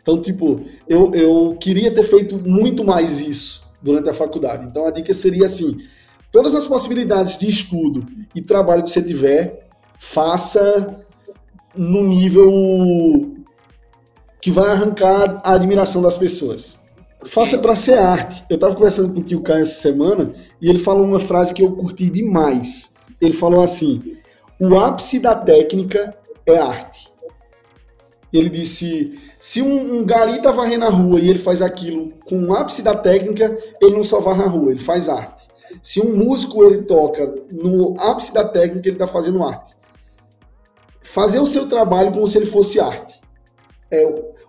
[0.01, 4.65] Então, tipo, eu, eu queria ter feito muito mais isso durante a faculdade.
[4.65, 5.81] Então, a dica seria assim:
[6.31, 9.67] todas as possibilidades de estudo e trabalho que você tiver,
[9.99, 11.05] faça
[11.77, 13.37] no nível
[14.41, 16.77] que vai arrancar a admiração das pessoas.
[17.25, 18.45] Faça para ser arte.
[18.49, 21.61] Eu estava conversando com o tio Caio essa semana e ele falou uma frase que
[21.61, 22.95] eu curti demais.
[23.19, 24.17] Ele falou assim:
[24.59, 26.15] o ápice da técnica
[26.45, 27.07] é arte.
[28.31, 32.39] Ele disse: se um, um gari tá varrendo a rua e ele faz aquilo com
[32.43, 35.47] o ápice da técnica, ele não só varre a rua, ele faz arte.
[35.81, 39.76] Se um músico ele toca no ápice da técnica, ele está fazendo arte.
[41.17, 43.19] Fazer o seu trabalho como se ele fosse arte.
[43.89, 44.05] É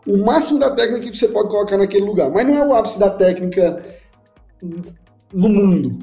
[0.07, 2.31] o máximo da técnica que você pode colocar naquele lugar.
[2.31, 3.83] Mas não é o ápice da técnica
[5.33, 5.99] no mundo.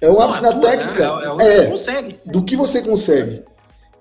[0.00, 0.60] É o ápice da né?
[0.62, 1.12] técnica.
[1.38, 2.18] É, é, é, consegue.
[2.24, 3.44] Do que você consegue.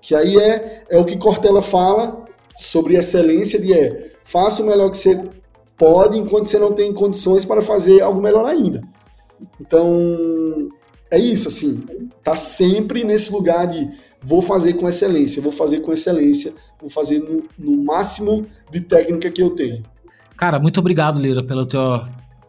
[0.02, 2.24] Que aí é, é o que Cortella fala
[2.56, 5.22] sobre excelência de é faça o melhor que você
[5.78, 8.82] pode enquanto você não tem condições para fazer algo melhor ainda.
[9.60, 10.70] Então,
[11.10, 11.84] é isso, assim,
[12.24, 13.89] tá sempre nesse lugar de
[14.22, 19.32] vou fazer com excelência, vou fazer com excelência, vou fazer no, no máximo de técnica
[19.32, 19.84] que eu tenho.
[20.38, 22.03] Cara, muito obrigado, Lira, pelo teu,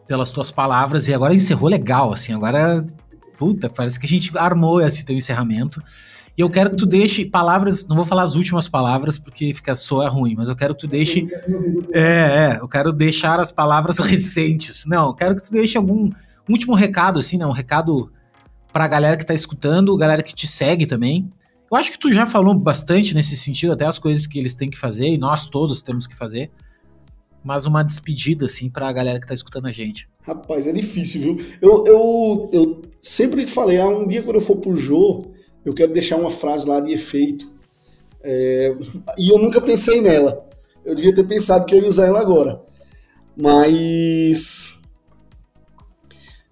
[0.07, 1.07] pelas tuas palavras.
[1.07, 2.85] E agora encerrou legal, assim, agora,
[3.37, 5.81] puta, parece que a gente armou esse teu encerramento.
[6.35, 9.75] E eu quero que tu deixe palavras, não vou falar as últimas palavras porque fica
[9.75, 11.27] soa ruim, mas eu quero que tu deixe.
[11.91, 14.85] É, é, eu quero deixar as palavras recentes.
[14.87, 16.09] Não, eu quero que tu deixe algum
[16.49, 17.45] um último recado, assim, né?
[17.45, 18.11] Um recado
[18.71, 21.31] pra galera que tá escutando, galera que te segue também.
[21.73, 24.69] Eu acho que tu já falou bastante nesse sentido, até as coisas que eles têm
[24.69, 26.51] que fazer, e nós todos temos que fazer.
[27.43, 30.07] Mas uma despedida, assim, pra galera que tá escutando a gente.
[30.21, 31.45] Rapaz, é difícil, viu?
[31.59, 35.31] Eu, eu, eu sempre falei, ah, um dia quando eu for pro Jô,
[35.65, 37.51] eu quero deixar uma frase lá de efeito.
[38.21, 38.77] É,
[39.17, 40.47] e eu nunca pensei nela.
[40.85, 42.61] Eu devia ter pensado que eu ia usar ela agora.
[43.35, 44.79] Mas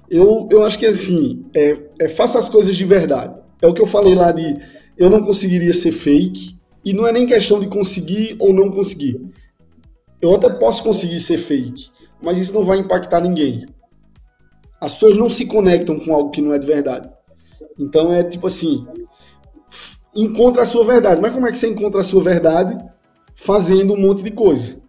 [0.09, 3.39] eu, eu acho que assim, é, é, faça as coisas de verdade.
[3.61, 7.11] É o que eu falei lá de eu não conseguiria ser fake, e não é
[7.11, 9.19] nem questão de conseguir ou não conseguir.
[10.21, 11.89] Eu até posso conseguir ser fake,
[12.21, 13.65] mas isso não vai impactar ninguém.
[14.79, 17.09] As pessoas não se conectam com algo que não é de verdade.
[17.79, 18.85] Então é tipo assim,
[20.13, 21.19] encontra a sua verdade.
[21.19, 22.77] Mas como é que você encontra a sua verdade?
[23.33, 24.83] Fazendo um monte de coisa.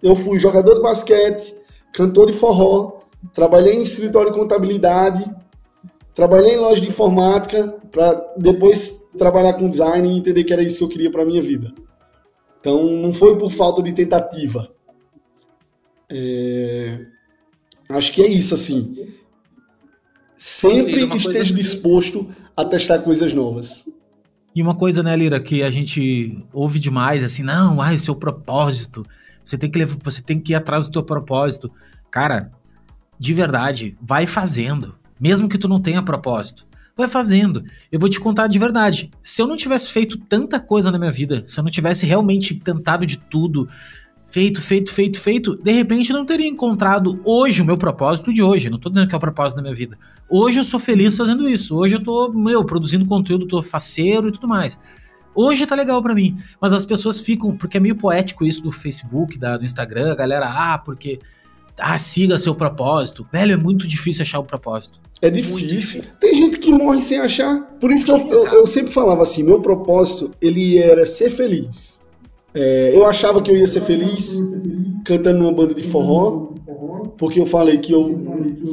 [0.00, 1.52] Eu fui jogador de basquete,
[1.92, 3.00] cantor de forró,
[3.34, 5.28] trabalhei em escritório de contabilidade,
[6.14, 10.78] trabalhei em loja de informática, para depois trabalhar com design e entender que era isso
[10.78, 11.74] que eu queria para minha vida.
[12.60, 14.72] Então, não foi por falta de tentativa.
[16.08, 17.06] É...
[17.88, 19.14] Acho que é isso, assim.
[20.36, 23.88] Sempre esteja disposto a testar coisas novas.
[24.54, 29.04] E uma coisa, né, Lira, que a gente ouve demais, assim, não, ai, seu propósito,
[29.44, 31.70] você tem que você tem que ir atrás do teu propósito.
[32.10, 32.52] Cara,
[33.18, 34.94] de verdade, vai fazendo.
[35.18, 36.66] Mesmo que tu não tenha propósito.
[36.98, 37.62] Vai fazendo.
[37.92, 39.12] Eu vou te contar de verdade.
[39.22, 42.56] Se eu não tivesse feito tanta coisa na minha vida, se eu não tivesse realmente
[42.56, 43.68] tentado de tudo,
[44.24, 48.68] feito, feito, feito, feito, de repente não teria encontrado hoje o meu propósito de hoje.
[48.68, 49.96] Não tô dizendo que é o propósito da minha vida.
[50.28, 51.76] Hoje eu sou feliz fazendo isso.
[51.76, 54.76] Hoje eu tô, meu, produzindo conteúdo, tô faceiro e tudo mais.
[55.36, 58.72] Hoje tá legal para mim, mas as pessoas ficam, porque é meio poético isso do
[58.72, 61.20] Facebook, da, do Instagram, a galera, ah, porque
[61.78, 63.24] ah, siga seu propósito.
[63.32, 64.98] Velho, é muito difícil achar o propósito.
[65.20, 66.02] É difícil.
[66.20, 67.76] Tem gente morre sem achar.
[67.80, 72.06] Por isso que eu, eu, eu sempre falava assim, meu propósito, ele era ser feliz.
[72.54, 74.38] É, eu achava que eu ia ser feliz
[75.04, 76.48] cantando numa banda de forró,
[77.16, 78.18] porque eu falei que eu,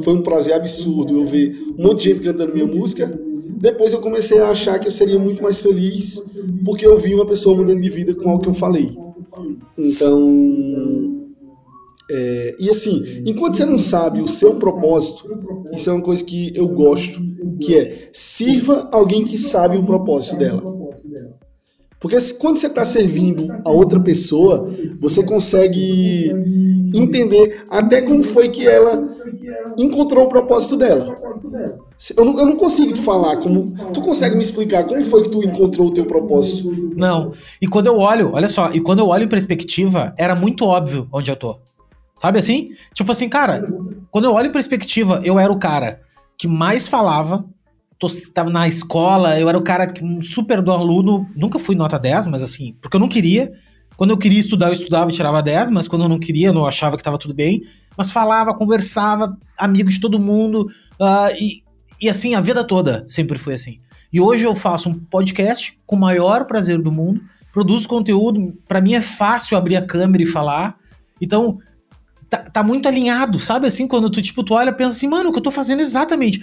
[0.02, 3.20] foi um prazer absurdo eu ver um monte de gente cantando minha música.
[3.58, 6.22] Depois eu comecei a achar que eu seria muito mais feliz
[6.64, 8.96] porque eu vi uma pessoa mudando de vida com algo que eu falei.
[9.78, 11.16] Então,
[12.10, 15.28] é, e assim, enquanto você não sabe o seu propósito,
[15.72, 17.20] isso é uma coisa que eu gosto,
[17.60, 20.62] que é sirva alguém que sabe o propósito dela.
[21.98, 26.30] Porque quando você está servindo a outra pessoa, você consegue
[26.94, 29.14] entender até como foi que ela
[29.76, 31.16] encontrou o propósito dela.
[32.16, 33.74] Eu não, eu não consigo te falar como.
[33.92, 36.70] Tu consegue me explicar como foi que tu encontrou o teu propósito?
[36.94, 37.32] Não.
[37.60, 41.08] E quando eu olho, olha só, e quando eu olho em perspectiva, era muito óbvio
[41.10, 41.58] onde eu tô.
[42.18, 42.70] Sabe assim?
[42.94, 43.66] Tipo assim, cara,
[44.10, 46.00] quando eu olho em perspectiva, eu era o cara
[46.38, 47.44] que mais falava,
[47.98, 51.74] tô, tava na escola, eu era o cara que, um super do aluno, nunca fui
[51.74, 53.52] nota 10, mas assim, porque eu não queria.
[53.96, 56.52] Quando eu queria estudar, eu estudava e tirava 10, mas quando eu não queria, eu
[56.52, 57.62] não achava que tava tudo bem.
[57.96, 60.68] Mas falava, conversava, amigo de todo mundo,
[61.00, 61.62] uh, e,
[62.00, 63.80] e assim, a vida toda sempre foi assim.
[64.12, 67.22] E hoje eu faço um podcast com o maior prazer do mundo,
[67.52, 70.76] produzo conteúdo, para mim é fácil abrir a câmera e falar.
[71.20, 71.58] Então,
[72.28, 73.66] tá, tá, muito alinhado, sabe?
[73.66, 76.40] Assim, quando tu, tipo, tu olha pensa assim, mano, o que eu tô fazendo exatamente?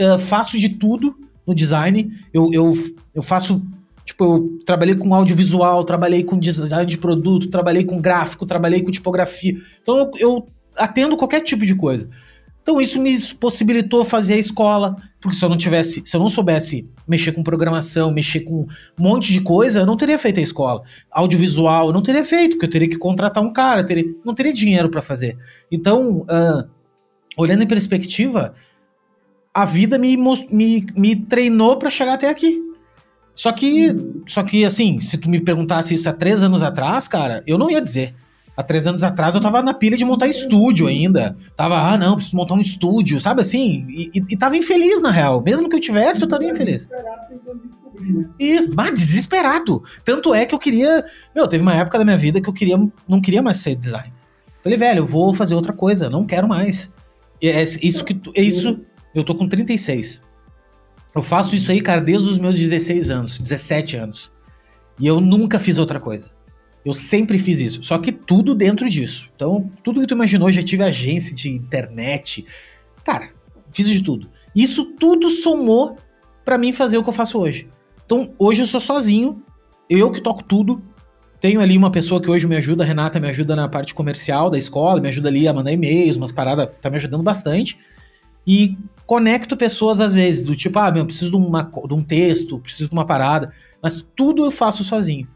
[0.00, 2.12] Uh, faço de tudo no design.
[2.32, 2.74] Eu, eu,
[3.14, 3.62] eu faço.
[4.04, 8.90] Tipo, eu trabalhei com audiovisual, trabalhei com design de produto, trabalhei com gráfico, trabalhei com
[8.90, 9.56] tipografia.
[9.80, 10.46] Então eu, eu
[10.76, 12.08] atendo qualquer tipo de coisa.
[12.62, 16.28] Então isso me possibilitou fazer a escola, porque se eu não tivesse, se eu não
[16.28, 18.66] soubesse mexer com programação, mexer com um
[18.96, 20.82] monte de coisa, eu não teria feito a escola.
[21.10, 24.52] Audiovisual, eu não teria feito, porque eu teria que contratar um cara, teria, não teria
[24.52, 25.36] dinheiro para fazer.
[25.70, 26.68] Então, uh,
[27.36, 28.54] olhando em perspectiva,
[29.52, 30.16] a vida me,
[30.50, 32.62] me, me treinou para chegar até aqui.
[33.34, 33.90] Só que,
[34.26, 37.70] só que assim, se tu me perguntasse isso há três anos atrás, cara, eu não
[37.70, 38.14] ia dizer.
[38.56, 41.34] Há três anos atrás eu tava na pilha de montar estúdio ainda.
[41.56, 43.86] Tava, ah, não, preciso montar um estúdio, sabe assim?
[43.88, 45.42] E, e, e tava infeliz, na real.
[45.42, 46.86] Mesmo que eu tivesse, eu estaria infeliz.
[48.38, 49.82] Isso, mas desesperado.
[50.04, 51.04] Tanto é que eu queria.
[51.34, 52.76] Meu, teve uma época da minha vida que eu queria,
[53.08, 54.12] não queria mais ser design.
[54.62, 56.90] Falei, velho, eu vou fazer outra coisa, não quero mais.
[57.40, 58.20] E é isso que.
[58.34, 58.80] É isso.
[59.14, 60.22] Eu tô com 36.
[61.14, 64.32] Eu faço isso aí, cara, desde os meus 16 anos, 17 anos.
[64.98, 66.30] E eu nunca fiz outra coisa.
[66.84, 69.30] Eu sempre fiz isso, só que tudo dentro disso.
[69.34, 72.46] Então, tudo que tu imaginou, já tive agência de internet.
[73.04, 73.30] Cara,
[73.72, 74.28] fiz de tudo.
[74.54, 75.96] Isso tudo somou
[76.44, 77.68] para mim fazer o que eu faço hoje.
[78.04, 79.42] Então, hoje eu sou sozinho,
[79.88, 80.82] eu que toco tudo.
[81.40, 84.48] Tenho ali uma pessoa que hoje me ajuda, a Renata me ajuda na parte comercial
[84.48, 87.76] da escola, me ajuda ali a mandar e-mails, umas paradas, tá me ajudando bastante.
[88.46, 88.76] E
[89.06, 92.88] conecto pessoas às vezes, do tipo, ah, meu, preciso de, uma, de um texto, preciso
[92.88, 95.26] de uma parada, mas tudo eu faço sozinho.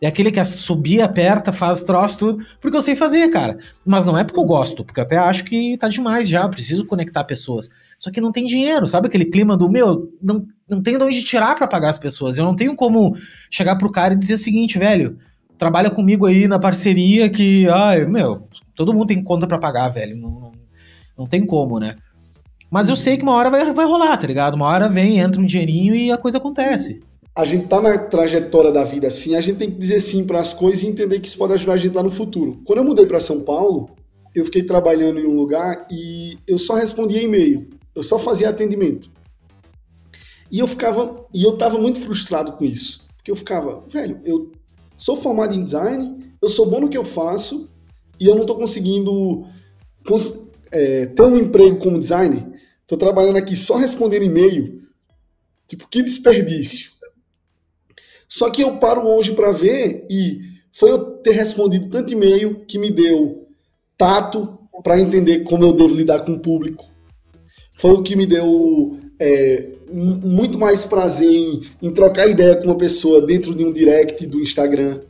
[0.00, 3.58] É aquele que subir, aperta, faz troço, tudo, porque eu sei fazer, cara.
[3.84, 6.86] Mas não é porque eu gosto, porque eu até acho que tá demais já, preciso
[6.86, 7.68] conectar pessoas.
[7.98, 11.24] Só que não tem dinheiro, sabe aquele clima do meu, não, não tenho de onde
[11.24, 12.38] tirar para pagar as pessoas.
[12.38, 13.16] Eu não tenho como
[13.50, 15.18] chegar pro cara e dizer o seguinte, velho,
[15.58, 18.46] trabalha comigo aí na parceria que, ai, meu,
[18.76, 20.16] todo mundo tem conta para pagar, velho.
[20.16, 20.52] Não, não,
[21.18, 21.96] não, tem como, né?
[22.70, 24.54] Mas eu sei que uma hora vai, vai rolar, tá ligado?
[24.54, 27.00] Uma hora vem, entra um dinheirinho e a coisa acontece
[27.38, 30.40] a gente tá na trajetória da vida assim, a gente tem que dizer sim para
[30.40, 32.60] as coisas e entender que isso pode ajudar a gente lá no futuro.
[32.64, 33.90] Quando eu mudei para São Paulo,
[34.34, 39.08] eu fiquei trabalhando em um lugar e eu só respondia e-mail, eu só fazia atendimento.
[40.50, 44.50] E eu ficava, e eu tava muito frustrado com isso, porque eu ficava, velho, eu
[44.96, 47.70] sou formado em design, eu sou bom no que eu faço
[48.18, 49.46] e eu não tô conseguindo
[50.04, 50.40] cons
[50.72, 52.44] é, ter um emprego como designer.
[52.84, 54.82] Tô trabalhando aqui só respondendo e-mail.
[55.68, 56.97] Tipo, que desperdício.
[58.28, 60.40] Só que eu paro hoje para ver e
[60.72, 63.48] foi eu ter respondido tanto e-mail que me deu
[63.96, 66.84] tato para entender como eu devo lidar com o público.
[67.74, 72.76] Foi o que me deu é, muito mais prazer em, em, trocar ideia com uma
[72.76, 75.00] pessoa dentro de um direct do Instagram.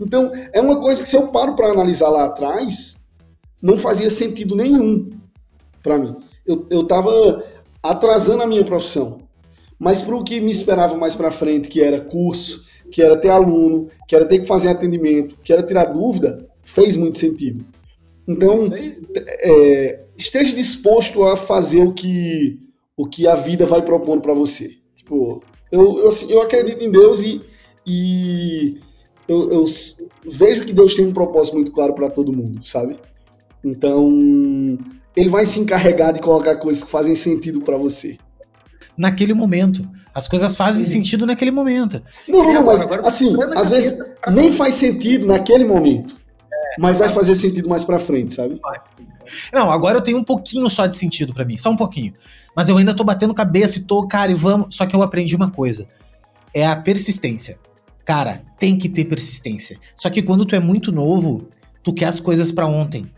[0.00, 2.96] Então, é uma coisa que se eu paro para analisar lá atrás,
[3.60, 5.10] não fazia sentido nenhum
[5.82, 6.16] para mim.
[6.46, 6.86] Eu, eu
[7.82, 9.20] atrasando a minha profissão.
[9.82, 13.30] Mas para o que me esperava mais para frente, que era curso, que era ter
[13.30, 17.64] aluno, que era ter que fazer atendimento, que era tirar dúvida, fez muito sentido.
[18.28, 18.58] Então,
[19.16, 22.60] é, esteja disposto a fazer o que,
[22.96, 24.70] o que a vida vai propondo para você.
[24.94, 25.42] Tipo,
[25.72, 27.40] eu, eu, assim, eu, acredito em Deus e,
[27.84, 28.78] e
[29.26, 29.64] eu, eu,
[30.24, 32.96] vejo que Deus tem um propósito muito claro para todo mundo, sabe?
[33.64, 34.08] Então,
[35.16, 38.16] ele vai se encarregar de colocar coisas que fazem sentido para você
[39.02, 39.84] naquele momento.
[40.14, 40.92] As coisas fazem Sim.
[40.92, 42.00] sentido naquele momento.
[42.28, 43.98] Não, não, mas agora, assim, às vezes
[44.32, 46.14] nem faz sentido naquele momento.
[46.52, 48.60] É, mas vai fazer sentido mais pra frente, sabe?
[49.52, 52.12] Não, agora eu tenho um pouquinho só de sentido para mim, só um pouquinho.
[52.54, 54.76] Mas eu ainda tô batendo cabeça e tô, cara, e vamos.
[54.76, 55.88] Só que eu aprendi uma coisa:
[56.54, 57.58] é a persistência.
[58.04, 59.78] Cara, tem que ter persistência.
[59.96, 61.48] Só que quando tu é muito novo,
[61.82, 63.10] tu quer as coisas para ontem.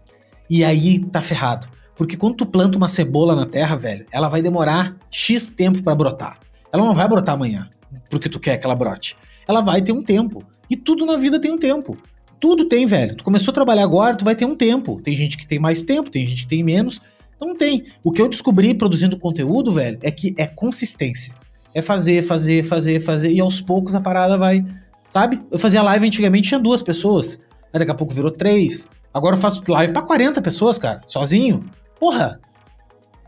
[0.48, 1.68] E aí tá ferrado.
[1.96, 5.94] Porque quando tu planta uma cebola na terra, velho, ela vai demorar X tempo para
[5.94, 6.38] brotar.
[6.72, 7.68] Ela não vai brotar amanhã,
[8.10, 9.16] porque tu quer que ela brote.
[9.46, 10.42] Ela vai ter um tempo.
[10.68, 11.96] E tudo na vida tem um tempo.
[12.40, 13.14] Tudo tem, velho.
[13.16, 15.00] Tu começou a trabalhar agora, tu vai ter um tempo.
[15.00, 17.00] Tem gente que tem mais tempo, tem gente que tem menos.
[17.40, 17.84] Não tem.
[18.02, 21.34] O que eu descobri produzindo conteúdo, velho, é que é consistência.
[21.72, 23.32] É fazer, fazer, fazer, fazer.
[23.32, 24.64] E aos poucos a parada vai.
[25.08, 25.40] Sabe?
[25.50, 27.38] Eu fazia live antigamente, tinha duas pessoas.
[27.72, 28.88] Aí daqui a pouco virou três.
[29.12, 31.64] Agora eu faço live para 40 pessoas, cara, sozinho.
[31.98, 32.40] Porra!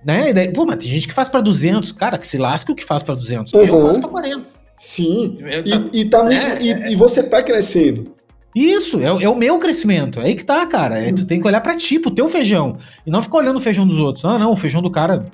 [0.05, 0.33] Né?
[0.33, 1.91] Daí, pô, mas tem gente que faz pra 200.
[1.93, 3.53] Cara, que se lasca o que faz pra 200.
[3.53, 3.61] Uhum.
[3.61, 4.47] Eu faço pra 40.
[4.79, 5.39] Sim.
[5.65, 6.93] E, e, tá muito, é, e, é...
[6.93, 8.15] e, você tá crescendo.
[8.55, 10.21] Isso, é, é, o meu crescimento.
[10.21, 10.99] É aí que tá, cara.
[10.99, 12.79] É, tu tem que olhar pra ti, pro teu feijão.
[13.05, 14.25] E não ficar olhando o feijão dos outros.
[14.25, 15.29] Ah, não, o feijão do cara.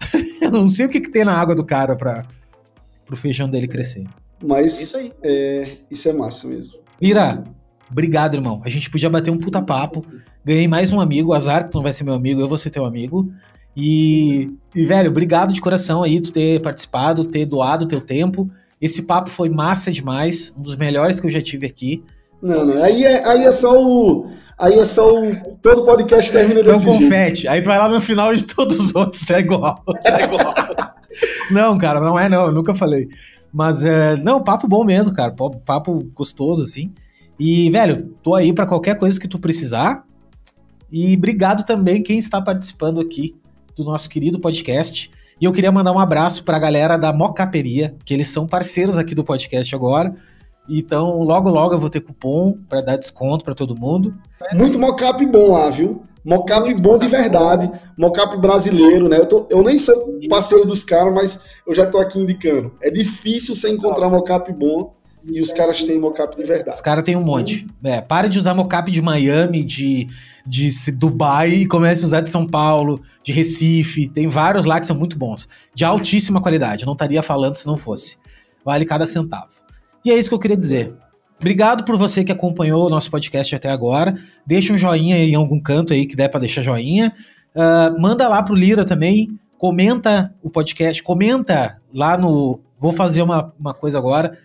[0.40, 2.24] eu não sei o que, que tem na água do cara pra,
[3.04, 4.04] pro feijão dele crescer.
[4.42, 5.12] Mas isso, aí.
[5.22, 6.74] É, isso é massa mesmo.
[7.00, 7.42] Lira,
[7.90, 8.62] obrigado, irmão.
[8.64, 10.04] A gente podia bater um puta papo.
[10.44, 12.84] Ganhei mais um amigo, azar que não vai ser meu amigo, eu vou ser teu
[12.84, 13.32] amigo.
[13.76, 18.50] E, e, velho, obrigado de coração aí tu ter participado, ter doado teu tempo.
[18.80, 22.02] Esse papo foi massa demais, um dos melhores que eu já tive aqui.
[22.42, 24.26] Não, não, aí é, aí é só o,
[24.58, 25.56] Aí é só o.
[25.62, 27.42] Todo podcast termina São confete.
[27.42, 27.50] jeito.
[27.52, 29.82] Aí tu vai lá no final de todos os outros, tá igual.
[30.02, 30.54] Tá igual.
[31.50, 33.08] não, cara, não é não, eu nunca falei.
[33.52, 35.30] Mas, é, não, papo bom mesmo, cara.
[35.32, 36.92] Papo- Papo gostoso, assim.
[37.38, 40.04] E, velho, tô aí pra qualquer coisa que tu precisar.
[40.92, 43.34] E obrigado também quem está participando aqui
[43.76, 45.10] do nosso querido podcast.
[45.40, 49.14] E eu queria mandar um abraço pra galera da Mocaperia, que eles são parceiros aqui
[49.14, 50.14] do podcast agora.
[50.68, 54.14] Então, logo, logo eu vou ter cupom pra dar desconto pra todo mundo.
[54.54, 56.02] Muito mocap bom lá, viu?
[56.24, 57.68] Mocap bom de verdade.
[57.98, 59.16] Mocap brasileiro, né?
[59.18, 62.72] Eu, tô- eu nem sou parceiro dos caras, mas eu já tô aqui indicando.
[62.80, 64.94] É difícil você encontrar mocap bom
[65.24, 66.76] e os caras têm mocap de verdade.
[66.76, 67.66] Os caras têm um monte.
[67.84, 70.08] É, pare de usar mocap de Miami, de,
[70.46, 74.08] de Dubai e comece a usar de São Paulo, de Recife.
[74.08, 75.48] Tem vários lá que são muito bons.
[75.74, 76.84] De altíssima qualidade.
[76.84, 78.16] Não estaria falando se não fosse.
[78.64, 79.48] Vale cada centavo.
[80.04, 80.92] E é isso que eu queria dizer.
[81.38, 84.16] Obrigado por você que acompanhou o nosso podcast até agora.
[84.46, 87.12] Deixa um joinha em algum canto aí que der pra deixar joinha.
[87.54, 89.28] Ah, manda lá pro Lira também.
[89.58, 91.02] Comenta o podcast.
[91.02, 92.60] Comenta lá no.
[92.76, 94.38] Vou fazer uma, uma coisa agora.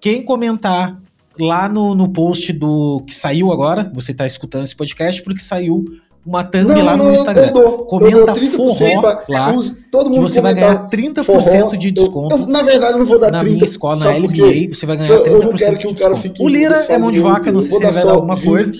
[0.00, 0.96] Quem comentar
[1.40, 5.84] lá no, no post do que saiu agora, você tá escutando esse podcast, porque saiu
[6.26, 7.46] uma thumb lá no Instagram.
[7.46, 9.52] Eu dou, Comenta eu dou 30% forró pra- lá,
[9.90, 11.68] todo Que mundo você vai ganhar 30% forró.
[11.76, 12.36] de Eu- desconto.
[12.36, 13.52] Eu, na verdade, eu não vou dar na 30%.
[13.52, 15.96] minha escola, na LBA, você vai ganhar eu, 30% eu não quero que de o
[15.96, 16.20] cara desconto.
[16.22, 16.42] fique.
[16.44, 18.36] O Lira é mão de vaca, não sei eu se ele vai dar só alguma
[18.38, 18.72] coisa,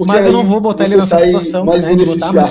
[0.00, 2.50] mas eu não vou botar ele nessa situação, né, de botar, mas-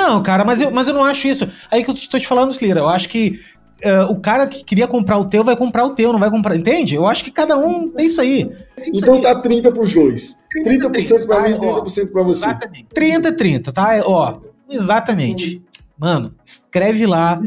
[0.00, 1.48] Não, cara, mas eu, mas eu não acho isso.
[1.70, 3.40] Aí que eu tô te falando, Lira, eu acho que
[3.82, 6.56] eh, o cara que queria comprar o teu vai comprar o teu, não vai comprar.
[6.56, 6.94] Entende?
[6.94, 8.50] Eu acho que cada um é isso aí.
[8.86, 10.36] Então tá 30 pros dois.
[10.66, 11.82] 30% pra mim, Ai, ó.
[11.84, 12.46] 30% pra você.
[12.46, 12.86] Exatamente.
[12.92, 13.94] 30, 30, tá?
[13.94, 14.38] É, Ó,
[14.70, 15.62] exatamente.
[15.98, 17.40] Mano, escreve lá.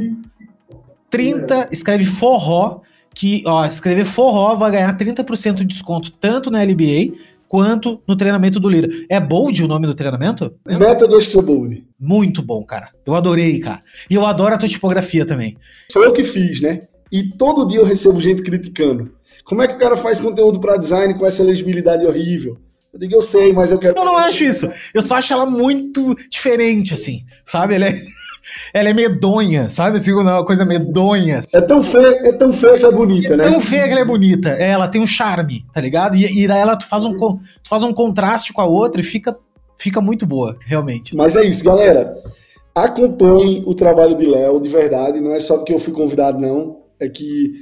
[1.09, 2.81] 30, escreve forró,
[3.13, 7.13] que, ó, escrever forró vai ganhar 30% de desconto, tanto na LBA
[7.53, 8.89] quanto no treinamento do Lira.
[9.07, 10.55] É Bold o nome do treinamento?
[10.65, 11.85] Meta do Extra Bold.
[11.99, 12.89] Muito bom, cara.
[13.05, 13.80] Eu adorei, cara.
[14.09, 15.55] E eu adoro a tua tipografia também.
[15.91, 16.88] Sou eu que fiz, né?
[17.11, 19.11] E todo dia eu recebo gente criticando.
[19.45, 22.57] Como é que o cara faz conteúdo pra design com essa legibilidade horrível?
[22.91, 23.99] Eu digo, eu sei, mas eu quero.
[23.99, 24.67] Eu não acho isso.
[24.91, 27.23] Eu só acho ela muito diferente, assim.
[27.45, 27.75] Sabe?
[27.75, 27.93] Ela é,
[28.73, 29.97] ela é medonha, sabe?
[29.97, 31.41] Assim, uma coisa medonha.
[31.53, 33.43] É tão feia, é tão feia que é bonita, né?
[33.43, 34.49] Tão feia que ela é bonita.
[34.49, 36.15] É, Ela tem um charme, tá ligado?
[36.15, 39.03] E, e daí ela tu faz, um, tu faz um contraste com a outra e
[39.03, 39.38] fica,
[39.77, 41.15] fica muito boa, realmente.
[41.15, 42.15] Mas é isso, galera.
[42.73, 45.21] Acompanhem o trabalho de Léo, de verdade.
[45.21, 46.77] Não é só porque eu fui convidado, não.
[46.99, 47.53] É que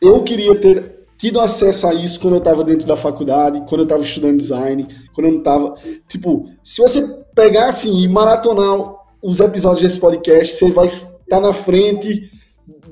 [0.00, 3.84] eu queria ter tido acesso a isso quando eu estava dentro da faculdade, quando eu
[3.84, 5.74] estava estudando design, quando eu não estava.
[6.08, 11.52] Tipo, se você pegar assim e maratonar os episódios desse podcast, você vai estar na
[11.52, 12.30] frente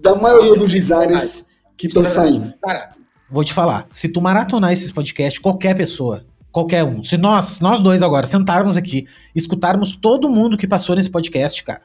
[0.03, 1.47] da maioria dos designers
[1.77, 2.53] que estão saindo.
[2.63, 2.91] Cara,
[3.31, 3.87] vou te falar.
[3.93, 8.77] Se tu maratonar esses podcasts, qualquer pessoa, qualquer um, se nós, nós dois agora, sentarmos
[8.77, 11.83] aqui, escutarmos todo mundo que passou nesse podcast, cara.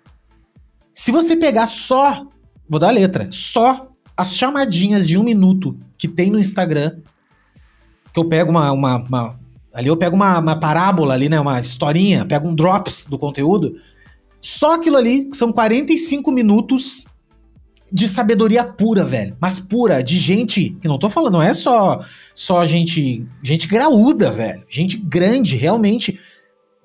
[0.94, 2.26] Se você pegar só,
[2.70, 6.98] vou dar a letra, só as chamadinhas de um minuto que tem no Instagram,
[8.14, 8.72] que eu pego uma.
[8.72, 9.40] uma- uma-
[9.74, 11.40] ali eu pego uma, uma parábola ali, né?
[11.40, 13.76] Uma historinha, pego um drops do conteúdo.
[14.44, 17.06] Só aquilo ali, que são 45 minutos
[17.92, 19.38] de sabedoria pura, velho.
[19.40, 22.02] Mas pura, de gente que não tô falando, não é só
[22.36, 24.64] só gente, gente graúda, velho.
[24.68, 26.20] Gente grande, realmente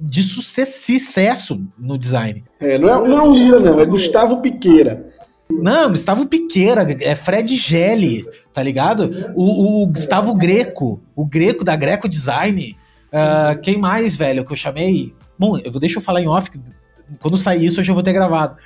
[0.01, 2.45] de sucesso, no design.
[2.61, 5.09] É, não, é, não é um Lira, não, é Gustavo Piqueira.
[5.51, 9.33] Não, Gustavo Piqueira, é Fred Gelli, tá ligado?
[9.35, 12.77] O, o Gustavo Greco, o Greco da Greco Design.
[13.11, 15.13] Ah, quem mais, velho, que eu chamei?
[15.37, 16.51] Bom, eu vou, deixa eu falar em off,
[17.21, 18.57] quando sair isso eu já vou ter gravado.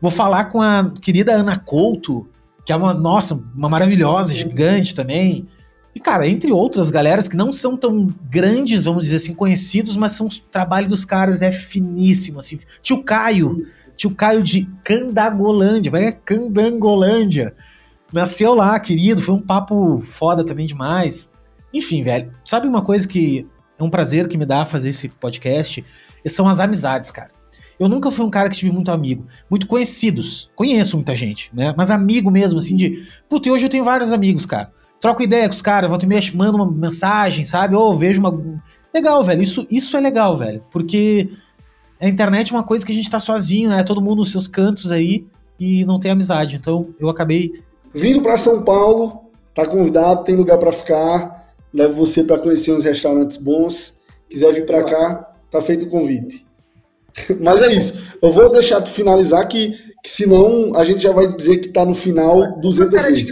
[0.00, 2.28] Vou falar com a querida Ana Couto,
[2.64, 5.48] que é uma, nossa, uma maravilhosa, gigante também.
[5.94, 10.12] E, cara, entre outras galeras que não são tão grandes, vamos dizer assim, conhecidos, mas
[10.12, 12.58] são, o trabalho dos caras é finíssimo, assim.
[12.82, 13.66] Tio Caio,
[13.96, 17.54] tio Caio de Candagolândia, vai é Candangolândia.
[18.12, 21.32] Nasceu lá, querido, foi um papo foda também demais.
[21.72, 23.46] Enfim, velho, sabe uma coisa que
[23.78, 25.84] é um prazer que me dá fazer esse podcast?
[26.26, 27.30] São as amizades, cara.
[27.78, 30.50] Eu nunca fui um cara que tive muito amigo, muito conhecidos.
[30.54, 31.74] Conheço muita gente, né?
[31.76, 33.06] Mas amigo mesmo, assim, de.
[33.28, 34.72] Puta, e hoje eu tenho vários amigos, cara.
[35.00, 37.74] Troco ideia com os caras, volta e meia, mando uma mensagem, sabe?
[37.74, 38.60] Ou vejo uma.
[38.94, 39.42] Legal, velho.
[39.42, 40.62] Isso, isso é legal, velho.
[40.72, 41.28] Porque
[42.00, 43.82] a internet é uma coisa que a gente tá sozinho, né?
[43.82, 45.26] Todo mundo nos seus cantos aí
[45.60, 46.56] e não tem amizade.
[46.56, 47.52] Então eu acabei.
[47.94, 51.52] Vindo para São Paulo, tá convidado, tem lugar para ficar.
[51.72, 53.96] Levo você para conhecer uns restaurantes bons
[54.28, 56.45] quiser vir para cá, tá feito o convite.
[57.40, 58.02] Mas é isso.
[58.20, 59.72] Eu vou deixar tu finalizar que,
[60.02, 63.28] que senão a gente já vai dizer que tá no final 206.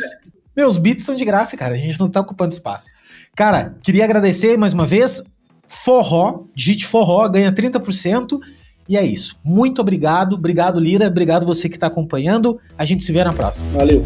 [0.56, 1.74] Meus beats são de graça, cara.
[1.74, 2.86] A gente não tá ocupando espaço.
[3.34, 5.22] Cara, queria agradecer mais uma vez.
[5.66, 8.38] Forró, digite forró, ganha 30%.
[8.88, 9.36] E é isso.
[9.42, 10.34] Muito obrigado.
[10.34, 11.06] Obrigado, Lira.
[11.08, 12.60] Obrigado você que está acompanhando.
[12.78, 13.70] A gente se vê na próxima.
[13.72, 14.04] Valeu.